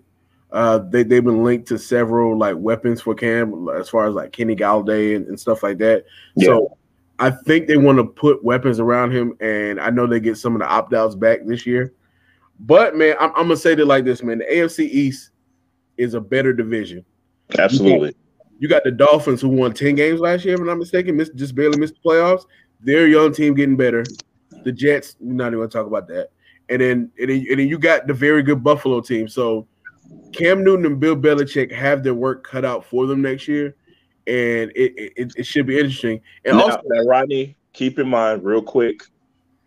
Uh, 0.52 0.78
they 0.78 1.04
they've 1.04 1.24
been 1.24 1.44
linked 1.44 1.68
to 1.68 1.78
several 1.78 2.38
like 2.38 2.56
weapons 2.58 3.02
for 3.02 3.14
Cam, 3.14 3.68
as 3.70 3.90
far 3.90 4.08
as 4.08 4.16
like 4.16 4.32
Kenny 4.32 4.56
Golladay 4.56 5.16
and, 5.16 5.28
and 5.28 5.40
stuff 5.40 5.64
like 5.64 5.78
that. 5.80 6.06
Yeah. 6.36 6.48
So 6.48 6.78
I 7.20 7.32
think 7.32 7.68
they 7.68 7.78
want 7.78 7.98
to 7.98 8.06
put 8.06 8.44
weapons 8.44 8.80
around 8.80 9.12
him, 9.12 9.36
and 9.42 9.80
I 9.80 9.90
know 9.90 10.08
they 10.08 10.20
get 10.20 10.38
some 10.38 10.56
of 10.56 10.62
the 10.62 10.68
opt 10.68 10.94
outs 10.94 11.16
back 11.16 11.40
this 11.46 11.66
year. 11.66 11.94
But 12.60 12.96
man, 12.96 13.16
I'm, 13.20 13.30
I'm, 13.32 13.44
gonna 13.44 13.58
say 13.58 13.74
it 13.74 13.86
like 13.86 14.06
this, 14.06 14.24
man. 14.24 14.40
The 14.40 14.46
AFC 14.46 14.90
East 14.90 15.32
is 15.98 16.14
a 16.14 16.22
better 16.22 16.54
division. 16.54 17.06
Absolutely. 17.58 18.10
You 18.10 18.14
got, 18.14 18.16
you 18.60 18.68
got 18.68 18.84
the 18.84 18.92
Dolphins 18.92 19.42
who 19.42 19.50
won 19.50 19.74
10 19.74 19.96
games 19.96 20.20
last 20.20 20.44
year, 20.44 20.56
if 20.56 20.60
I'm 20.60 20.66
not 20.66 20.78
mistaken, 20.78 21.16
missed, 21.16 21.36
just 21.36 21.56
barely 21.56 21.78
missed 21.78 21.96
the 21.96 22.10
playoffs. 22.10 22.46
Their 22.82 23.08
young 23.08 23.32
team 23.32 23.54
getting 23.54 23.78
better. 23.78 24.04
The 24.64 24.72
Jets, 24.72 25.16
we're 25.20 25.34
not 25.34 25.48
even 25.48 25.60
gonna 25.60 25.70
talk 25.70 25.88
about 25.88 26.08
that. 26.08 26.30
And 26.70 26.82
then, 26.82 27.12
and 27.20 27.30
then, 27.30 27.46
and 27.50 27.60
then 27.60 27.68
you 27.68 27.78
got 27.78 28.08
the 28.08 28.14
very 28.14 28.44
good 28.44 28.64
Buffalo 28.64 29.02
team. 29.02 29.28
So 29.28 29.68
Cam 30.34 30.64
Newton 30.64 30.86
and 30.86 31.00
Bill 31.00 31.16
Belichick 31.16 31.72
have 31.72 32.04
their 32.04 32.14
work 32.14 32.44
cut 32.44 32.66
out 32.66 32.86
for 32.86 33.06
them 33.06 33.22
next 33.22 33.48
year, 33.48 33.76
and 34.26 34.72
it 34.76 35.14
it, 35.16 35.34
it 35.38 35.46
should 35.46 35.66
be 35.66 35.78
interesting. 35.78 36.22
And 36.46 36.58
now, 36.58 36.64
also, 36.64 36.82
now, 36.86 37.04
Rodney, 37.04 37.56
keep 37.74 38.00
in 38.00 38.08
mind 38.08 38.44
real 38.44 38.62
quick, 38.62 39.04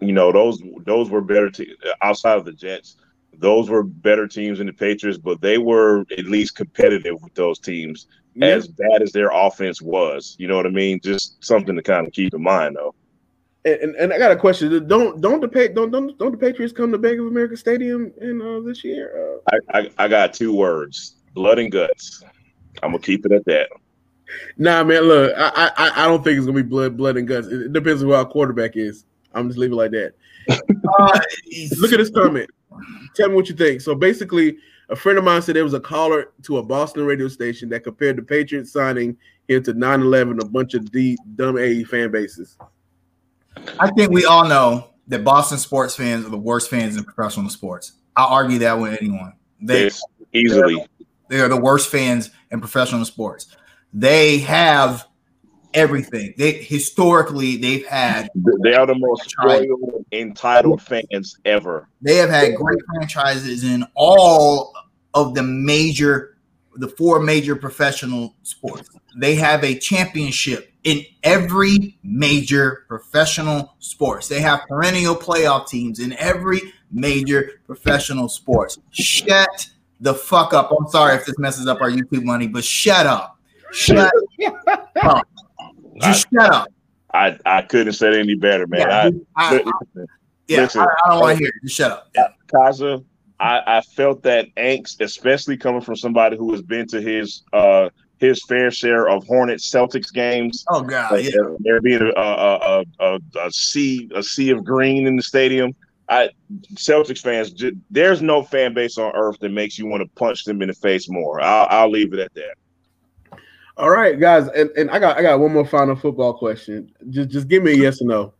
you 0.01 0.13
know 0.13 0.33
those 0.33 0.63
those 0.85 1.11
were 1.11 1.21
better 1.21 1.51
te- 1.51 1.77
outside 2.03 2.39
of 2.39 2.45
the 2.45 2.53
Jets. 2.53 2.97
Those 3.35 3.71
were 3.71 3.83
better 3.83 4.27
teams 4.27 4.59
than 4.59 4.67
the 4.67 4.73
Patriots, 4.73 5.19
but 5.19 5.41
they 5.41 5.59
were 5.59 6.05
at 6.17 6.27
least 6.27 6.57
competitive 6.57 7.23
with 7.23 7.35
those 7.35 7.59
teams. 7.59 8.07
Yeah. 8.35 8.49
As 8.49 8.69
bad 8.69 9.03
as 9.03 9.13
their 9.13 9.31
offense 9.33 9.83
was, 9.83 10.37
you 10.39 10.47
know 10.47 10.57
what 10.57 10.67
I 10.67 10.71
mean. 10.71 11.01
Just 11.03 11.43
something 11.45 11.75
to 11.75 11.83
kind 11.83 12.07
of 12.07 12.13
keep 12.13 12.33
in 12.33 12.43
mind, 12.43 12.77
though. 12.77 12.95
And, 13.65 13.95
and, 13.97 14.13
I 14.13 14.19
got 14.19 14.31
a 14.31 14.37
question. 14.37 14.87
Don't 14.87 15.21
don't 15.21 15.41
the 15.41 15.69
don't 15.75 15.91
don't 15.91 16.17
don't 16.17 16.33
the 16.33 16.39
Patriots 16.39 16.73
come 16.73 16.93
to 16.93 16.99
Bank 16.99 17.19
of 17.19 17.27
America 17.27 17.57
Stadium 17.57 18.13
in 18.21 18.41
uh, 18.41 18.61
this 18.61 18.83
year? 18.85 19.41
Uh, 19.51 19.59
I, 19.73 19.79
I, 19.79 19.91
I 19.99 20.09
got 20.09 20.33
two 20.33 20.55
words: 20.55 21.17
blood 21.35 21.59
and 21.59 21.71
guts. 21.71 22.23
I'm 22.83 22.93
gonna 22.93 23.03
keep 23.03 23.27
it 23.27 23.33
at 23.33 23.45
that. 23.45 23.69
Nah, 24.57 24.83
man. 24.85 25.03
Look, 25.03 25.35
I 25.37 25.71
I, 25.77 26.05
I 26.05 26.07
don't 26.07 26.25
think 26.25 26.39
it's 26.39 26.47
gonna 26.47 26.63
be 26.63 26.69
blood 26.69 26.97
blood 26.97 27.19
and 27.19 27.29
guts. 27.29 27.49
It 27.49 27.73
depends 27.73 28.03
on 28.03 28.09
who 28.09 28.15
our 28.15 28.25
quarterback 28.25 28.77
is. 28.77 29.05
I'm 29.35 29.49
just 29.49 29.59
leaving 29.59 29.75
it 29.75 29.77
like 29.77 29.91
that. 29.93 30.15
uh, 30.99 31.21
look 31.79 31.93
at 31.93 31.99
this 31.99 32.11
comment. 32.11 32.51
Tell 33.15 33.29
me 33.29 33.35
what 33.35 33.49
you 33.49 33.55
think. 33.55 33.81
So 33.81 33.95
basically, 33.95 34.57
a 34.89 34.97
friend 34.97 35.19
of 35.19 35.25
mine 35.25 35.43
said 35.43 35.57
there 35.57 35.65
was 35.65 35.75
a 35.75 35.81
caller 35.81 36.33
to 36.43 36.59
a 36.59 36.63
Boston 36.63 37.05
radio 37.05 37.29
station 37.29 37.69
that 37.71 37.85
compared 37.85 38.17
the 38.17 38.23
Patriots 38.23 38.73
signing 38.73 39.17
him 39.49 39.63
to 39.65 39.75
9/11, 39.75 40.41
a 40.41 40.45
bunch 40.47 40.75
of 40.75 40.91
D, 40.91 41.17
dumb 41.37 41.59
A 41.59 41.85
fan 41.85 42.11
bases. 42.11 42.57
I 43.79 43.91
think 43.91 44.11
we 44.11 44.25
all 44.25 44.47
know 44.47 44.91
that 45.09 45.25
Boston 45.25 45.59
sports 45.59 45.95
fans 45.95 46.25
are 46.25 46.31
the 46.31 46.39
worst 46.39 46.71
fans 46.71 46.97
in 46.97 47.05
professional 47.05 47.51
sports. 47.51 47.93
I'll 48.17 48.29
argue 48.29 48.59
that 48.61 48.79
with 48.79 48.99
anyone. 49.01 49.35
They 49.61 49.85
yes, 49.85 50.03
easily 50.33 50.87
they 51.31 51.41
are 51.41 51.49
the 51.49 51.61
worst 51.61 51.89
fans 51.89 52.31
in 52.51 52.61
professional 52.61 53.05
sports. 53.05 53.57
They 53.95 54.39
have 54.39 55.07
everything. 55.75 56.35
They 56.37 56.53
historically 56.53 57.57
they've 57.57 57.87
had 57.87 58.31
they 58.63 58.75
are 58.75 58.87
the 58.87 58.95
most 58.95 59.35
loyal, 59.43 60.05
entitled 60.13 60.83
fans 60.83 61.39
ever. 61.45 61.89
They 62.01 62.17
have 62.17 62.31
had 62.31 62.55
great 62.55 62.79
franchises 62.87 63.65
in 63.65 63.85
all 63.95 64.75
of 65.15 65.35
the 65.35 65.43
major 65.43 66.37
the 66.77 66.89
four 66.89 67.21
major 67.21 67.57
professional 67.57 68.35
sports. 68.43 68.89
They 69.17 69.35
have 69.37 69.65
a 69.65 69.77
championship 69.79 70.73
in 70.85 71.05
every 71.23 71.99
major 72.03 72.85
professional 72.89 73.75
sports. 73.81 74.29
They 74.29 74.41
have 74.41 74.61
perennial 74.69 75.15
playoff 75.15 75.69
teams 75.69 75.99
in 75.99 76.13
every 76.15 76.61
major 76.91 77.61
professional 77.67 78.29
sports. 78.29 78.79
Shut 78.91 79.69
the 80.01 80.15
fuck 80.15 80.55
up. 80.55 80.71
I'm 80.79 80.89
sorry 80.89 81.17
if 81.17 81.27
this 81.27 81.39
messes 81.39 81.67
up 81.67 81.81
our 81.81 81.91
YouTube 81.91 82.25
money, 82.25 82.47
but 82.47 82.65
shut 82.65 83.07
up. 83.07 83.37
Shut 83.73 84.11
up. 85.03 85.29
Just 86.01 86.27
I, 86.33 86.43
shut 86.43 86.53
up. 86.53 86.69
I, 87.13 87.39
I 87.45 87.63
couldn't 87.63 87.89
have 87.89 87.97
said 87.97 88.15
any 88.15 88.35
better, 88.35 88.67
man. 88.67 88.81
Yeah, 88.81 89.11
I, 89.37 89.57
I, 89.57 89.75
yeah, 90.47 90.61
listen, 90.63 90.83
I, 90.83 90.85
I, 90.85 91.11
don't 91.11 91.21
want 91.21 91.39
to 91.39 91.45
hear 91.45 91.49
it. 91.49 91.65
Just 91.65 91.77
shut 91.77 91.91
up. 91.91 92.09
Yeah. 92.15 92.29
Kaza, 92.53 93.05
I, 93.39 93.63
I 93.67 93.81
felt 93.81 94.23
that 94.25 94.55
angst, 94.57 95.01
especially 95.01 95.57
coming 95.57 95.81
from 95.81 95.97
somebody 95.97 96.37
who 96.37 96.53
has 96.53 96.63
been 96.63 96.87
to 96.89 97.01
his 97.01 97.43
uh 97.53 97.89
his 98.19 98.45
fair 98.45 98.71
share 98.71 99.09
of 99.09 99.27
Hornets 99.27 99.69
Celtics 99.71 100.13
games. 100.13 100.65
Oh 100.69 100.83
God, 100.83 101.13
like, 101.13 101.25
yeah. 101.25 101.55
There 101.61 101.81
being 101.81 102.03
a 102.03 102.21
a, 102.21 102.85
a, 103.01 103.21
a 103.39 103.51
sea 103.51 104.11
a 104.15 104.23
sea 104.23 104.51
of 104.51 104.65
green 104.65 105.07
in 105.07 105.17
the 105.17 105.23
stadium. 105.23 105.75
I 106.09 106.31
Celtics 106.75 107.21
fans, 107.21 107.55
there's 107.91 108.21
no 108.21 108.43
fan 108.43 108.75
base 108.75 108.99
on 108.99 109.13
earth 109.15 109.39
that 109.41 109.51
makes 109.51 109.79
you 109.79 109.87
want 109.87 110.03
to 110.03 110.09
punch 110.17 110.45
them 110.45 110.61
in 110.61 110.69
the 110.69 110.75
face 110.75 111.09
more. 111.09 111.41
I'll, 111.41 111.67
I'll 111.71 111.91
leave 111.91 112.13
it 112.13 112.19
at 112.19 112.35
that. 112.35 112.55
All 113.81 113.89
right, 113.89 114.21
guys, 114.21 114.47
and, 114.49 114.69
and 114.77 114.91
I 114.91 114.99
got 114.99 115.17
I 115.17 115.23
got 115.23 115.41
one 115.41 115.55
more 115.55 115.67
final 115.67 115.97
football 115.97 116.35
question. 116.35 116.93
Just 117.09 117.31
just 117.31 117.49
give 117.49 117.63
me 117.63 117.73
a 117.73 117.77
yes 117.77 118.03
or 118.03 118.05
no 118.05 118.35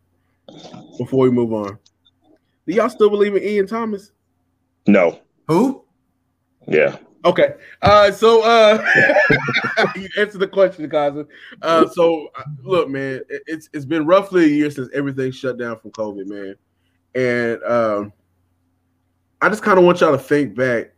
before 0.99 1.21
we 1.21 1.31
move 1.31 1.55
on. 1.55 1.79
Do 2.67 2.75
y'all 2.75 2.91
still 2.91 3.09
believe 3.09 3.35
in 3.35 3.43
Ian 3.43 3.67
Thomas? 3.67 4.13
No. 4.87 5.19
Who? 5.49 5.83
Yeah. 6.69 6.99
Okay. 7.25 7.55
Uh, 7.81 8.13
so 8.13 8.43
uh, 8.43 8.87
you 9.97 10.09
answer 10.19 10.37
the 10.37 10.47
question, 10.47 10.87
guys. 10.91 11.15
Uh, 11.63 11.89
so 11.89 12.29
uh, 12.37 12.43
look, 12.63 12.91
man, 12.91 13.23
it's 13.47 13.71
it's 13.73 13.87
been 13.87 14.05
roughly 14.05 14.45
a 14.45 14.49
year 14.49 14.71
since 14.71 14.91
everything 14.93 15.33
shut 15.33 15.57
down 15.57 15.79
from 15.79 15.91
COVID, 15.93 16.27
man, 16.27 16.55
and 17.15 17.63
um, 17.63 18.13
I 19.41 19.49
just 19.49 19.63
kind 19.63 19.79
of 19.79 19.87
want 19.87 20.03
y'all 20.03 20.13
to 20.13 20.19
think 20.19 20.55
back 20.55 20.93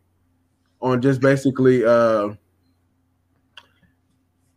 on 0.80 1.00
just 1.00 1.20
basically 1.20 1.84
uh, 1.84 2.30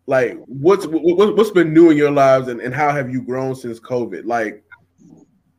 like 0.07 0.37
what's 0.45 0.85
what, 0.85 1.35
what's 1.35 1.51
been 1.51 1.73
new 1.73 1.89
in 1.89 1.97
your 1.97 2.11
lives 2.11 2.47
and, 2.47 2.61
and 2.61 2.73
how 2.73 2.91
have 2.91 3.09
you 3.09 3.21
grown 3.21 3.55
since 3.55 3.79
COVID? 3.79 4.25
Like, 4.25 4.63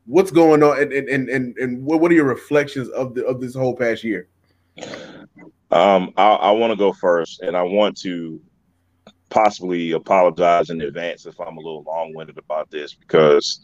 what's 0.05 0.31
going 0.31 0.63
on 0.63 0.81
and 0.81 0.93
and 0.93 1.29
and, 1.29 1.57
and 1.57 1.83
what, 1.83 2.11
are 2.11 2.15
your 2.15 2.25
reflections 2.25 2.89
of 2.89 3.13
the 3.13 3.25
of 3.25 3.41
this 3.41 3.55
whole 3.55 3.75
past 3.75 4.03
year? 4.03 4.29
Um, 5.69 6.13
I, 6.15 6.27
I 6.29 6.51
want 6.51 6.71
to 6.71 6.77
go 6.77 6.93
first, 6.93 7.41
and 7.41 7.57
I 7.57 7.63
want 7.63 7.97
to 8.01 8.41
possibly 9.29 9.91
apologize 9.91 10.69
in 10.69 10.79
advance 10.79 11.25
if 11.25 11.37
I'm 11.41 11.57
a 11.57 11.61
little 11.61 11.83
long 11.83 12.13
winded 12.13 12.37
about 12.37 12.71
this 12.71 12.93
because 12.93 13.59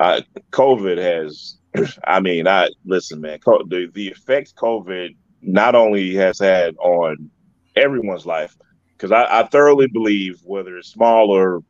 I, 0.00 0.24
COVID 0.50 0.98
has. 0.98 1.58
I 2.04 2.18
mean, 2.18 2.48
I 2.48 2.70
listen, 2.84 3.20
man. 3.20 3.38
The 3.44 3.88
the 3.94 4.10
effect 4.10 4.56
COVID 4.56 5.14
not 5.42 5.76
only 5.76 6.12
has 6.16 6.40
had 6.40 6.76
on 6.78 7.30
everyone's 7.76 8.26
life, 8.26 8.56
because 8.98 9.12
I, 9.12 9.40
I 9.40 9.42
thoroughly 9.44 9.86
believe 9.86 10.40
whether 10.42 10.76
it's 10.76 10.88
small 10.88 11.30
or 11.30 11.62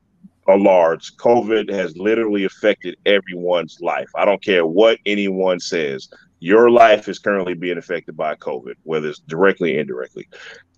or 0.47 0.59
large, 0.59 1.15
COVID 1.17 1.71
has 1.71 1.95
literally 1.99 2.45
affected 2.45 2.97
everyone's 3.05 3.79
life. 3.83 4.09
I 4.17 4.25
don't 4.25 4.43
care 4.43 4.65
what 4.65 4.99
anyone 5.05 5.61
says 5.61 6.09
your 6.41 6.71
life 6.71 7.07
is 7.07 7.19
currently 7.19 7.53
being 7.53 7.77
affected 7.77 8.17
by 8.17 8.35
COVID, 8.37 8.75
whether 8.85 9.09
it's 9.09 9.19
directly 9.19 9.77
or 9.77 9.81
indirectly. 9.81 10.27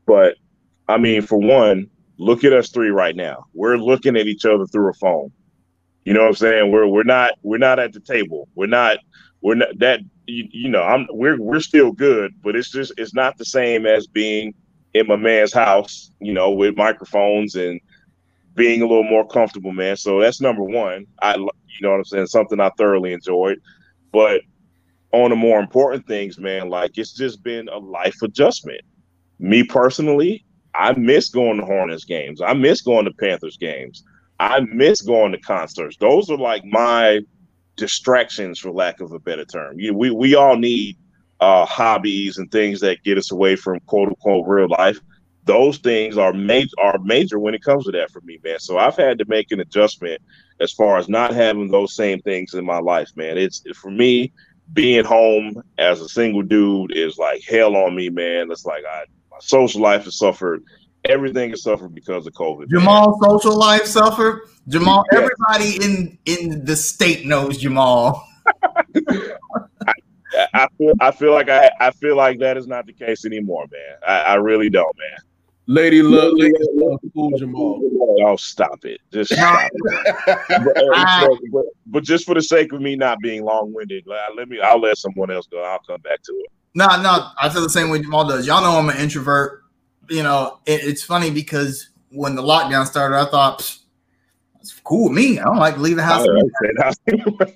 But 0.07 0.35
I 0.89 0.99
mean, 0.99 1.23
for 1.23 1.39
one, 1.39 1.89
look 2.19 2.43
at 2.43 2.53
us 2.53 2.71
three 2.71 2.91
right 2.91 3.15
now. 3.15 3.45
We're 3.55 3.77
looking 3.77 4.17
at 4.17 4.27
each 4.27 4.45
other 4.45 4.67
through 4.67 4.91
a 4.91 4.95
phone. 4.95 5.31
You 6.05 6.15
know 6.15 6.23
what 6.23 6.29
I'm 6.31 6.35
saying? 6.35 6.73
We're 6.73 6.89
we're 6.89 7.05
not 7.05 7.33
we're 7.43 7.59
not 7.59 7.79
at 7.79 7.93
the 7.93 8.01
table. 8.01 8.49
We're 8.57 8.67
not 8.67 8.99
we're 9.41 9.55
not 9.55 9.79
that 9.79 10.01
you, 10.27 10.49
you 10.51 10.69
know, 10.69 10.83
I'm 10.83 11.07
we're 11.11 11.41
we're 11.41 11.61
still 11.61 11.93
good, 11.93 12.35
but 12.43 12.57
it's 12.57 12.71
just 12.71 12.93
it's 12.97 13.15
not 13.15 13.39
the 13.39 13.45
same 13.45 13.87
as 13.87 14.09
being 14.09 14.55
in 14.95 15.07
my 15.07 15.17
man's 15.17 15.53
house, 15.53 16.11
you 16.21 16.33
know, 16.33 16.51
with 16.51 16.77
microphones 16.77 17.55
and 17.55 17.81
being 18.55 18.83
a 18.83 18.87
little 18.87 19.05
more 19.05 19.27
comfortable, 19.27 19.73
man. 19.73 19.97
So 19.97 20.21
that's 20.21 20.41
number 20.41 20.63
one. 20.63 21.07
I 21.23 21.37
you 21.37 21.49
know 21.83 21.91
what 21.91 21.99
I'm 21.99 22.05
saying, 22.05 22.27
something 22.27 22.61
I 22.61 22.71
thoroughly 22.77 23.13
enjoyed. 23.13 23.61
But 24.13 24.43
on 25.13 25.31
the 25.31 25.37
more 25.37 25.61
important 25.61 26.07
things, 26.07 26.39
man, 26.39 26.69
like 26.69 26.99
it's 26.99 27.13
just 27.13 27.43
been 27.43 27.69
a 27.69 27.79
life 27.79 28.17
adjustment. 28.23 28.81
Me 29.39 29.63
personally, 29.63 30.45
I 30.75 30.93
miss 30.93 31.29
going 31.29 31.59
to 31.59 31.65
Hornets 31.65 32.05
games. 32.05 32.41
I 32.41 32.55
miss 32.55 32.83
going 32.83 33.05
to 33.07 33.13
Panthers 33.13 33.57
games. 33.57 34.05
I 34.39 34.61
miss 34.61 35.01
going 35.01 35.33
to 35.33 35.39
concerts. 35.39 35.97
Those 35.99 36.31
are 36.31 36.37
like 36.37 36.65
my 36.65 37.21
distractions, 37.77 38.59
for 38.59 38.71
lack 38.71 39.01
of 39.01 39.13
a 39.13 39.19
better 39.19 39.45
term. 39.45 39.79
You, 39.79 39.95
we 39.95 40.11
we 40.11 40.35
all 40.35 40.57
need 40.57 40.97
uh, 41.41 41.65
hobbies 41.65 42.39
and 42.39 42.51
things 42.51 42.81
that 42.81 43.03
get 43.03 43.19
us 43.19 43.31
away 43.31 43.57
from 43.57 43.81
quote 43.81 44.09
unquote 44.09 44.47
real 44.47 44.69
life. 44.69 45.01
Those 45.45 45.79
things 45.79 46.19
are 46.19 46.33
major 46.33 46.71
are 46.79 46.99
major 46.99 47.39
when 47.39 47.55
it 47.55 47.63
comes 47.65 47.85
to 47.85 47.93
that 47.93 48.11
for 48.11 48.21
me, 48.21 48.39
man. 48.45 48.59
So 48.59 48.79
I've 48.79 48.97
had 48.97 49.19
to 49.19 49.25
make 49.27 49.51
an 49.51 49.61
adjustment 49.61 50.21
as 50.61 50.73
far 50.73 50.99
as 50.99 51.09
not 51.09 51.35
having 51.35 51.71
those 51.71 51.95
same 51.95 52.21
things 52.21 52.55
in 52.55 52.65
my 52.65 52.79
life, 52.79 53.11
man. 53.17 53.39
It's 53.39 53.63
for 53.75 53.91
me 53.91 54.33
being 54.73 55.05
home 55.05 55.63
as 55.79 56.01
a 56.01 56.09
single 56.09 56.43
dude 56.43 56.95
is 56.95 57.19
like 57.19 57.43
hell 57.49 57.75
on 57.75 57.97
me, 57.97 58.11
man. 58.11 58.51
It's 58.51 58.67
like 58.67 58.85
I 58.85 59.05
my 59.31 59.39
social 59.41 59.81
life 59.81 60.05
has 60.05 60.19
suffered. 60.19 60.63
Everything 61.07 61.51
has 61.51 61.63
suffered 61.63 61.95
because 61.95 62.27
of 62.27 62.35
COVID. 62.35 62.69
Jamal 62.69 63.19
man. 63.19 63.31
social 63.31 63.57
life 63.57 63.87
suffered. 63.87 64.43
Jamal, 64.69 65.05
yeah. 65.11 65.21
everybody 65.21 65.83
in 65.83 66.19
in 66.27 66.65
the 66.67 66.77
state 66.77 67.25
knows 67.25 67.57
Jamal. 67.57 68.27
I, 70.35 70.49
I, 70.55 70.69
feel 70.79 70.93
I 71.01 71.11
feel 71.11 71.33
like 71.33 71.49
I 71.49 71.71
I 71.81 71.91
feel 71.91 72.17
like 72.17 72.39
that 72.39 72.57
is 72.57 72.67
not 72.67 72.87
the 72.87 72.93
case 72.93 73.25
anymore, 73.25 73.67
man. 73.71 73.99
I, 74.07 74.33
I 74.33 74.35
really 74.35 74.71
don't, 74.71 74.97
man. 74.99 75.19
Lady 75.67 76.03
love, 76.03 76.33
lady 76.35 76.53
love 76.75 76.99
fool 77.15 77.31
uh, 77.33 77.39
Jamal. 77.39 77.81
Oh, 78.25 78.35
stop 78.35 78.85
it! 78.85 79.01
Just 79.13 79.33
stop 79.33 79.71
it. 79.73 80.17
but, 80.49 80.99
uh, 80.99 81.29
but, 81.53 81.65
but, 81.87 82.03
just 82.03 82.27
for 82.27 82.35
the 82.35 82.43
sake 82.43 82.73
of 82.73 82.81
me 82.81 82.97
not 82.97 83.21
being 83.21 83.45
long 83.45 83.73
winded, 83.73 84.05
let 84.37 84.49
me. 84.49 84.61
I'll 84.61 84.81
let 84.81 84.99
someone 84.99 85.31
else 85.31 85.47
go. 85.47 85.63
I'll 85.63 85.79
come 85.79 86.01
back 86.01 86.23
to 86.23 86.33
it. 86.33 86.47
No, 86.75 86.87
no, 87.01 87.29
I 87.41 87.49
feel 87.51 87.63
the 87.63 87.71
same 87.71 87.89
way 87.91 88.01
Jamal 88.01 88.27
does. 88.27 88.49
Y'all 88.49 88.63
know 88.63 88.79
I'm 88.79 88.89
an 88.89 88.97
introvert. 88.97 89.63
You 90.09 90.25
know, 90.25 90.59
it, 90.67 90.83
it's 90.83 91.05
funny 91.05 91.31
because 91.31 91.91
when 92.11 92.35
the 92.35 92.43
lockdown 92.43 92.85
started, 92.85 93.17
I 93.17 93.27
thought 93.27 93.79
it's 94.59 94.73
cool 94.81 95.05
with 95.05 95.13
me. 95.13 95.39
I 95.39 95.45
don't 95.45 95.59
like 95.59 95.75
to 95.75 95.81
leave 95.81 95.97
the 95.97 96.03
house. 96.03 96.27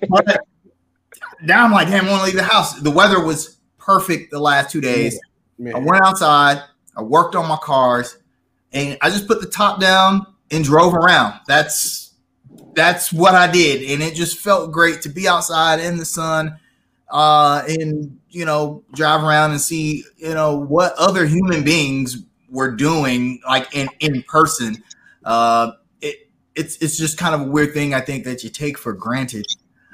but 0.09 0.39
now 1.41 1.63
I'm 1.63 1.71
like, 1.71 1.87
damn, 1.87 2.05
I 2.05 2.09
want 2.09 2.21
to 2.21 2.25
leave 2.25 2.35
the 2.35 2.43
house. 2.43 2.79
The 2.79 2.91
weather 2.91 3.23
was 3.23 3.57
perfect 3.77 4.31
the 4.31 4.39
last 4.39 4.71
two 4.71 4.81
days. 4.81 5.19
I 5.59 5.79
went 5.79 6.03
outside. 6.03 6.61
I 6.97 7.01
worked 7.01 7.35
on 7.35 7.47
my 7.47 7.57
cars, 7.57 8.17
and 8.73 8.97
I 9.01 9.09
just 9.09 9.27
put 9.27 9.41
the 9.41 9.49
top 9.49 9.79
down 9.79 10.25
and 10.51 10.63
drove 10.63 10.93
around. 10.93 11.39
That's 11.47 12.13
that's 12.73 13.11
what 13.11 13.35
I 13.35 13.49
did, 13.49 13.89
and 13.89 14.01
it 14.01 14.15
just 14.15 14.39
felt 14.39 14.71
great 14.71 15.01
to 15.03 15.09
be 15.09 15.27
outside 15.27 15.79
in 15.79 15.97
the 15.97 16.05
sun, 16.05 16.59
uh, 17.09 17.63
and 17.67 18.19
you 18.29 18.45
know, 18.45 18.83
drive 18.93 19.23
around 19.23 19.51
and 19.51 19.61
see 19.61 20.03
you 20.17 20.33
know 20.33 20.57
what 20.57 20.93
other 20.97 21.25
human 21.25 21.63
beings 21.63 22.23
were 22.49 22.71
doing, 22.71 23.39
like 23.47 23.73
in 23.75 23.87
in 23.99 24.23
person. 24.23 24.83
Uh, 25.23 25.71
it 26.01 26.29
it's 26.55 26.77
it's 26.77 26.97
just 26.97 27.17
kind 27.17 27.35
of 27.35 27.41
a 27.41 27.51
weird 27.51 27.73
thing 27.73 27.93
I 27.93 28.01
think 28.01 28.25
that 28.25 28.43
you 28.43 28.49
take 28.49 28.77
for 28.77 28.93
granted. 28.93 29.45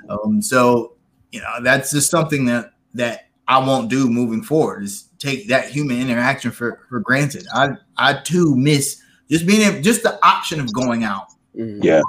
Um, 0.10 0.42
so 0.42 0.96
you 1.32 1.42
know, 1.42 1.62
that's 1.62 1.92
just 1.92 2.10
something 2.10 2.46
that 2.46 2.74
that 2.94 3.30
I 3.48 3.60
won't 3.60 3.90
do 3.90 4.10
moving 4.10 4.44
forward. 4.44 4.84
Is 4.84 5.10
take 5.20 5.48
that 5.50 5.70
human 5.70 6.00
interaction 6.00 6.52
for 6.52 6.86
for 6.90 7.00
granted. 7.00 7.46
I 7.54 7.72
I 7.98 8.14
too 8.14 8.56
miss 8.56 9.02
just 9.30 9.46
being 9.46 9.62
able, 9.62 9.82
just 9.82 10.04
the 10.04 10.24
option 10.26 10.60
of 10.60 10.72
going 10.74 11.04
out. 11.04 11.28
Mm-hmm. 11.56 11.84
Yeah, 11.84 12.02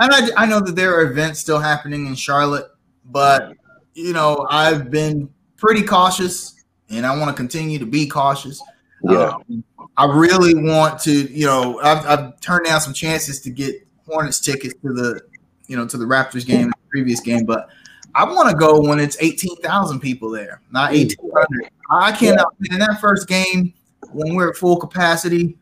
and 0.00 0.12
I 0.12 0.44
I 0.44 0.46
know 0.46 0.60
that 0.60 0.76
there 0.76 0.94
are 0.94 1.10
events 1.10 1.40
still 1.40 1.58
happening 1.58 2.06
in 2.06 2.14
Charlotte, 2.14 2.66
but 3.04 3.52
you 3.94 4.12
know 4.12 4.46
I've 4.50 4.90
been 4.90 5.28
pretty 5.56 5.82
cautious, 5.82 6.62
and 6.90 7.06
I 7.06 7.16
want 7.16 7.30
to 7.30 7.34
continue 7.34 7.78
to 7.78 7.86
be 7.86 8.06
cautious. 8.06 8.62
Yeah. 9.02 9.34
Um, 9.50 9.64
I 9.96 10.06
really 10.06 10.54
want 10.54 10.98
to, 11.00 11.12
you 11.12 11.46
know, 11.46 11.78
I've, 11.80 12.06
I've 12.06 12.40
turned 12.40 12.66
down 12.66 12.80
some 12.80 12.94
chances 12.94 13.40
to 13.42 13.50
get 13.50 13.86
Hornets 14.06 14.40
tickets 14.40 14.74
to 14.82 14.92
the, 14.92 15.20
you 15.68 15.76
know, 15.76 15.86
to 15.86 15.96
the 15.96 16.04
Raptors 16.04 16.44
game, 16.46 16.68
the 16.68 16.74
previous 16.90 17.20
game, 17.20 17.44
but 17.44 17.68
I 18.14 18.24
want 18.24 18.48
to 18.50 18.56
go 18.56 18.80
when 18.80 19.00
it's 19.00 19.16
18,000 19.20 20.00
people 20.00 20.30
there, 20.30 20.60
not 20.70 20.92
1,800. 20.92 21.70
I 21.90 22.12
cannot, 22.12 22.54
in 22.70 22.78
that 22.78 23.00
first 23.00 23.26
game, 23.28 23.74
when 24.12 24.34
we're 24.34 24.50
at 24.50 24.56
full 24.56 24.76
capacity 24.76 25.56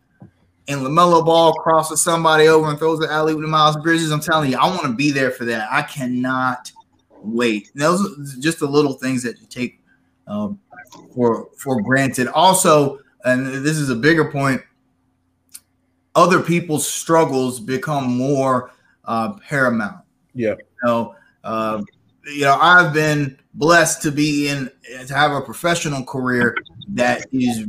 and 0.68 0.80
LaMelo 0.80 1.24
Ball 1.24 1.54
crosses 1.54 2.02
somebody 2.02 2.48
over 2.48 2.68
and 2.68 2.78
throws 2.78 3.00
the 3.00 3.10
alley 3.10 3.34
with 3.34 3.42
the 3.42 3.48
Miles 3.48 3.76
Bridges, 3.76 4.10
I'm 4.10 4.20
telling 4.20 4.50
you, 4.50 4.58
I 4.58 4.66
want 4.66 4.82
to 4.82 4.92
be 4.92 5.10
there 5.10 5.30
for 5.30 5.44
that. 5.46 5.68
I 5.70 5.82
cannot 5.82 6.70
wait. 7.22 7.70
Those 7.74 8.00
are 8.00 8.40
just 8.40 8.58
the 8.60 8.66
little 8.66 8.94
things 8.94 9.22
that 9.22 9.40
you 9.40 9.46
take 9.46 9.80
um, 10.26 10.60
for 11.14 11.48
for 11.56 11.80
granted. 11.80 12.28
Also, 12.28 13.00
and 13.24 13.46
this 13.64 13.78
is 13.78 13.90
a 13.90 13.94
bigger 13.96 14.30
point, 14.30 14.60
other 16.14 16.40
people's 16.40 16.86
struggles 16.86 17.60
become 17.60 18.16
more 18.16 18.72
uh, 19.04 19.34
paramount. 19.48 20.04
Yeah. 20.34 20.54
You 20.58 20.64
know, 20.84 21.14
uh, 21.44 21.82
you 22.26 22.42
know, 22.42 22.56
I've 22.60 22.92
been 22.92 23.38
blessed 23.54 24.02
to 24.02 24.12
be 24.12 24.48
in 24.48 24.70
to 25.06 25.14
have 25.14 25.32
a 25.32 25.40
professional 25.40 26.04
career 26.04 26.56
that 26.88 27.26
is 27.32 27.66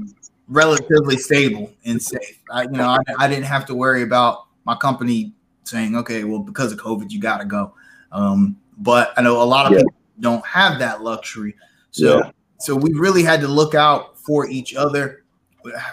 relatively 0.47 1.18
stable 1.18 1.72
and 1.86 2.01
safe. 2.01 2.39
I, 2.51 2.64
you 2.64 2.70
know, 2.70 2.89
I, 2.89 2.99
I 3.18 3.28
didn't 3.28 3.45
have 3.45 3.66
to 3.68 3.76
worry 3.76 4.04
about 4.04 4.45
my 4.66 4.76
company 4.76 5.34
saying, 5.64 5.95
okay, 5.95 6.24
well, 6.24 6.39
because 6.39 6.72
of 6.72 6.80
COVID, 6.80 7.12
you 7.12 7.20
got 7.20 7.39
to 7.39 7.45
go. 7.45 7.74
Um, 8.12 8.58
but 8.78 9.14
I 9.18 9.22
know 9.22 9.41
a 9.41 9.43
lot 9.43 9.66
of 9.66 9.74
yeah. 9.74 9.80
people 9.80 9.93
don't 10.20 10.45
have 10.45 10.80
that 10.80 11.01
luxury. 11.01 11.56
So, 11.91 12.18
yeah. 12.18 12.32
so 12.60 12.76
we 12.76 12.93
really 12.93 13.24
had 13.24 13.41
to 13.41 13.47
look 13.47 13.76
out 13.76 14.18
for 14.20 14.47
each 14.47 14.76
other, 14.76 15.24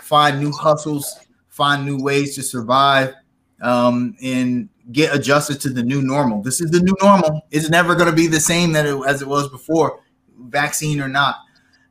find 0.03 0.41
new 0.41 0.53
hustles, 0.53 1.19
find 1.49 1.85
new 1.85 2.01
ways 2.01 2.35
to 2.37 2.43
survive, 2.43 3.15
um, 3.63 4.17
and 4.23 4.69
get 4.93 5.15
adjusted 5.15 5.61
to 5.63 5.71
the 5.71 5.83
new 5.83 6.03
normal. 6.03 6.43
This 6.43 6.61
is 6.61 6.71
the 6.71 6.81
new 6.81 6.95
normal. 7.03 7.43
It's 7.51 7.71
never 7.71 7.95
going 7.95 8.09
to 8.11 8.17
be 8.17 8.27
the 8.27 8.41
same 8.41 8.73
that 8.73 8.87
it, 8.87 8.99
as 9.07 9.23
it 9.23 9.29
was 9.29 9.49
before, 9.49 10.01
vaccine 10.39 11.01
or 11.01 11.09
not. 11.09 11.37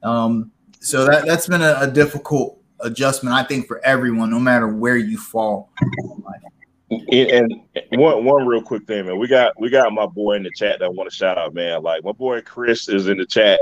Um, 0.03 0.51
so 0.79 1.05
that 1.05 1.25
that's 1.25 1.47
been 1.47 1.61
a, 1.61 1.77
a, 1.81 1.87
difficult 1.91 2.57
adjustment, 2.79 3.35
I 3.35 3.43
think, 3.43 3.67
for 3.67 3.83
everyone, 3.85 4.29
no 4.29 4.39
matter 4.39 4.67
where 4.67 4.95
you 4.95 5.17
fall. 5.17 5.69
And 6.89 7.53
one 7.91 8.23
one 8.23 8.47
real 8.47 8.61
quick 8.61 8.87
thing, 8.87 9.05
man. 9.05 9.19
We 9.19 9.27
got 9.27 9.59
we 9.59 9.69
got 9.69 9.93
my 9.93 10.05
boy 10.05 10.37
in 10.37 10.43
the 10.43 10.51
chat 10.55 10.79
that 10.79 10.85
I 10.85 10.89
want 10.89 11.09
to 11.09 11.15
shout 11.15 11.37
out, 11.37 11.53
man. 11.53 11.83
Like 11.83 12.03
my 12.03 12.13
boy 12.13 12.41
Chris 12.41 12.87
is 12.87 13.07
in 13.07 13.17
the 13.17 13.25
chat. 13.25 13.59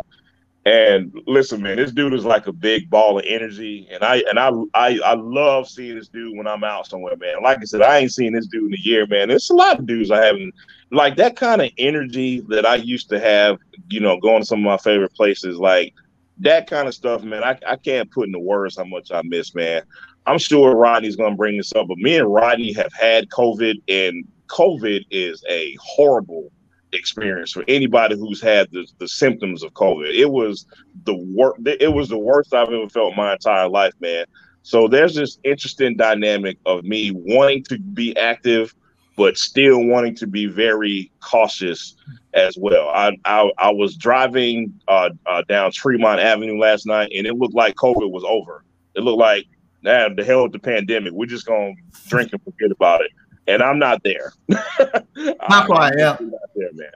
And 0.68 1.18
listen, 1.28 1.61
man, 1.61 1.78
this 1.78 1.93
dude 1.93 2.13
is 2.13 2.26
like 2.26 2.47
a 2.47 2.51
big 2.51 2.89
ball 2.89 3.18
of 3.18 3.24
energy, 3.26 3.88
and 3.89 4.03
I 4.03 4.22
and 4.30 4.38
I 4.38 4.49
I, 4.74 4.99
I 4.99 5.13
love 5.13 5.70
seeing 5.70 5.95
this 5.95 6.09
dude 6.09 6.36
when 6.36 6.45
I'm 6.45 6.65
out 6.65 6.88
somewhere, 6.88 7.15
man. 7.15 7.41
Like 7.41 7.59
I 7.59 7.63
said, 7.63 7.82
I 7.82 7.99
ain't 7.99 8.11
seen 8.11 8.34
this 8.34 8.47
dude 8.47 8.74
in 8.74 8.74
a 8.74 8.82
year, 8.82 9.07
man. 9.07 9.30
There's 9.30 9.49
a 9.49 9.53
lot 9.53 9.80
of 9.80 9.86
dudes 9.86 10.11
I 10.11 10.26
haven't 10.26 10.53
like 10.91 11.15
that 11.15 11.38
kind 11.38 11.61
of 11.61 11.72
energy 11.78 12.41
that 12.49 12.65
I 12.65 12.76
used 12.76 13.07
to 13.11 13.20
have, 13.22 13.59
you 13.88 14.01
know, 14.01 14.20
going 14.20 14.41
to 14.41 14.45
some 14.45 14.59
of 14.59 14.65
my 14.65 14.76
favorite 14.76 15.13
places, 15.13 15.57
like 15.57 15.93
that 16.39 16.70
kind 16.70 16.89
of 16.89 16.93
stuff, 16.93 17.24
man. 17.24 17.45
I, 17.45 17.57
I 17.65 17.78
can't 17.78 18.11
put 18.11 18.28
into 18.28 18.39
words 18.39 18.76
how 18.76 18.84
much 18.84 19.09
I 19.09 19.22
miss, 19.24 19.55
man. 19.55 19.84
I'm 20.26 20.38
sure 20.38 20.76
Rodney's 20.76 21.15
gonna 21.15 21.38
bring 21.38 21.55
this 21.55 21.72
up, 21.76 21.88
but 21.88 21.97
me 21.97 22.18
and 22.18 22.34
Rodney 22.34 22.74
have 22.74 22.91
had 22.91 23.30
COVID, 23.30 23.76
and 23.88 24.28
COVID 24.47 25.05
is 25.11 25.41
a 25.47 25.78
horrible 25.80 26.51
experience 26.93 27.51
for 27.51 27.63
anybody 27.67 28.15
who's 28.15 28.41
had 28.41 28.69
the, 28.71 28.88
the 28.99 29.07
symptoms 29.07 29.63
of 29.63 29.73
COVID. 29.73 30.13
It 30.13 30.31
was 30.31 30.65
the 31.03 31.15
worst. 31.15 31.59
It 31.65 31.93
was 31.93 32.09
the 32.09 32.17
worst 32.17 32.53
I've 32.53 32.69
ever 32.69 32.89
felt 32.89 33.15
my 33.15 33.33
entire 33.33 33.67
life, 33.67 33.93
man. 33.99 34.25
So 34.63 34.88
there's 34.88 35.15
this 35.15 35.39
interesting 35.43 35.95
dynamic 35.95 36.57
of 36.65 36.83
me 36.83 37.11
wanting 37.11 37.63
to 37.65 37.79
be 37.79 38.15
active, 38.17 38.75
but 39.15 39.38
still 39.38 39.83
wanting 39.85 40.15
to 40.15 40.27
be 40.27 40.45
very 40.45 41.11
cautious 41.21 41.95
as 42.33 42.57
well. 42.57 42.89
I 42.89 43.17
I, 43.25 43.49
I 43.57 43.71
was 43.71 43.95
driving 43.95 44.73
uh, 44.88 45.09
uh, 45.25 45.43
down 45.47 45.71
Tremont 45.71 46.19
Avenue 46.19 46.59
last 46.59 46.85
night, 46.85 47.11
and 47.15 47.25
it 47.25 47.35
looked 47.35 47.55
like 47.55 47.75
COVID 47.75 48.11
was 48.11 48.23
over. 48.25 48.63
It 48.95 49.01
looked 49.01 49.19
like, 49.19 49.45
nah, 49.83 50.09
the 50.09 50.23
hell 50.23 50.43
with 50.43 50.53
the 50.53 50.59
pandemic. 50.59 51.13
We're 51.13 51.27
just 51.27 51.45
gonna 51.45 51.73
drink 52.07 52.33
and 52.33 52.43
forget 52.43 52.71
about 52.71 53.01
it 53.01 53.11
and 53.48 53.62
I'm 53.62 53.80
not 53.80 54.04
there. 54.04 54.34
not 54.50 55.66
quite, 55.66 55.93
yeah. 55.98 56.18
Not 56.20 56.50
there, 56.56 56.70
man. 56.74 56.91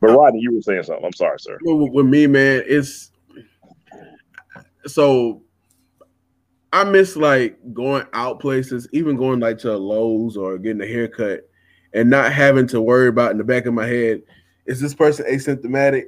But 0.00 0.10
Rodney, 0.10 0.40
you 0.40 0.54
were 0.54 0.62
saying 0.62 0.82
something. 0.82 1.04
I'm 1.04 1.12
sorry, 1.12 1.38
sir. 1.40 1.58
With 1.62 2.06
me, 2.06 2.26
man, 2.26 2.62
it's 2.66 3.10
so 4.86 5.42
I 6.72 6.84
miss 6.84 7.16
like 7.16 7.58
going 7.72 8.06
out 8.12 8.40
places, 8.40 8.86
even 8.92 9.16
going 9.16 9.40
like 9.40 9.58
to 9.58 9.76
Lowe's 9.76 10.36
or 10.36 10.58
getting 10.58 10.82
a 10.82 10.86
haircut, 10.86 11.48
and 11.94 12.10
not 12.10 12.32
having 12.32 12.66
to 12.68 12.80
worry 12.80 13.08
about 13.08 13.30
in 13.30 13.38
the 13.38 13.44
back 13.44 13.66
of 13.66 13.74
my 13.74 13.86
head, 13.86 14.22
is 14.66 14.80
this 14.80 14.94
person 14.94 15.24
asymptomatic? 15.26 16.04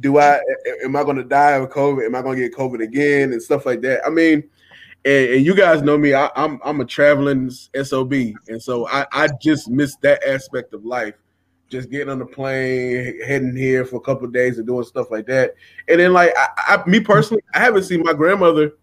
Do 0.00 0.18
I 0.18 0.40
am 0.84 0.96
I 0.96 1.04
going 1.04 1.16
to 1.16 1.24
die 1.24 1.52
of 1.52 1.70
COVID? 1.70 2.04
Am 2.04 2.14
I 2.14 2.22
going 2.22 2.36
to 2.36 2.42
get 2.42 2.56
COVID 2.56 2.82
again 2.82 3.32
and 3.32 3.42
stuff 3.42 3.64
like 3.64 3.80
that? 3.82 4.06
I 4.06 4.10
mean, 4.10 4.42
and, 5.04 5.30
and, 5.30 5.46
you 5.46 5.54
guys 5.54 5.82
know 5.82 5.98
me. 5.98 6.14
I, 6.14 6.26
am 6.26 6.30
I'm, 6.36 6.60
I'm 6.64 6.80
a 6.80 6.84
traveling 6.84 7.50
sob, 7.50 8.12
and 8.12 8.62
so 8.62 8.88
I 8.88 9.06
I 9.12 9.28
just 9.40 9.68
miss 9.68 9.96
that 9.96 10.22
aspect 10.24 10.74
of 10.74 10.84
life. 10.84 11.14
Just 11.68 11.90
getting 11.90 12.10
on 12.10 12.18
the 12.18 12.26
plane, 12.26 13.20
heading 13.26 13.56
here 13.56 13.84
for 13.84 13.96
a 13.96 14.00
couple 14.00 14.28
days 14.28 14.58
and 14.58 14.66
doing 14.66 14.84
stuff 14.84 15.10
like 15.10 15.26
that. 15.26 15.54
And 15.88 15.98
then 15.98 16.12
like 16.12 16.32
I, 16.36 16.48
I, 16.56 16.88
me 16.88 17.00
personally, 17.00 17.42
I 17.54 17.60
haven't 17.60 17.84
seen 17.84 18.02
my 18.02 18.12
grandmother 18.12 18.74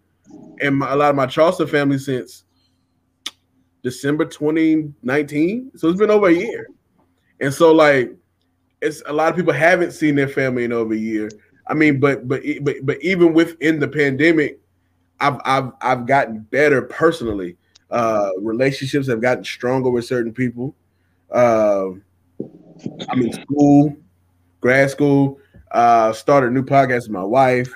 and 0.60 0.76
my, 0.76 0.92
a 0.92 0.96
lot 0.96 1.12
of 1.12 1.16
my 1.16 1.28
Charleston 1.28 1.68
family 1.68 2.00
since 2.00 2.46
December 3.84 4.26
2019. 4.26 5.72
So 5.76 5.88
it's 5.88 6.00
been 6.00 6.12
over 6.12 6.28
a 6.28 6.34
year. 6.34 6.68
And 7.40 7.54
so 7.54 7.72
like 7.72 8.12
it's 8.82 9.04
a 9.06 9.14
lot 9.14 9.30
of 9.30 9.36
people 9.36 9.54
haven't 9.54 9.92
seen 9.92 10.16
their 10.16 10.28
family 10.28 10.64
in 10.64 10.74
over 10.74 10.94
a 10.94 10.98
year. 10.98 11.30
I 11.68 11.74
mean, 11.74 12.00
but 12.00 12.28
but 12.28 12.42
but 12.62 12.78
but 12.84 13.02
even 13.02 13.34
within 13.34 13.80
the 13.80 13.88
pandemic, 13.88 14.60
I've 15.20 15.40
I've 15.46 15.72
I've 15.82 16.06
gotten 16.06 16.40
better 16.52 16.82
personally. 16.82 17.58
Uh 17.90 18.30
relationships 18.40 19.08
have 19.08 19.22
gotten 19.22 19.44
stronger 19.44 19.90
with 19.90 20.06
certain 20.06 20.34
people. 20.34 20.76
Uh, 21.32 21.90
I'm 23.10 23.22
in 23.22 23.34
school, 23.34 23.96
grad 24.62 24.90
school, 24.90 25.40
uh 25.72 26.14
started 26.14 26.48
a 26.48 26.54
new 26.54 26.64
podcast 26.64 27.04
with 27.04 27.12
my 27.12 27.24
wife. 27.24 27.72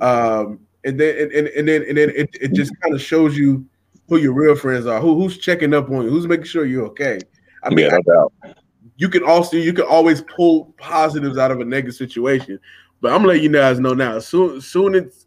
Um 0.00 0.60
and 0.84 0.98
then 1.00 1.18
and, 1.18 1.32
and, 1.32 1.48
and 1.48 1.68
then 1.68 1.84
and 1.88 1.98
then 1.98 2.10
it, 2.10 2.30
it 2.40 2.52
just 2.52 2.72
kind 2.80 2.94
of 2.94 3.02
shows 3.02 3.36
you 3.36 3.66
who 4.08 4.18
your 4.18 4.32
real 4.32 4.54
friends 4.54 4.86
are, 4.86 5.00
who 5.00 5.20
who's 5.20 5.38
checking 5.38 5.74
up 5.74 5.90
on 5.90 6.04
you, 6.04 6.10
who's 6.10 6.26
making 6.26 6.46
sure 6.46 6.64
you're 6.64 6.86
okay. 6.86 7.18
I 7.62 7.70
mean, 7.70 7.86
yeah, 7.86 7.98
no 8.06 8.30
I, 8.44 8.54
you 8.96 9.08
can 9.08 9.22
also 9.22 9.56
you 9.56 9.72
can 9.72 9.84
always 9.84 10.22
pull 10.22 10.74
positives 10.78 11.38
out 11.38 11.50
of 11.50 11.60
a 11.60 11.64
negative 11.64 11.94
situation. 11.94 12.58
But 13.00 13.12
I'm 13.12 13.24
letting 13.24 13.42
you 13.42 13.52
guys 13.52 13.78
know 13.78 13.92
now. 13.92 14.18
Soon, 14.18 14.60
soon 14.60 14.94
as 14.94 15.25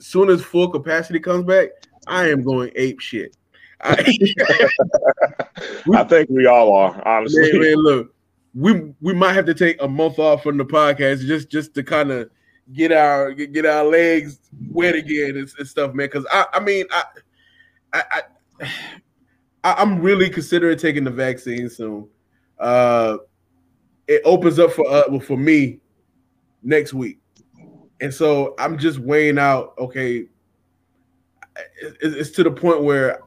soon 0.00 0.30
as 0.30 0.42
full 0.42 0.68
capacity 0.68 1.20
comes 1.20 1.44
back, 1.44 1.68
I 2.06 2.28
am 2.28 2.42
going 2.42 2.72
ape 2.74 3.00
shit. 3.00 3.36
I, 3.82 3.92
I 5.94 6.04
think 6.04 6.28
we 6.28 6.46
all 6.46 6.74
are, 6.74 7.02
honestly. 7.06 7.52
Man, 7.52 7.60
man, 7.60 7.74
look, 7.76 8.14
we 8.54 8.92
we 9.00 9.14
might 9.14 9.32
have 9.32 9.46
to 9.46 9.54
take 9.54 9.80
a 9.80 9.88
month 9.88 10.18
off 10.18 10.42
from 10.42 10.56
the 10.56 10.64
podcast 10.64 11.26
just 11.26 11.50
just 11.50 11.74
to 11.74 11.82
kind 11.82 12.10
of 12.10 12.30
get 12.72 12.92
our 12.92 13.32
get 13.32 13.66
our 13.66 13.84
legs 13.84 14.38
wet 14.70 14.94
again 14.94 15.36
and, 15.36 15.50
and 15.58 15.68
stuff, 15.68 15.94
man. 15.94 16.06
Because 16.06 16.26
I 16.30 16.46
I 16.52 16.60
mean 16.60 16.86
I 16.90 17.04
I, 17.92 18.22
I 19.64 19.82
am 19.82 20.00
really 20.00 20.30
considering 20.30 20.78
taking 20.78 21.04
the 21.04 21.10
vaccine 21.10 21.68
soon. 21.68 22.08
Uh, 22.58 23.18
it 24.06 24.22
opens 24.24 24.58
up 24.58 24.72
for 24.72 24.88
uh 24.90 25.18
for 25.20 25.36
me 25.36 25.80
next 26.62 26.92
week, 26.92 27.18
and 28.00 28.12
so 28.12 28.54
I'm 28.58 28.78
just 28.78 28.98
weighing 28.98 29.38
out. 29.38 29.74
Okay, 29.78 30.26
it's 32.00 32.30
to 32.32 32.42
the 32.42 32.50
point 32.50 32.82
where 32.82 33.20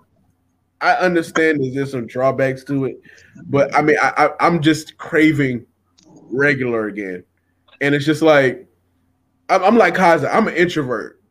I 0.81 0.93
understand 0.95 1.61
there's 1.73 1.91
some 1.91 2.07
drawbacks 2.07 2.63
to 2.65 2.85
it, 2.85 3.01
but 3.45 3.73
I 3.75 3.81
mean 3.81 3.97
I, 4.01 4.13
I 4.17 4.45
I'm 4.45 4.61
just 4.61 4.97
craving 4.97 5.65
regular 6.29 6.87
again, 6.87 7.23
and 7.81 7.95
it's 7.95 8.05
just 8.05 8.21
like 8.21 8.67
I'm, 9.49 9.63
I'm 9.63 9.77
like 9.77 9.95
Kaiser. 9.95 10.29
I'm 10.29 10.47
an 10.47 10.55
introvert. 10.55 11.21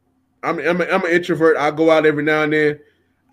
I'm 0.43 0.59
I'm, 0.59 0.81
a, 0.81 0.85
I'm 0.85 1.05
an 1.05 1.11
introvert. 1.11 1.57
I 1.57 1.71
go 1.71 1.91
out 1.91 2.07
every 2.07 2.23
now 2.23 2.43
and 2.43 2.53
then. 2.53 2.81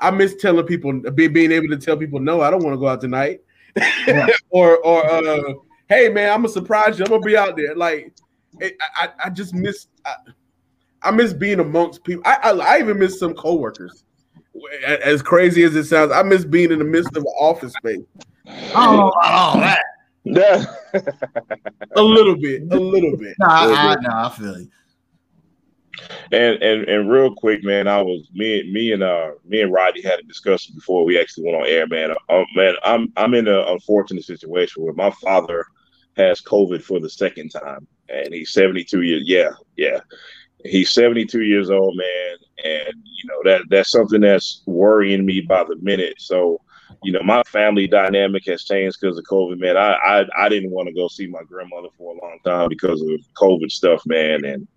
I 0.02 0.12
miss 0.12 0.36
telling 0.36 0.66
people, 0.66 0.94
being 1.12 1.52
able 1.52 1.68
to 1.68 1.78
tell 1.78 1.98
people, 1.98 2.22
no, 2.22 2.40
I 2.40 2.50
don't 2.50 2.64
want 2.64 2.74
to 2.74 2.80
go 2.80 2.88
out 2.88 3.02
tonight, 3.02 3.42
yeah. 4.08 4.28
or 4.50 4.78
or 4.78 5.06
uh, 5.06 5.54
hey 5.90 6.08
man, 6.10 6.32
I'm 6.32 6.42
gonna 6.42 6.50
surprise 6.54 6.98
you. 6.98 7.06
I'm 7.06 7.12
gonna 7.12 7.22
be 7.22 7.36
out 7.36 7.58
there. 7.58 7.76
Like 7.76 8.14
it, 8.60 8.78
I, 8.96 9.10
I 9.26 9.30
just 9.30 9.54
miss 9.54 9.88
I, 10.06 10.16
I, 11.04 11.12
miss 11.12 11.34
being 11.34 11.60
amongst 11.60 12.04
people. 12.04 12.24
I, 12.26 12.38
I, 12.44 12.52
I 12.52 12.80
even 12.80 13.00
miss 13.00 13.20
some 13.20 13.34
coworkers. 13.34 14.04
As 14.86 15.22
crazy 15.22 15.64
as 15.64 15.76
it 15.76 15.86
sounds, 15.86 16.12
I 16.12 16.24
miss 16.24 16.44
being 16.44 16.72
in 16.72 16.80
the 16.80 16.86
midst 16.86 17.16
of 17.16 17.24
an 17.24 17.34
office 17.40 17.74
space. 17.74 18.02
Oh, 18.76 19.12
all 19.24 19.58
that. 19.60 19.84
Yeah. 20.24 20.66
a 21.96 22.02
little 22.02 22.36
bit, 22.36 22.64
a 22.72 22.80
little 22.80 23.16
bit. 23.16 23.36
No, 23.40 23.48
I, 23.48 23.66
I, 23.66 23.96
no, 24.02 24.10
I 24.12 24.30
feel 24.30 24.60
you. 24.60 24.70
And 26.32 26.62
and 26.62 26.88
and 26.88 27.10
real 27.10 27.34
quick, 27.36 27.64
man, 27.64 27.88
I 27.88 28.02
was 28.02 28.30
me 28.34 28.72
me 28.72 28.92
and 28.94 29.04
uh 29.04 29.32
me 29.46 29.62
and 29.62 29.72
Roddy 29.72 30.02
had 30.02 30.20
a 30.20 30.24
discussion 30.24 30.76
before 30.76 31.04
we 31.04 31.20
actually 31.20 31.46
went 31.46 31.62
on 31.62 31.68
air, 31.68 31.88
man. 31.88 32.12
Um, 32.30 32.46
man, 32.56 32.76
I'm 32.84 33.12
I'm 33.18 33.34
in 33.34 33.48
an 33.48 33.66
unfortunate 33.68 34.24
situation 34.24 34.84
where 34.84 34.94
my 34.94 35.12
father 35.12 35.66
has 36.16 36.42
COVID 36.42 36.82
for 36.84 37.00
the 37.00 37.10
second 37.10 37.50
time, 37.50 37.88
and 38.12 38.34
he's 38.34 38.52
72 38.54 39.02
years. 39.02 39.24
Yeah, 39.26 39.52
yeah, 39.78 40.00
he's 40.66 40.92
72 40.92 41.42
years 41.44 41.70
old, 41.70 41.96
man, 41.98 42.38
and 42.64 42.94
you 43.04 43.30
know 43.30 43.42
that 43.52 43.62
that's 43.70 43.92
something 43.92 44.22
that's 44.22 44.64
worrying 44.66 45.26
me 45.26 45.42
by 45.42 45.64
the 45.64 45.78
minute. 45.82 46.16
So, 46.18 46.62
you 47.04 47.12
know, 47.12 47.22
my 47.24 47.44
family 47.44 47.88
dynamic 47.88 48.44
has 48.48 48.64
changed 48.64 48.98
because 49.00 49.18
of 49.18 49.26
COVID, 49.26 49.60
man. 49.60 49.78
I 49.78 49.94
I, 49.94 50.26
I 50.38 50.50
didn't 50.50 50.72
want 50.72 50.88
to 50.88 50.94
go 50.94 51.08
see 51.08 51.28
my 51.28 51.44
grandmother 51.48 51.90
for 51.98 52.16
a 52.16 52.22
long 52.22 52.40
time 52.46 52.70
because 52.70 53.02
of 53.02 53.10
COVID 53.38 53.72
stuff, 53.72 54.02
man, 54.06 54.46
and 54.46 54.68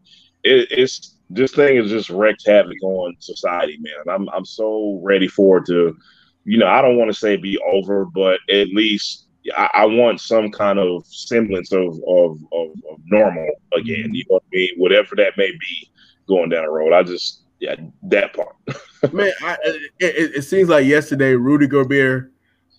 it, 0.45 0.69
it's 0.71 1.17
this 1.31 1.53
thing 1.53 1.77
has 1.77 1.91
just 1.91 2.11
wreaked 2.11 2.47
havoc 2.47 2.83
on 2.83 3.17
society, 3.19 3.79
man. 3.81 4.15
I'm 4.15 4.29
I'm 4.31 4.45
so 4.45 5.01
ready 5.03 5.29
for 5.29 5.59
it 5.59 5.67
to, 5.67 5.97
you 6.45 6.59
know, 6.59 6.67
I 6.67 6.83
don't 6.83 6.99
want 6.99 7.11
to 7.11 7.19
say 7.19 7.37
be 7.37 7.59
over, 7.59 8.05
but 8.05 8.39
at 8.51 8.69
least 8.69 9.27
I, 9.57 9.69
I 9.75 9.87
want 9.87 10.21
some 10.21 10.51
kind 10.51 10.79
of 10.79 11.07
semblance 11.07 11.73
of, 11.73 12.01
of 12.07 12.39
of, 12.53 12.71
of 12.91 12.99
normal 13.07 13.49
again. 13.77 14.05
Mm-hmm. 14.05 14.15
You 14.15 14.25
know 14.31 14.35
what 14.35 14.43
I 14.53 14.57
mean? 14.57 14.71
Whatever 14.77 15.17
that 15.17 15.37
may 15.37 15.51
be 15.51 15.91
going 16.29 16.51
down 16.51 16.65
the 16.65 16.71
road. 16.71 16.93
I 16.93 17.03
just 17.03 17.43
yeah, 17.61 17.77
that 18.05 18.35
part. 18.35 18.57
man, 19.13 19.33
I, 19.43 19.57
it, 20.01 20.37
it, 20.37 20.43
seems 20.43 20.69
like 20.69 20.85
yesterday 20.85 21.35
Rudy 21.35 21.69
Gobert 21.69 22.33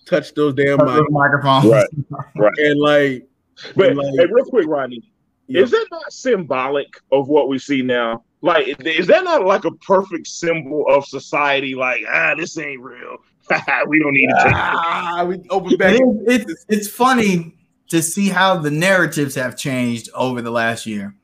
touched 0.04 0.34
those 0.36 0.54
damn 0.54 0.78
microphones. 1.10 1.66
Right, 1.66 1.88
right. 2.36 2.58
And 2.58 2.80
like, 2.80 3.26
but 3.76 3.88
and 3.88 3.98
like, 3.98 4.14
hey, 4.18 4.26
real 4.30 4.44
quick, 4.44 4.66
Rodney, 4.66 5.02
yeah. 5.46 5.62
is 5.62 5.70
that 5.70 5.86
not 5.90 6.12
symbolic 6.12 6.88
of 7.12 7.28
what 7.28 7.48
we 7.48 7.58
see 7.58 7.80
now? 7.80 8.24
Like, 8.42 8.78
is 8.84 9.06
that 9.06 9.24
not 9.24 9.46
like 9.46 9.64
a 9.64 9.70
perfect 9.70 10.26
symbol 10.26 10.84
of 10.90 11.06
society? 11.06 11.74
Like, 11.74 12.02
ah, 12.06 12.34
this 12.36 12.58
ain't 12.58 12.82
real. 12.82 13.16
we 13.88 13.98
don't 13.98 14.14
need 14.14 14.28
to 14.28 14.40
take 14.42 14.54
ah, 14.54 15.24
we 15.26 15.40
open 15.50 15.76
back. 15.76 15.94
It, 15.94 16.02
it's 16.26 16.66
it's 16.68 16.88
funny 16.88 17.54
to 17.88 18.02
see 18.02 18.28
how 18.28 18.56
the 18.56 18.70
narratives 18.70 19.34
have 19.34 19.56
changed 19.56 20.08
over 20.14 20.42
the 20.42 20.50
last 20.50 20.86
year. 20.86 21.14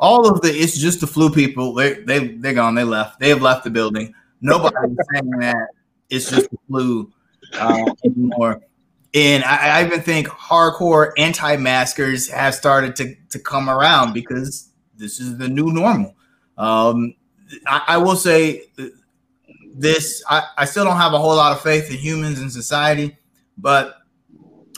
All 0.00 0.28
of 0.28 0.40
the 0.40 0.48
it's 0.48 0.78
just 0.78 1.00
the 1.00 1.06
flu 1.06 1.30
people. 1.30 1.74
They 1.74 1.94
they 2.02 2.28
they're 2.28 2.54
gone. 2.54 2.74
They 2.74 2.84
left. 2.84 3.20
They 3.20 3.28
have 3.28 3.42
left 3.42 3.64
the 3.64 3.70
building. 3.70 4.14
Nobody's 4.40 4.96
saying 5.12 5.30
that 5.40 5.68
it's 6.10 6.30
just 6.30 6.50
the 6.50 6.58
flu 6.68 7.12
uh, 7.54 7.92
anymore. 8.04 8.60
And 9.14 9.42
I, 9.44 9.80
I 9.80 9.86
even 9.86 10.02
think 10.02 10.28
hardcore 10.28 11.12
anti-maskers 11.16 12.28
have 12.30 12.54
started 12.54 12.94
to 12.96 13.14
to 13.30 13.38
come 13.38 13.70
around 13.70 14.12
because 14.12 14.70
this 14.96 15.20
is 15.20 15.38
the 15.38 15.48
new 15.48 15.72
normal. 15.72 16.14
Um, 16.56 17.14
I, 17.66 17.82
I, 17.86 17.98
will 17.98 18.16
say 18.16 18.64
this: 19.78 20.22
I, 20.28 20.42
I 20.56 20.64
still 20.64 20.84
don't 20.84 20.96
have 20.96 21.12
a 21.12 21.18
whole 21.18 21.36
lot 21.36 21.52
of 21.52 21.60
faith 21.60 21.90
in 21.90 21.96
humans 21.96 22.40
and 22.40 22.50
society, 22.52 23.16
but 23.56 23.96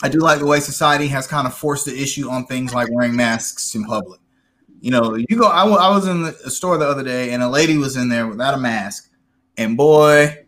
I 0.03 0.09
do 0.09 0.18
like 0.18 0.38
the 0.38 0.46
way 0.46 0.61
society 0.61 1.09
has 1.09 1.26
kind 1.26 1.46
of 1.46 1.55
forced 1.55 1.86
the 1.86 2.01
issue 2.01 2.28
on 2.28 2.46
things 2.46 2.74
like 2.74 2.88
wearing 2.90 3.16
masks 3.16 3.74
in 3.74 3.84
public. 3.84 4.20
You 4.80 4.90
know, 4.90 5.14
you 5.16 5.36
go. 5.36 5.46
I, 5.46 5.61
w- 5.61 5.78
I 5.78 5.88
was 5.94 6.07
in 6.07 6.22
the 6.22 6.32
store 6.51 6.78
the 6.78 6.88
other 6.88 7.03
day, 7.03 7.32
and 7.32 7.42
a 7.42 7.48
lady 7.48 7.76
was 7.76 7.96
in 7.96 8.09
there 8.09 8.26
without 8.26 8.55
a 8.55 8.59
mask, 8.59 9.11
and 9.57 9.76
boy, 9.76 10.38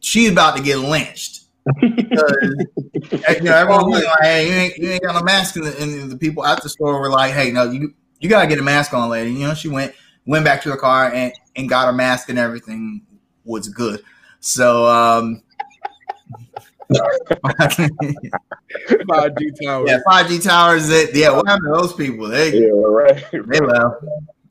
she's 0.00 0.30
about 0.30 0.56
to 0.56 0.62
get 0.62 0.78
lynched. 0.78 1.44
because 1.80 2.54
you 3.12 3.42
know, 3.42 3.54
everyone 3.54 3.90
was 3.90 4.04
like, 4.04 4.20
"Hey, 4.22 4.48
you 4.48 4.54
ain't, 4.54 4.76
you 4.76 4.88
ain't 4.90 5.02
got 5.02 5.14
no 5.14 5.22
mask," 5.22 5.56
and 5.56 5.66
the, 5.66 5.82
and 5.82 6.10
the 6.10 6.16
people 6.16 6.44
at 6.44 6.62
the 6.62 6.68
store 6.68 7.00
were 7.00 7.10
like, 7.10 7.32
"Hey, 7.32 7.50
no, 7.50 7.70
you 7.70 7.94
you 8.20 8.28
gotta 8.28 8.46
get 8.46 8.58
a 8.58 8.62
mask 8.62 8.92
on, 8.92 9.08
lady." 9.08 9.32
You 9.32 9.46
know, 9.46 9.54
she 9.54 9.68
went 9.68 9.94
went 10.26 10.44
back 10.44 10.62
to 10.62 10.70
her 10.70 10.76
car 10.76 11.10
and, 11.10 11.32
and 11.56 11.70
got 11.70 11.86
her 11.86 11.92
mask 11.92 12.28
and 12.28 12.38
everything 12.38 13.00
was 13.48 13.68
good. 13.68 14.02
So 14.40 14.86
um 14.86 15.42
5G 16.90 17.90
towers. 19.62 19.90
Yeah, 19.90 19.98
5G 20.08 20.42
towers. 20.42 20.88
That 20.88 21.10
yeah, 21.14 21.30
what 21.30 21.46
happened 21.46 21.74
to 21.74 21.80
those 21.80 21.92
people? 21.92 22.28
They 22.28 22.58
yeah, 22.58 22.70
right. 22.70 23.24
They 23.30 23.60
left. 23.60 24.04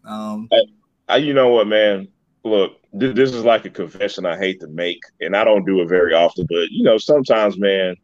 Um, 0.05 0.47
I, 0.51 0.61
I, 1.09 1.17
you 1.17 1.33
know 1.33 1.49
what, 1.49 1.67
man? 1.67 2.07
Look, 2.43 2.79
th- 2.97 3.15
this 3.15 3.33
is 3.33 3.43
like 3.43 3.65
a 3.65 3.69
confession 3.69 4.25
I 4.25 4.37
hate 4.37 4.61
to 4.61 4.67
make, 4.67 5.01
and 5.19 5.35
I 5.35 5.43
don't 5.43 5.65
do 5.65 5.81
it 5.81 5.89
very 5.89 6.13
often. 6.13 6.45
But 6.47 6.69
you 6.69 6.83
know, 6.83 6.97
sometimes, 6.97 7.57
man, 7.57 7.95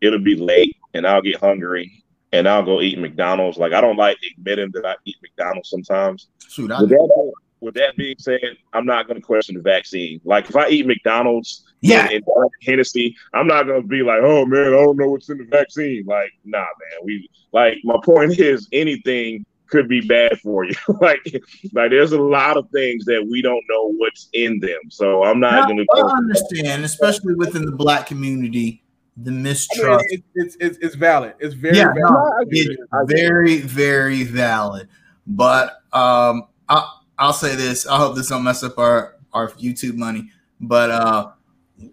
it'll 0.00 0.20
be 0.20 0.36
late, 0.36 0.76
and 0.94 1.06
I'll 1.06 1.22
get 1.22 1.40
hungry, 1.40 2.04
and 2.32 2.48
I'll 2.48 2.62
go 2.62 2.80
eat 2.80 2.98
McDonald's. 2.98 3.58
Like 3.58 3.72
I 3.72 3.80
don't 3.80 3.96
like 3.96 4.18
admitting 4.36 4.70
that 4.74 4.86
I 4.86 4.94
eat 5.04 5.16
McDonald's 5.22 5.70
sometimes. 5.70 6.28
Shoot, 6.48 6.70
with, 6.70 6.88
that, 6.88 7.32
with 7.62 7.74
that 7.74 7.96
being 7.96 8.16
said, 8.18 8.40
I'm 8.72 8.84
not 8.84 9.06
going 9.06 9.20
to 9.20 9.24
question 9.24 9.54
the 9.54 9.62
vaccine. 9.62 10.20
Like 10.24 10.48
if 10.48 10.56
I 10.56 10.68
eat 10.68 10.86
McDonald's, 10.86 11.64
yeah, 11.80 12.08
and, 12.10 12.22
and 12.26 12.50
Hennessy, 12.62 13.16
I'm 13.32 13.46
not 13.46 13.64
going 13.64 13.82
to 13.82 13.88
be 13.88 14.02
like, 14.02 14.20
oh 14.22 14.44
man, 14.44 14.66
I 14.66 14.70
don't 14.70 14.96
know 14.96 15.08
what's 15.08 15.30
in 15.30 15.38
the 15.38 15.44
vaccine. 15.44 16.04
Like, 16.06 16.32
nah, 16.44 16.58
man. 16.58 17.04
We 17.04 17.28
like 17.52 17.78
my 17.84 17.96
point 18.04 18.38
is 18.38 18.68
anything 18.72 19.46
could 19.68 19.88
be 19.88 20.00
bad 20.00 20.38
for 20.40 20.64
you. 20.64 20.74
like, 21.00 21.24
like 21.72 21.90
there's 21.90 22.12
a 22.12 22.20
lot 22.20 22.56
of 22.56 22.68
things 22.70 23.04
that 23.06 23.26
we 23.30 23.40
don't 23.40 23.64
know 23.70 23.92
what's 23.96 24.28
in 24.32 24.60
them. 24.60 24.80
So 24.90 25.22
I'm 25.22 25.40
not 25.40 25.68
going 25.68 25.78
to. 25.78 25.86
I 25.94 26.16
understand, 26.16 26.84
especially 26.84 27.34
within 27.34 27.64
the 27.64 27.72
black 27.72 28.06
community 28.06 28.82
the 29.16 29.30
mistrust. 29.30 30.04
I 30.04 30.14
mean, 30.14 30.24
it's, 30.34 30.56
it's, 30.58 30.78
it's 30.78 30.94
valid. 30.94 31.34
It's 31.38 31.54
very 31.54 31.76
yeah, 31.76 31.92
valid. 31.92 32.02
No, 32.02 32.32
it's 32.40 33.12
very 33.12 33.60
very 33.60 34.24
valid. 34.24 34.88
But 35.26 35.82
um, 35.92 36.44
I, 36.68 36.88
I'll 37.22 37.32
say 37.32 37.54
this. 37.54 37.86
I 37.86 37.98
hope 37.98 38.16
this 38.16 38.30
don't 38.30 38.42
mess 38.42 38.64
up 38.64 38.78
our 38.78 39.14
our 39.32 39.50
YouTube 39.52 39.94
money. 39.94 40.28
But 40.60 40.90
uh, 40.90 41.30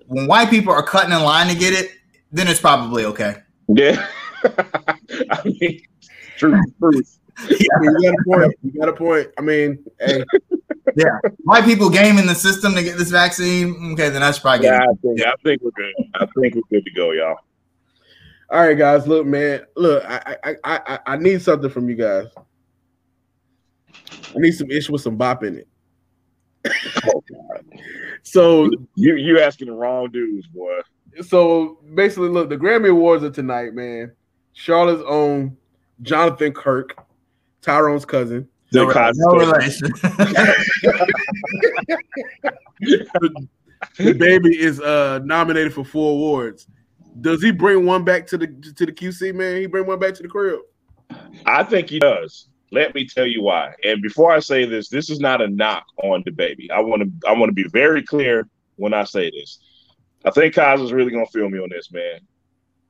when 0.07 0.25
white 0.25 0.49
people 0.49 0.73
are 0.73 0.81
cutting 0.81 1.11
in 1.11 1.21
line 1.21 1.47
to 1.49 1.55
get 1.55 1.71
it, 1.71 1.91
then 2.31 2.47
it's 2.47 2.59
probably 2.59 3.05
okay. 3.05 3.35
Yeah. 3.67 4.07
I 4.43 5.41
mean, 5.45 5.81
true, 6.37 6.59
true. 6.79 7.03
Yeah. 7.47 7.57
you 7.81 8.01
got 8.03 8.15
a 8.19 8.23
point. 8.25 8.59
You 8.63 8.71
got 8.81 8.89
a 8.89 8.93
point. 8.93 9.29
I 9.37 9.41
mean, 9.41 9.85
hey. 10.01 10.25
yeah, 10.97 11.19
white 11.45 11.63
people 11.63 11.89
gaming 11.89 12.25
the 12.25 12.35
system 12.35 12.75
to 12.75 12.83
get 12.83 12.97
this 12.97 13.11
vaccine. 13.11 13.93
Okay, 13.93 14.09
then 14.09 14.19
that's 14.19 14.39
probably 14.39 14.65
yeah. 14.65 14.81
I 14.81 14.93
think, 15.01 15.21
I 15.21 15.33
think 15.41 15.61
we're 15.61 15.71
good. 15.71 15.93
I 16.15 16.25
think 16.25 16.55
we're 16.55 16.61
good 16.69 16.83
to 16.83 16.91
go, 16.91 17.11
y'all. 17.11 17.37
All 18.49 18.59
right, 18.59 18.77
guys. 18.77 19.07
Look, 19.07 19.25
man. 19.25 19.61
Look, 19.77 20.03
I 20.05 20.35
I 20.43 20.55
I 20.65 20.99
I 21.05 21.15
need 21.15 21.41
something 21.41 21.69
from 21.69 21.87
you 21.87 21.95
guys. 21.95 22.25
I 24.11 24.39
need 24.39 24.51
some 24.51 24.71
ish 24.71 24.89
with 24.89 25.01
some 25.01 25.15
bop 25.15 25.43
in 25.43 25.57
it. 25.57 25.67
oh, 27.05 27.23
so 28.23 28.69
you 28.95 29.15
you 29.15 29.39
asking 29.39 29.67
the 29.67 29.73
wrong 29.73 30.09
dudes, 30.11 30.47
boy. 30.47 30.79
So 31.21 31.79
basically, 31.95 32.29
look, 32.29 32.49
the 32.49 32.57
Grammy 32.57 32.89
Awards 32.89 33.23
are 33.23 33.31
tonight, 33.31 33.73
man. 33.73 34.11
Charlotte's 34.53 35.03
own 35.07 35.57
Jonathan 36.01 36.53
Kirk, 36.53 36.97
Tyrone's 37.61 38.05
cousin. 38.05 38.47
No, 38.71 38.85
no 38.85 39.35
relation. 39.35 39.91
DaBaby 43.95 44.53
is 44.53 44.79
uh 44.81 45.19
nominated 45.23 45.73
for 45.73 45.83
four 45.83 46.11
awards. 46.11 46.67
Does 47.21 47.41
he 47.41 47.51
bring 47.51 47.85
one 47.85 48.03
back 48.03 48.27
to 48.27 48.37
the 48.37 48.47
to 48.75 48.85
the 48.85 48.91
QC 48.91 49.33
man? 49.33 49.61
He 49.61 49.65
bring 49.65 49.87
one 49.87 49.99
back 49.99 50.13
to 50.15 50.23
the 50.23 50.29
crib. 50.29 50.59
I 51.45 51.63
think 51.63 51.89
he 51.89 51.99
does. 51.99 52.48
Let 52.71 52.93
me 52.93 53.07
tell 53.07 53.25
you 53.25 53.41
why. 53.41 53.73
And 53.83 54.01
before 54.01 54.31
I 54.31 54.39
say 54.39 54.65
this, 54.65 54.89
this 54.89 55.09
is 55.09 55.19
not 55.19 55.41
a 55.41 55.47
knock 55.47 55.85
on 56.03 56.23
DaBaby. 56.23 56.69
I 56.71 56.81
want 56.81 57.01
to 57.01 57.27
I 57.27 57.33
want 57.33 57.49
to 57.49 57.53
be 57.53 57.67
very 57.67 58.03
clear 58.03 58.47
when 58.75 58.93
I 58.93 59.03
say 59.03 59.31
this. 59.31 59.59
I 60.25 60.31
think 60.31 60.53
Kaz 60.53 60.83
is 60.83 60.93
really 60.93 61.11
gonna 61.11 61.25
feel 61.27 61.49
me 61.49 61.59
on 61.59 61.69
this, 61.69 61.91
man. 61.91 62.19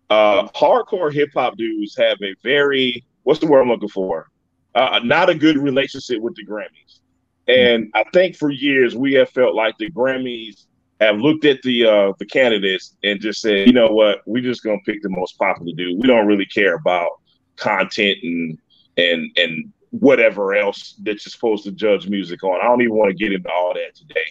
Uh, 0.10 0.48
hardcore 0.50 1.14
hip 1.14 1.30
hop 1.34 1.56
dudes 1.56 1.96
have 1.96 2.18
a 2.22 2.34
very 2.44 3.06
what's 3.24 3.40
the 3.40 3.48
word 3.48 3.62
I'm 3.62 3.70
looking 3.70 3.90
for? 3.90 4.28
Uh, 4.76 5.00
not 5.04 5.30
a 5.30 5.36
good 5.36 5.58
relationship 5.58 6.22
with 6.22 6.36
the 6.36 6.46
Grammys. 6.46 7.00
And 7.48 7.92
I 7.96 8.04
think 8.14 8.36
for 8.36 8.52
years 8.52 8.96
we 8.96 9.14
have 9.14 9.30
felt 9.30 9.56
like 9.56 9.78
the 9.78 9.90
Grammys 9.92 10.66
have 11.00 11.18
looked 11.18 11.46
at 11.46 11.62
the 11.62 11.86
uh, 11.86 12.14
the 12.20 12.26
candidates 12.26 12.96
and 13.04 13.22
just 13.22 13.42
said, 13.42 13.68
you 13.68 13.74
know 13.74 13.88
what, 13.88 14.22
we're 14.26 14.44
just 14.44 14.64
gonna 14.64 14.80
pick 14.86 15.02
the 15.02 15.10
most 15.10 15.38
popular 15.38 15.72
dude. 15.76 16.00
We 16.00 16.08
don't 16.08 16.28
really 16.28 16.46
care 16.46 16.76
about 16.76 17.12
content 17.56 18.18
and 18.24 18.58
and 19.00 19.32
and 19.38 19.74
whatever 19.92 20.56
else 20.56 20.94
that 21.04 21.14
you're 21.14 21.32
supposed 21.32 21.64
to 21.64 21.72
judge 21.72 22.08
music 22.08 22.44
on. 22.44 22.60
I 22.62 22.66
don't 22.66 22.82
even 22.82 22.96
want 22.96 23.10
to 23.10 23.16
get 23.16 23.34
into 23.34 23.50
all 23.50 23.74
that 23.74 23.96
today. 23.96 24.26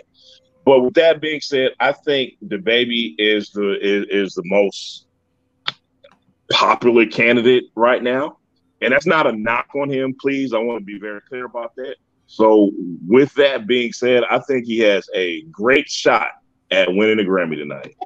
But 0.64 0.80
with 0.80 0.94
that 0.94 1.20
being 1.20 1.40
said, 1.40 1.72
I 1.80 1.92
think 1.92 2.34
DaBaby 2.44 3.14
is 3.18 3.50
the 3.50 3.78
is, 3.80 4.06
is 4.10 4.34
the 4.34 4.42
most 4.44 5.06
popular 6.52 7.06
candidate 7.06 7.64
right 7.74 8.02
now. 8.02 8.38
And 8.80 8.92
that's 8.92 9.06
not 9.06 9.26
a 9.26 9.32
knock 9.32 9.68
on 9.74 9.90
him, 9.90 10.14
please. 10.20 10.52
I 10.52 10.58
want 10.58 10.80
to 10.80 10.84
be 10.84 10.98
very 10.98 11.20
clear 11.22 11.46
about 11.46 11.74
that. 11.76 11.96
So, 12.26 12.70
with 13.06 13.32
that 13.34 13.66
being 13.66 13.92
said, 13.92 14.22
I 14.30 14.38
think 14.40 14.66
he 14.66 14.78
has 14.80 15.08
a 15.14 15.42
great 15.44 15.88
shot 15.88 16.28
at 16.70 16.92
winning 16.92 17.18
a 17.18 17.28
Grammy 17.28 17.56
tonight. 17.56 17.96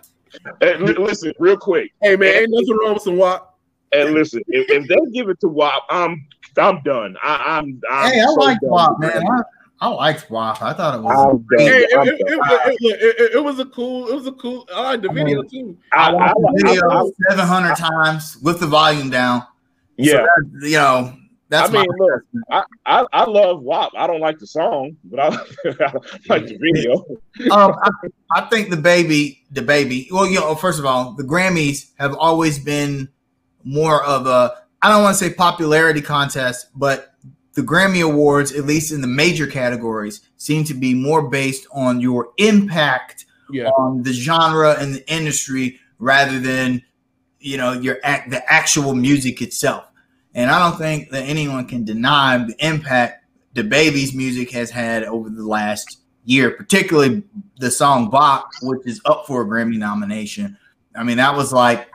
and 0.60 0.82
listen, 0.98 1.32
real 1.38 1.56
quick. 1.56 1.92
Hey 2.00 2.16
man, 2.16 2.42
ain't 2.42 2.50
nothing 2.50 2.78
wrong 2.80 2.94
with 2.94 3.02
some 3.02 3.16
WAP. 3.16 3.55
And 3.96 4.14
listen, 4.14 4.42
if, 4.48 4.70
if 4.70 4.88
they 4.88 4.96
give 5.12 5.28
it 5.28 5.40
to 5.40 5.48
WAP, 5.48 5.82
I'm 5.90 6.26
I'm 6.56 6.82
done. 6.82 7.16
I, 7.22 7.58
am 7.58 7.80
Hey, 7.88 8.20
I 8.20 8.24
so 8.24 8.32
like 8.34 8.58
WAP, 8.62 8.98
man. 8.98 9.22
I, 9.26 9.42
I 9.78 9.88
liked 9.88 10.30
WAP. 10.30 10.62
I 10.62 10.72
thought 10.72 10.94
it 10.94 11.02
was. 11.02 11.40
Hey, 11.58 11.66
it, 11.66 11.88
it, 11.90 13.34
it, 13.34 13.44
was 13.44 13.58
a 13.58 13.66
cool. 13.66 14.08
It 14.08 14.14
was 14.14 14.26
a 14.26 14.32
cool. 14.32 14.66
I 14.74 14.82
like 14.82 15.02
the 15.02 15.10
video 15.10 15.42
too. 15.42 15.76
I, 15.92 16.12
watched 16.12 16.34
the 16.34 16.62
video 16.64 17.12
seven 17.28 17.46
hundred 17.46 17.76
times 17.76 18.38
with 18.42 18.60
the 18.60 18.66
volume 18.66 19.10
down. 19.10 19.44
Yeah, 19.98 20.12
so 20.12 20.18
that, 20.18 20.68
you 20.68 20.76
know 20.76 21.14
that's 21.48 21.70
I 21.70 21.72
mean, 21.72 21.86
look, 21.98 22.22
I, 22.50 22.64
I, 22.86 23.06
I 23.12 23.24
love 23.24 23.62
WAP. 23.62 23.92
I 23.96 24.06
don't 24.06 24.20
like 24.20 24.38
the 24.38 24.46
song, 24.46 24.96
but 25.04 25.20
I, 25.20 25.26
I 25.64 25.92
like 26.28 26.46
the 26.46 26.58
video. 26.60 27.04
um, 27.52 27.72
I, 27.82 27.90
I, 28.34 28.40
think 28.48 28.68
DaBaby, 28.68 29.38
the 29.52 29.62
baby. 29.62 30.08
Well, 30.10 30.26
you 30.26 30.40
know, 30.40 30.56
first 30.56 30.80
of 30.80 30.86
all, 30.86 31.12
the 31.12 31.22
Grammys 31.22 31.90
have 31.98 32.16
always 32.16 32.58
been 32.58 33.08
more 33.66 34.02
of 34.04 34.26
a. 34.26 34.54
I 34.80 34.88
don't 34.88 35.02
want 35.02 35.16
to 35.16 35.24
say 35.24 35.34
popularity 35.34 36.00
contest, 36.00 36.68
but 36.74 37.14
the 37.54 37.62
Grammy 37.62 38.04
Awards, 38.04 38.52
at 38.52 38.64
least 38.64 38.92
in 38.92 39.00
the 39.00 39.06
major 39.06 39.46
categories, 39.46 40.20
seem 40.36 40.64
to 40.64 40.74
be 40.74 40.94
more 40.94 41.28
based 41.28 41.66
on 41.72 42.00
your 42.00 42.28
impact 42.36 43.26
yeah. 43.50 43.68
on 43.70 44.02
the 44.02 44.12
genre 44.12 44.76
and 44.78 44.94
the 44.94 45.12
industry 45.12 45.80
rather 45.98 46.38
than 46.38 46.82
you 47.40 47.56
know 47.56 47.72
your 47.72 47.98
act 48.04 48.30
the 48.30 48.52
actual 48.52 48.94
music 48.94 49.42
itself. 49.42 49.84
And 50.34 50.50
I 50.50 50.58
don't 50.58 50.78
think 50.78 51.10
that 51.10 51.22
anyone 51.22 51.66
can 51.66 51.84
deny 51.84 52.36
the 52.38 52.54
impact 52.64 53.24
DaBaby's 53.54 54.14
music 54.14 54.50
has 54.50 54.70
had 54.70 55.04
over 55.04 55.30
the 55.30 55.46
last 55.46 56.00
year, 56.24 56.50
particularly 56.50 57.22
the 57.58 57.70
song 57.70 58.10
Bop, 58.10 58.50
which 58.60 58.86
is 58.86 59.00
up 59.06 59.26
for 59.26 59.40
a 59.40 59.46
Grammy 59.46 59.78
nomination. 59.78 60.58
I 60.94 61.04
mean, 61.04 61.16
that 61.16 61.34
was 61.34 61.54
like, 61.54 61.88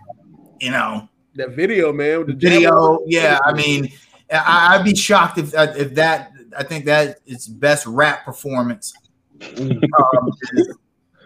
you 0.60 0.72
know, 0.72 1.08
that 1.36 1.52
video, 1.52 1.94
man. 1.94 2.26
The 2.26 2.34
video, 2.34 3.00
yeah. 3.06 3.40
I 3.44 3.54
mean, 3.54 3.92
I, 4.32 4.78
would 4.78 4.86
be 4.86 4.96
shocked 4.96 5.38
if 5.38 5.54
if 5.56 5.96
that. 5.96 6.32
I 6.58 6.64
think 6.64 6.86
that 6.86 7.20
its 7.26 7.48
best 7.48 7.86
rap 7.86 8.26
performance 8.26 8.94
um, 9.58 9.72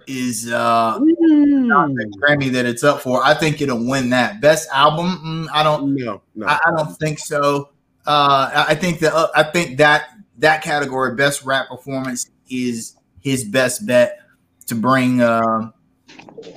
is 0.08 0.52
uh 0.52 1.00
mm. 1.00 1.96
the 1.96 2.18
Grammy 2.20 2.52
that 2.52 2.66
it's 2.66 2.84
up 2.84 3.02
for. 3.02 3.24
I 3.24 3.34
think 3.34 3.62
it'll 3.62 3.88
win 3.88 4.10
that 4.12 4.42
best 4.42 4.70
album. 4.72 5.20
Mm, 5.26 5.48
I 5.52 5.64
don't. 5.64 5.96
No, 5.96 6.22
no. 6.36 6.46
I, 6.46 6.60
I, 6.66 6.72
don't 6.76 6.96
think 6.98 7.20
so. 7.20 7.70
Uh, 8.06 8.66
I 8.68 8.76
think 8.76 9.00
that 9.00 9.14
uh, 9.14 9.30
I 9.36 9.44
think 9.44 9.78
that 9.78 10.10
that 10.38 10.62
category, 10.62 11.16
best 11.16 11.44
rap 11.44 11.70
performance, 11.70 12.30
is 12.50 12.96
his 13.20 13.44
best 13.44 13.86
bet 13.86 14.20
to 14.68 14.76
bring. 14.76 15.22
Uh, 15.22 15.72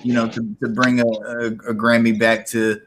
you 0.03 0.13
know, 0.13 0.29
to, 0.29 0.41
to 0.63 0.69
bring 0.69 1.01
a, 1.01 1.07
a, 1.07 1.47
a 1.47 1.75
Grammy 1.75 2.19
back 2.19 2.47
to 2.49 2.81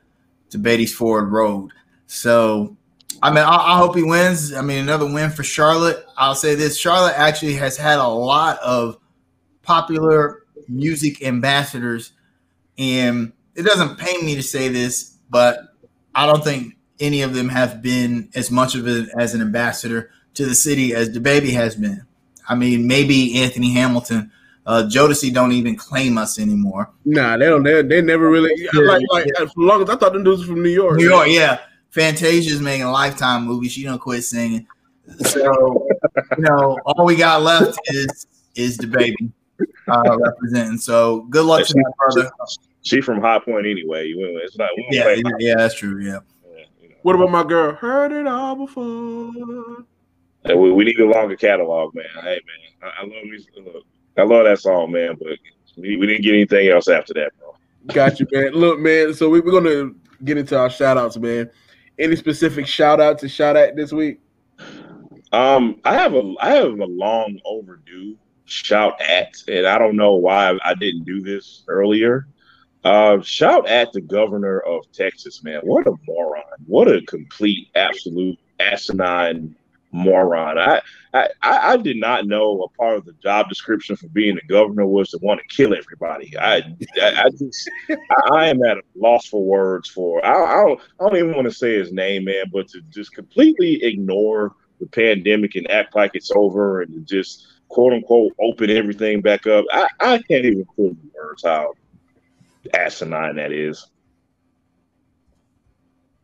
to 0.52 0.60
Beatties 0.60 0.94
Ford 0.94 1.32
Road. 1.32 1.72
So 2.08 2.78
I 3.22 3.30
mean, 3.30 3.44
I, 3.44 3.74
I, 3.74 3.78
hope 3.78 3.96
he 3.96 4.04
wins. 4.04 4.54
I 4.54 4.62
mean, 4.62 4.80
another 4.80 5.06
win 5.06 5.30
for 5.32 5.44
Charlotte. 5.44 6.06
I'll 6.18 6.36
say 6.36 6.56
this: 6.56 6.78
Charlotte 6.78 7.18
actually 7.18 7.54
has 7.56 7.78
had 7.78 8.00
a 8.00 8.08
lot 8.08 8.60
of 8.60 8.98
popular 9.62 10.42
music 10.68 11.24
ambassadors. 11.24 12.14
And 12.78 13.34
it 13.56 13.64
doesn't 13.64 13.98
pain 13.98 14.26
me 14.26 14.36
to 14.36 14.44
say 14.44 14.70
this, 14.70 15.18
but 15.30 15.60
I 16.16 16.26
don't 16.26 16.44
think 16.44 16.76
any 17.00 17.22
of 17.22 17.34
them 17.34 17.50
have 17.50 17.82
been 17.82 18.30
as 18.36 18.50
much 18.50 18.76
of 18.76 18.88
it 18.88 19.10
as 19.18 19.34
an 19.34 19.42
ambassador 19.42 20.10
to 20.36 20.46
the 20.46 20.56
city 20.56 20.96
as 20.96 21.10
DaBaby 21.10 21.52
has 21.52 21.76
been. 21.76 22.06
I 22.48 22.56
mean, 22.56 22.88
maybe 22.88 23.42
Anthony 23.42 23.74
Hamilton. 23.74 24.32
Uh, 24.66 24.84
Jodeci 24.84 25.34
don't 25.34 25.52
even 25.52 25.76
claim 25.76 26.18
us 26.18 26.40
anymore. 26.40 26.92
Nah, 27.06 27.38
they 27.38 27.46
don't. 27.46 27.64
They, 27.64 27.82
they 27.82 28.02
never 28.02 28.30
really 28.30 28.52
yeah, 28.56 28.82
like 28.82 29.04
like 29.10 29.26
yeah. 29.26 29.46
as 29.46 29.52
long 29.58 29.82
as 29.82 29.90
I 29.90 29.96
thought 29.96 30.14
them 30.14 30.24
dudes 30.24 30.44
from 30.46 30.62
New 30.62 30.70
York. 30.70 30.98
New 30.98 31.10
York, 31.10 31.28
yeah. 31.30 31.62
Fantasia's 31.90 32.62
making 32.62 32.86
a 32.86 32.92
lifetime 32.92 33.46
movie. 33.46 33.68
She 33.68 33.84
don't 33.84 34.00
quit 34.00 34.24
singing. 34.24 34.68
So 35.26 35.88
you 36.38 36.44
know, 36.44 36.78
all 36.86 37.06
we 37.06 37.16
got 37.16 37.42
left 37.42 37.80
is 37.88 38.28
is 38.56 38.78
DaBaby 38.78 39.32
uh, 39.88 40.18
representing. 40.18 40.78
So 40.78 41.22
good 41.30 41.46
luck 41.46 41.66
to 41.66 41.74
that 41.74 41.94
brother. 41.98 42.32
She 42.84 43.02
from 43.02 43.22
High 43.22 43.40
Point 43.40 43.66
anyway. 43.66 44.14
It's 44.16 44.58
not. 44.58 44.70
Yeah, 44.90 45.10
yeah, 45.10 45.32
yeah, 45.40 45.56
that's 45.58 45.76
true. 45.76 46.02
Yeah. 46.02 46.20
yeah 46.44 46.66
you 46.82 46.90
know. 46.90 46.96
What 47.02 47.16
about 47.16 47.32
my 47.32 47.44
girl? 47.44 47.74
Heard 47.74 48.12
it 48.12 48.28
all 48.28 48.56
before. 48.56 49.86
Hey, 50.44 50.56
we, 50.56 50.72
we, 50.72 50.86
need 50.86 51.00
a 51.00 51.06
longer 51.06 51.36
catalog, 51.36 51.94
man. 51.94 52.06
Hey, 52.16 52.40
man, 52.40 52.82
I, 52.82 53.02
I 53.02 53.04
love 53.04 53.24
me. 53.26 53.46
Look, 53.58 53.86
I 54.18 54.24
love 54.24 54.46
that 54.46 54.60
song, 54.60 54.92
man. 54.92 55.16
But 55.20 55.38
we, 55.78 55.98
we 55.98 56.08
didn't 56.08 56.24
get 56.24 56.34
anything 56.34 56.68
else 56.70 56.88
after 56.88 57.14
that, 57.16 57.32
bro. 57.40 57.56
Got 57.88 58.20
you, 58.20 58.28
man. 58.32 58.54
Look, 58.54 58.80
man. 58.80 59.14
So 59.14 59.30
we, 59.30 59.40
we're 59.40 59.52
gonna 59.52 59.92
get 60.24 60.38
into 60.38 60.58
our 60.58 60.70
shout 60.70 60.98
outs, 60.98 61.18
man. 61.18 61.50
Any 61.98 62.16
specific 62.16 62.68
shout 62.68 63.00
out 63.00 63.20
to 63.20 63.30
shout 63.30 63.56
out 63.56 63.76
this 63.76 63.92
week? 63.92 64.20
Um, 65.32 65.80
I 65.86 65.94
have 65.94 66.14
a 66.14 66.34
I 66.40 66.50
have 66.52 66.80
a 66.80 66.86
long 66.86 67.40
overdue 67.46 68.18
shout 68.46 69.00
at, 69.02 69.34
and 69.48 69.66
I 69.66 69.78
don't 69.78 69.96
know 69.96 70.14
why 70.14 70.58
I 70.64 70.74
didn't 70.76 71.06
do 71.06 71.22
this 71.22 71.64
earlier. 71.68 72.28
Uh, 72.84 73.22
shout 73.22 73.68
at 73.68 73.94
the 73.94 74.02
governor 74.02 74.60
of 74.60 74.92
Texas, 74.92 75.44
man. 75.44 75.62
What 75.64 75.88
a 75.88 75.94
moron. 76.08 76.44
What 76.66 76.88
a 76.88 77.02
complete, 77.04 77.70
absolute 77.76 78.40
asinine 78.60 79.56
moron. 79.92 80.58
I, 80.58 80.82
I, 81.14 81.30
I 81.42 81.78
did 81.78 81.98
not 81.98 82.26
know 82.26 82.62
a 82.64 82.70
part 82.78 82.98
of 82.98 83.06
the 83.06 83.14
job 83.24 83.50
description 83.50 83.96
for 83.96 84.08
being 84.10 84.38
a 84.38 84.48
governor 84.48 84.86
was 84.86 85.10
to 85.10 85.20
want 85.22 85.42
to 85.42 85.56
kill 85.56 85.76
everybody. 85.76 86.38
I, 86.38 86.58
I, 87.02 87.24
I 87.26 87.30
just, 87.30 87.70
I, 88.34 88.48
am 88.48 88.64
at 88.64 88.78
a 88.78 88.82
loss 88.96 89.28
for 89.28 89.44
words 89.44 89.90
for. 89.90 90.26
I, 90.26 90.32
I 90.32 90.66
don't, 90.66 90.80
I 91.00 91.04
don't 91.04 91.18
even 91.18 91.36
want 91.36 91.48
to 91.48 91.54
say 91.54 91.74
his 91.74 91.92
name, 91.92 92.26
man, 92.26 92.46
but 92.52 92.68
to 92.70 92.82
just 92.90 93.14
completely 93.14 93.84
ignore 93.84 94.56
the 94.80 94.88
pandemic 94.88 95.56
and 95.56 95.70
act 95.70 95.96
like 95.96 96.12
it's 96.14 96.32
over 96.32 96.82
and 96.82 97.06
just 97.06 97.48
quote 97.68 97.94
unquote 97.94 98.34
open 98.42 98.70
everything 98.70 99.22
back 99.22 99.48
up. 99.48 99.66
I, 99.72 99.88
I 100.00 100.18
can't 100.20 100.46
even 100.46 100.66
put 100.66 100.92
the 101.02 101.12
words 101.16 101.44
how 101.44 101.74
asinine 102.74 103.36
that 103.36 103.52
is. 103.52 103.88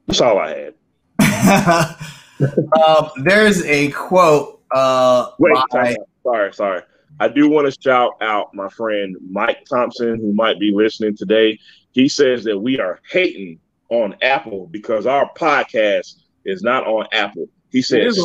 That's 0.07 0.22
all 0.22 0.39
I 0.39 0.72
had. 1.20 1.97
um, 2.39 3.09
there's 3.23 3.63
a 3.63 3.91
quote. 3.91 4.61
Uh, 4.71 5.31
Wait, 5.39 5.55
by... 5.71 5.95
sorry, 6.23 6.53
sorry. 6.53 6.81
I 7.19 7.27
do 7.27 7.49
want 7.49 7.71
to 7.71 7.81
shout 7.81 8.13
out 8.21 8.53
my 8.53 8.69
friend 8.69 9.15
Mike 9.31 9.65
Thompson, 9.69 10.19
who 10.19 10.33
might 10.33 10.59
be 10.59 10.71
listening 10.71 11.15
today. 11.15 11.57
He 11.91 12.07
says 12.07 12.43
that 12.43 12.59
we 12.59 12.79
are 12.79 12.99
hating 13.09 13.59
on 13.89 14.15
Apple 14.21 14.67
because 14.67 15.07
our 15.07 15.31
podcast 15.33 16.21
is 16.45 16.61
not 16.61 16.85
on 16.85 17.07
Apple. 17.11 17.47
He 17.71 17.81
says 17.81 18.17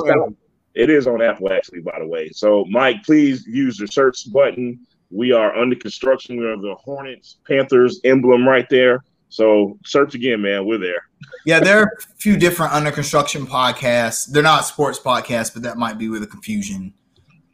it 0.74 0.90
is 0.90 1.06
on 1.06 1.22
Apple, 1.22 1.52
actually, 1.52 1.80
by 1.80 1.98
the 1.98 2.06
way. 2.06 2.30
So, 2.30 2.64
Mike, 2.68 3.02
please 3.04 3.46
use 3.46 3.76
the 3.78 3.86
search 3.86 4.30
button. 4.32 4.86
We 5.10 5.32
are 5.32 5.54
under 5.56 5.76
construction. 5.76 6.38
We 6.38 6.46
have 6.46 6.62
the 6.62 6.74
Hornets 6.74 7.38
Panthers 7.46 8.00
emblem 8.04 8.48
right 8.48 8.66
there. 8.70 9.04
So, 9.32 9.78
search 9.86 10.14
again, 10.14 10.42
man. 10.42 10.66
We're 10.66 10.76
there. 10.76 11.08
Yeah, 11.46 11.58
there 11.58 11.80
are 11.80 11.84
a 11.84 12.16
few 12.18 12.36
different 12.36 12.74
under 12.74 12.90
construction 12.90 13.46
podcasts. 13.46 14.30
They're 14.30 14.42
not 14.42 14.66
sports 14.66 14.98
podcasts, 14.98 15.54
but 15.54 15.62
that 15.62 15.78
might 15.78 15.96
be 15.96 16.10
where 16.10 16.20
the 16.20 16.26
confusion. 16.26 16.92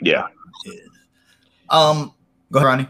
Yeah. 0.02 0.26
Is. 0.66 0.88
Um, 1.70 2.14
go 2.50 2.58
ahead, 2.58 2.66
Ronnie. 2.66 2.88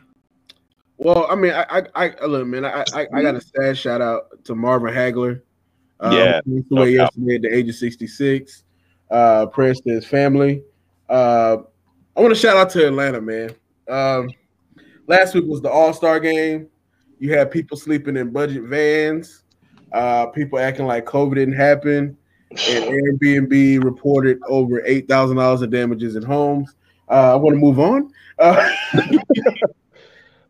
Well, 0.97 1.26
I 1.28 1.34
mean, 1.34 1.53
I, 1.53 1.82
I, 1.95 2.14
I 2.18 2.24
look, 2.24 2.47
man. 2.47 2.64
I, 2.64 2.82
I, 2.95 3.07
I 3.12 3.22
got 3.22 3.34
a 3.34 3.43
sad 3.43 3.76
shout 3.76 4.01
out 4.01 4.43
to 4.45 4.55
Marvin 4.55 4.95
Hagler. 4.95 5.43
Um, 6.01 6.12
yeah, 6.12 6.41
he 6.47 6.62
passed 6.62 6.72
away 6.72 6.91
yesterday 6.93 7.34
at 7.34 7.43
the 7.43 7.55
age 7.55 7.68
of 7.68 7.74
sixty-six 7.74 8.64
uh, 9.11 9.47
prayers 9.47 9.82
to 9.82 9.91
his 9.91 10.07
family. 10.07 10.62
Uh, 11.11 11.59
I 12.16 12.20
want 12.20 12.34
to 12.34 12.41
shout 12.41 12.57
out 12.57 12.70
to 12.70 12.86
Atlanta, 12.86 13.20
man. 13.20 13.51
Um, 13.86 14.30
last 15.07 15.34
week 15.34 15.45
was 15.45 15.61
the 15.61 15.70
All 15.70 15.93
Star 15.93 16.18
game. 16.20 16.68
You 17.18 17.32
had 17.32 17.50
people 17.50 17.76
sleeping 17.76 18.16
in 18.16 18.30
budget 18.30 18.62
vans, 18.64 19.42
uh, 19.92 20.26
people 20.26 20.58
acting 20.58 20.86
like 20.86 21.04
COVID 21.04 21.34
didn't 21.34 21.54
happen, 21.54 22.16
and 22.50 22.84
Airbnb 22.84 23.84
reported 23.84 24.38
over 24.48 24.82
eight 24.84 25.08
thousand 25.08 25.36
dollars 25.36 25.62
of 25.62 25.70
damages 25.70 26.16
in 26.16 26.22
homes. 26.22 26.74
Uh, 27.08 27.32
I 27.32 27.36
want 27.36 27.54
to 27.54 27.60
move 27.60 27.78
on. 27.78 28.10
Uh, 28.38 28.70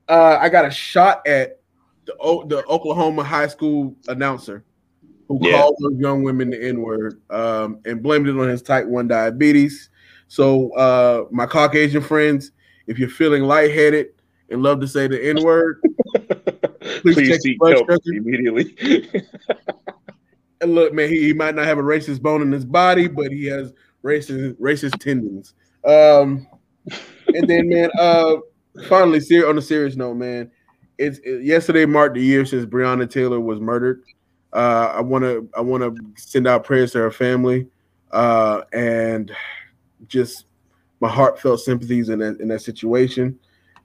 uh, 0.09 0.39
I 0.41 0.49
got 0.49 0.65
a 0.65 0.71
shot 0.71 1.27
at 1.27 1.61
the, 2.05 2.15
the 2.49 2.65
Oklahoma 2.67 3.23
high 3.23 3.47
school 3.47 3.95
announcer 4.09 4.65
who 5.29 5.39
yeah. 5.43 5.59
called 5.59 5.77
those 5.81 5.99
young 5.99 6.23
women 6.23 6.51
the 6.51 6.63
N 6.63 6.81
word 6.81 7.21
um, 7.31 7.81
and 7.85 8.03
blamed 8.03 8.29
it 8.29 8.39
on 8.39 8.49
his 8.49 8.63
type 8.63 8.87
1 8.87 9.09
diabetes. 9.09 9.91
So, 10.27 10.73
uh, 10.73 11.25
my 11.31 11.47
Caucasian 11.47 12.03
friends, 12.03 12.53
if 12.87 12.99
you're 12.99 13.09
feeling 13.09 13.43
lightheaded 13.43 14.09
and 14.51 14.63
love 14.63 14.81
to 14.81 14.89
say 14.89 15.07
the 15.07 15.23
N 15.23 15.43
word, 15.45 15.81
please, 17.03 17.15
please 17.15 17.43
seek 17.43 17.59
help 17.67 17.89
immediately. 18.07 18.75
and 20.61 20.75
look, 20.75 20.93
man, 20.93 21.09
he, 21.09 21.27
he 21.27 21.33
might 21.33 21.55
not 21.55 21.67
have 21.67 21.79
a 21.79 21.83
racist 21.83 22.21
bone 22.21 22.43
in 22.43 22.53
his 22.53 22.65
body, 22.65 23.09
but 23.09 23.31
he 23.31 23.47
has 23.47 23.73
racist 24.05 24.55
racist 24.55 24.99
tendons. 24.99 25.55
Um, 25.85 26.47
and 27.29 27.49
then, 27.49 27.69
man, 27.71 27.91
uh, 27.99 28.37
finally, 28.89 29.21
on 29.45 29.59
a 29.59 29.63
serious 29.63 29.97
note, 29.97 30.15
man, 30.15 30.51
it's 30.99 31.19
it, 31.21 31.43
yesterday 31.45 31.87
marked 31.87 32.15
the 32.15 32.23
year 32.23 32.45
since 32.45 32.65
Breonna 32.67 33.09
Taylor 33.09 33.41
was 33.41 33.61
murdered. 33.61 34.03
Uh, 34.53 34.93
I 34.95 35.01
want 35.01 35.25
to 35.25 35.49
I 35.57 35.61
want 35.61 35.83
to 35.83 36.21
send 36.21 36.47
out 36.47 36.65
prayers 36.65 36.93
to 36.93 36.99
her 36.99 37.11
family, 37.11 37.69
uh, 38.11 38.63
and 38.73 39.31
just 40.07 40.47
my 41.01 41.09
heartfelt 41.09 41.61
sympathies 41.61 42.09
in 42.09 42.19
that 42.21 42.41
in 42.41 42.49
that 42.49 42.63
situation. 42.63 43.39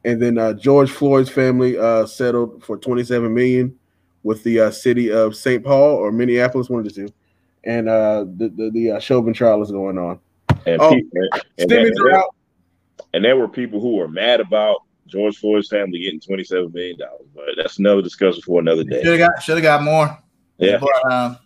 And 0.05 0.21
then 0.21 0.37
uh, 0.37 0.53
George 0.53 0.91
Floyd's 0.91 1.29
family 1.29 1.77
uh, 1.77 2.05
settled 2.05 2.63
for 2.63 2.77
27 2.77 3.33
million 3.33 3.77
with 4.23 4.43
the 4.43 4.59
uh, 4.59 4.71
city 4.71 5.11
of 5.11 5.35
St. 5.35 5.63
Paul 5.63 5.95
or 5.95 6.11
Minneapolis, 6.11 6.69
one 6.69 6.79
of 6.79 6.85
the 6.85 6.91
two. 6.91 7.13
And 7.63 7.87
uh, 7.87 8.25
the 8.35 8.49
the, 8.49 8.71
the 8.71 8.91
uh, 8.91 8.99
Chauvin 8.99 9.33
trial 9.33 9.61
is 9.61 9.71
going 9.71 9.97
on. 9.97 10.19
And, 10.65 10.81
oh, 10.81 10.93
people, 10.93 11.21
and, 11.57 11.71
and, 11.71 12.23
and 13.13 13.25
there 13.25 13.37
were 13.37 13.47
people 13.47 13.79
who 13.79 13.95
were 13.95 14.07
mad 14.07 14.39
about 14.39 14.83
George 15.07 15.37
Floyd's 15.37 15.67
family 15.67 15.99
getting 15.99 16.19
27 16.19 16.71
million 16.73 16.97
dollars, 16.97 17.27
but 17.35 17.45
that's 17.55 17.79
another 17.79 18.01
discussion 18.01 18.41
for 18.41 18.59
another 18.59 18.83
day. 18.83 19.03
Should 19.03 19.19
have 19.19 19.29
got 19.29 19.43
should 19.43 19.55
have 19.57 19.63
got 19.63 19.83
more. 19.83 20.17
Yeah. 20.57 20.79
But, 20.79 21.11
um, 21.11 21.37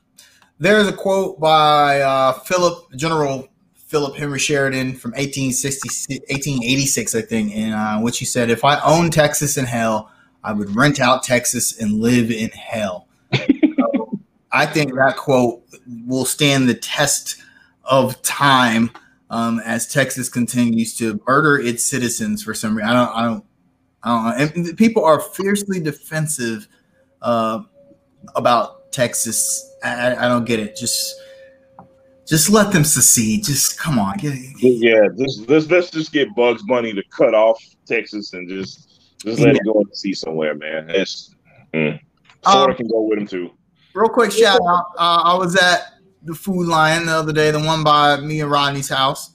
there's 0.60 0.88
a 0.88 0.94
quote 0.94 1.40
by 1.40 2.02
uh, 2.02 2.34
Philip 2.34 2.92
General 2.96 3.48
Philip 3.88 4.18
Henry 4.18 4.38
Sheridan 4.38 4.96
from 4.96 5.12
1886, 5.12 7.16
I 7.16 7.22
think, 7.22 7.54
in 7.54 7.72
uh, 7.72 8.00
which 8.00 8.20
he 8.20 8.26
said, 8.26 8.50
"If 8.50 8.66
I 8.66 8.80
owned 8.82 9.14
Texas 9.14 9.58
in 9.58 9.66
hell, 9.66 10.12
I 10.44 10.52
would 10.52 10.76
rent 10.76 11.00
out 11.00 11.24
Texas 11.24 11.80
and 11.80 12.02
live 12.02 12.30
in 12.30 12.50
hell." 12.50 13.08
so 13.34 14.20
I 14.52 14.66
think 14.66 14.94
that 14.96 15.16
quote 15.16 15.64
will 16.06 16.26
stand 16.26 16.68
the 16.68 16.74
test 16.74 17.38
of 17.86 18.22
time 18.24 18.92
um, 19.30 19.62
as 19.64 19.88
Texas 19.88 20.28
continues 20.28 20.94
to 20.98 21.22
murder 21.26 21.58
its 21.58 21.84
citizens 21.84 22.44
for 22.44 22.54
some 22.54 22.76
reason. 22.76 22.90
I 22.90 22.94
don't, 22.94 23.16
I 23.16 23.24
don't, 23.24 23.46
I 24.04 24.46
don't. 24.46 24.58
And 24.58 24.78
people 24.78 25.06
are 25.06 25.22
fiercely 25.22 25.80
defensive 25.80 26.68
uh, 27.22 27.62
about 28.36 28.92
Texas. 28.92 29.76
I, 29.82 30.14
I 30.14 30.28
don't 30.28 30.46
get 30.46 30.60
it. 30.60 30.76
Just 30.76 31.16
just 32.28 32.50
let 32.50 32.74
them 32.74 32.84
secede. 32.84 33.46
Just 33.46 33.80
come 33.80 33.98
on. 33.98 34.18
Get, 34.18 34.38
yeah, 34.60 35.08
just 35.18 35.50
let's 35.50 35.72
let's 35.72 35.90
just 35.90 36.12
get 36.12 36.36
Bugs 36.36 36.62
Bunny 36.64 36.92
to 36.94 37.02
cut 37.10 37.34
off 37.34 37.64
Texas 37.86 38.34
and 38.34 38.50
just 38.50 39.00
just 39.24 39.40
let 39.40 39.56
yeah. 39.56 39.62
it 39.62 39.66
go 39.66 39.80
and 39.80 39.98
see 39.98 40.14
somewhere, 40.14 40.54
man. 40.54 40.90
It's 40.90 41.34
mm. 41.74 41.98
Florida 42.44 42.74
um, 42.74 42.78
can 42.78 42.90
go 42.90 43.02
with 43.02 43.20
him 43.20 43.28
too. 43.28 43.52
Real 43.94 44.10
quick 44.10 44.32
shout 44.32 44.60
out. 44.68 44.88
Uh, 44.98 45.22
I 45.24 45.38
was 45.38 45.56
at 45.56 45.94
the 46.24 46.36
Food 46.36 46.68
Lion 46.68 47.06
the 47.06 47.14
other 47.14 47.32
day, 47.32 47.52
the 47.52 47.60
one 47.60 47.82
by 47.84 48.20
me 48.20 48.42
and 48.42 48.52
Rodney's 48.52 48.90
house, 48.90 49.32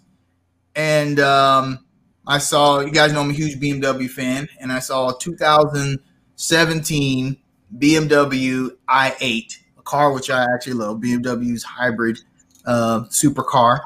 and 0.77 1.19
um, 1.19 1.87
I 2.27 2.37
saw 2.39 2.81
you 2.81 2.93
guys 2.93 3.13
know 3.13 3.23
I'm 3.23 3.31
a 3.31 3.35
huge 3.35 3.59
BMW 3.59 4.11
fan, 4.11 4.47
and 4.61 4.71
I 4.71 4.81
saw 4.81 5.09
a 5.09 5.19
2017 5.19 7.39
BMW 7.79 8.71
i8, 8.87 9.57
a 9.79 9.83
car 9.83 10.13
which 10.13 10.29
I 10.29 10.45
actually 10.53 10.75
love, 10.75 10.99
BMW's 10.99 11.63
hybrid 11.63 12.19
uh, 12.67 13.01
supercar, 13.05 13.81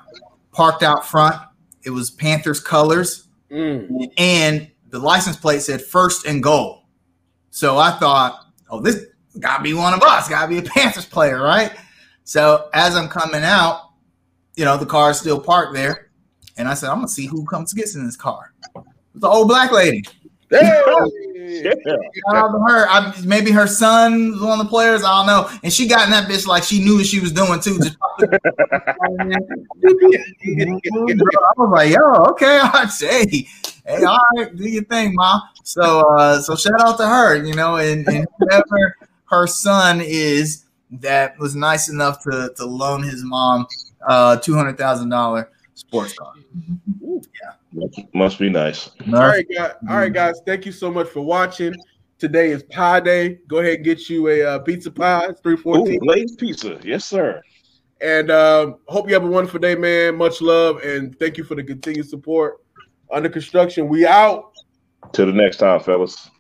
parked 0.53 0.83
out 0.83 1.07
front. 1.07 1.37
It 1.85 1.91
was 1.91 2.11
Panthers 2.11 2.61
colors, 2.61 3.29
mm. 3.51 4.11
and 4.19 4.71
the 4.91 4.99
license 4.99 5.37
plate 5.37 5.63
said 5.63 5.83
first 5.83 6.27
and 6.27 6.43
goal. 6.43 6.85
So 7.51 7.79
I 7.79 7.93
thought, 7.93 8.47
oh, 8.71 8.81
this 8.81 9.07
got 9.39 9.59
to 9.59 9.63
be 9.63 9.75
one 9.75 9.95
of 9.95 10.03
us, 10.03 10.29
got 10.29 10.43
to 10.43 10.49
be 10.49 10.59
a 10.59 10.63
Panthers 10.63 11.07
player, 11.07 11.43
right? 11.43 11.73
So 12.25 12.69
as 12.75 12.97
I'm 12.97 13.09
coming 13.09 13.43
out, 13.43 13.91
you 14.57 14.65
know, 14.65 14.77
the 14.77 14.87
car 14.87 15.11
is 15.11 15.21
still 15.21 15.41
parked 15.41 15.75
there. 15.75 16.11
And 16.57 16.67
I 16.67 16.75
said, 16.75 16.89
I'm 16.89 16.97
to 17.03 17.13
see 17.13 17.27
who 17.27 17.45
comes 17.45 17.73
gets 17.73 17.95
in 17.95 18.05
this 18.05 18.17
car. 18.17 18.53
It's 18.75 19.23
an 19.23 19.25
old 19.25 19.49
black 19.49 19.73
lady. 19.73 20.03
Hey! 20.51 20.83
yeah. 21.65 21.73
her. 22.27 22.89
I, 22.89 23.15
maybe 23.25 23.51
her 23.51 23.67
son 23.67 24.33
was 24.33 24.41
one 24.41 24.61
of 24.61 24.67
the 24.67 24.71
players. 24.71 25.03
I 25.05 25.19
don't 25.19 25.27
know. 25.27 25.59
And 25.63 25.73
she 25.73 25.87
got 25.89 26.05
in 26.05 26.11
that 26.11 26.29
bitch 26.29 26.47
like 26.47 26.63
she 26.63 26.83
knew 26.83 26.97
what 26.97 27.07
she 27.07 27.21
was 27.21 27.33
doing 27.33 27.61
too. 27.61 27.79
Just 27.79 27.97
I 28.21 28.33
was 31.57 31.71
like, 31.71 31.93
yo, 31.93 32.13
okay, 32.31 32.59
I'd 32.63 32.91
say, 32.91 33.27
hey, 33.87 34.05
all 34.05 34.19
right, 34.37 34.55
do 34.57 34.69
your 34.69 34.85
thing, 34.85 35.15
ma. 35.15 35.41
So, 35.63 36.01
uh, 36.17 36.41
so 36.41 36.55
shout 36.57 36.81
out 36.81 36.97
to 36.99 37.07
her, 37.07 37.45
you 37.45 37.55
know, 37.55 37.77
and, 37.77 38.07
and 38.09 38.27
whoever 38.39 38.97
her 39.27 39.47
son 39.47 40.01
is 40.03 40.65
that 40.91 41.39
was 41.39 41.57
nice 41.57 41.89
enough 41.89 42.23
to 42.23 42.53
to 42.57 42.65
loan 42.65 43.03
his 43.03 43.25
mom 43.25 43.67
uh 44.07 44.37
two 44.37 44.55
hundred 44.55 44.79
thousand 44.79 45.09
dollar 45.09 45.51
sports 45.75 46.13
car. 46.13 46.33
Yeah. 47.03 47.53
Must 48.15 48.39
be 48.39 48.49
nice. 48.49 48.91
All 49.07 49.21
right, 49.21 49.47
guys. 49.55 49.73
All 49.89 49.97
right, 49.97 50.13
guys. 50.13 50.41
Thank 50.47 50.67
you 50.67 50.73
so 50.73 50.91
much 50.91 51.09
for 51.09 51.21
watching. 51.21 51.75
Today 52.19 52.51
is 52.51 52.63
Pie 52.63 53.01
Day. 53.01 53.39
Go 53.47 53.59
ahead 53.59 53.75
and 53.75 53.85
get 53.85 54.09
you 54.09 54.29
a 54.29 54.43
uh, 54.43 54.59
pizza 54.61 54.91
pie. 54.91 55.27
It's 55.29 55.41
three 55.41 55.57
fourteen. 55.57 56.01
Lay's 56.03 56.35
Pizza, 56.35 56.79
yes, 56.83 57.05
sir. 57.05 57.43
And 58.01 58.31
um, 58.31 58.77
hope 58.89 59.09
you 59.09 59.15
have 59.15 59.25
a 59.25 59.29
wonderful 59.29 59.61
day, 59.61 59.75
man. 59.75 60.17
Much 60.17 60.41
love 60.41 60.79
and 60.83 61.19
thank 61.19 61.37
you 61.37 61.45
for 61.45 61.55
the 61.55 61.63
continued 61.63 62.09
support. 62.09 62.65
Under 63.11 63.29
construction, 63.29 63.89
we 63.89 64.07
out. 64.07 64.53
Till 65.13 65.27
the 65.27 65.33
next 65.33 65.59
time, 65.59 65.81
fellas. 65.81 66.31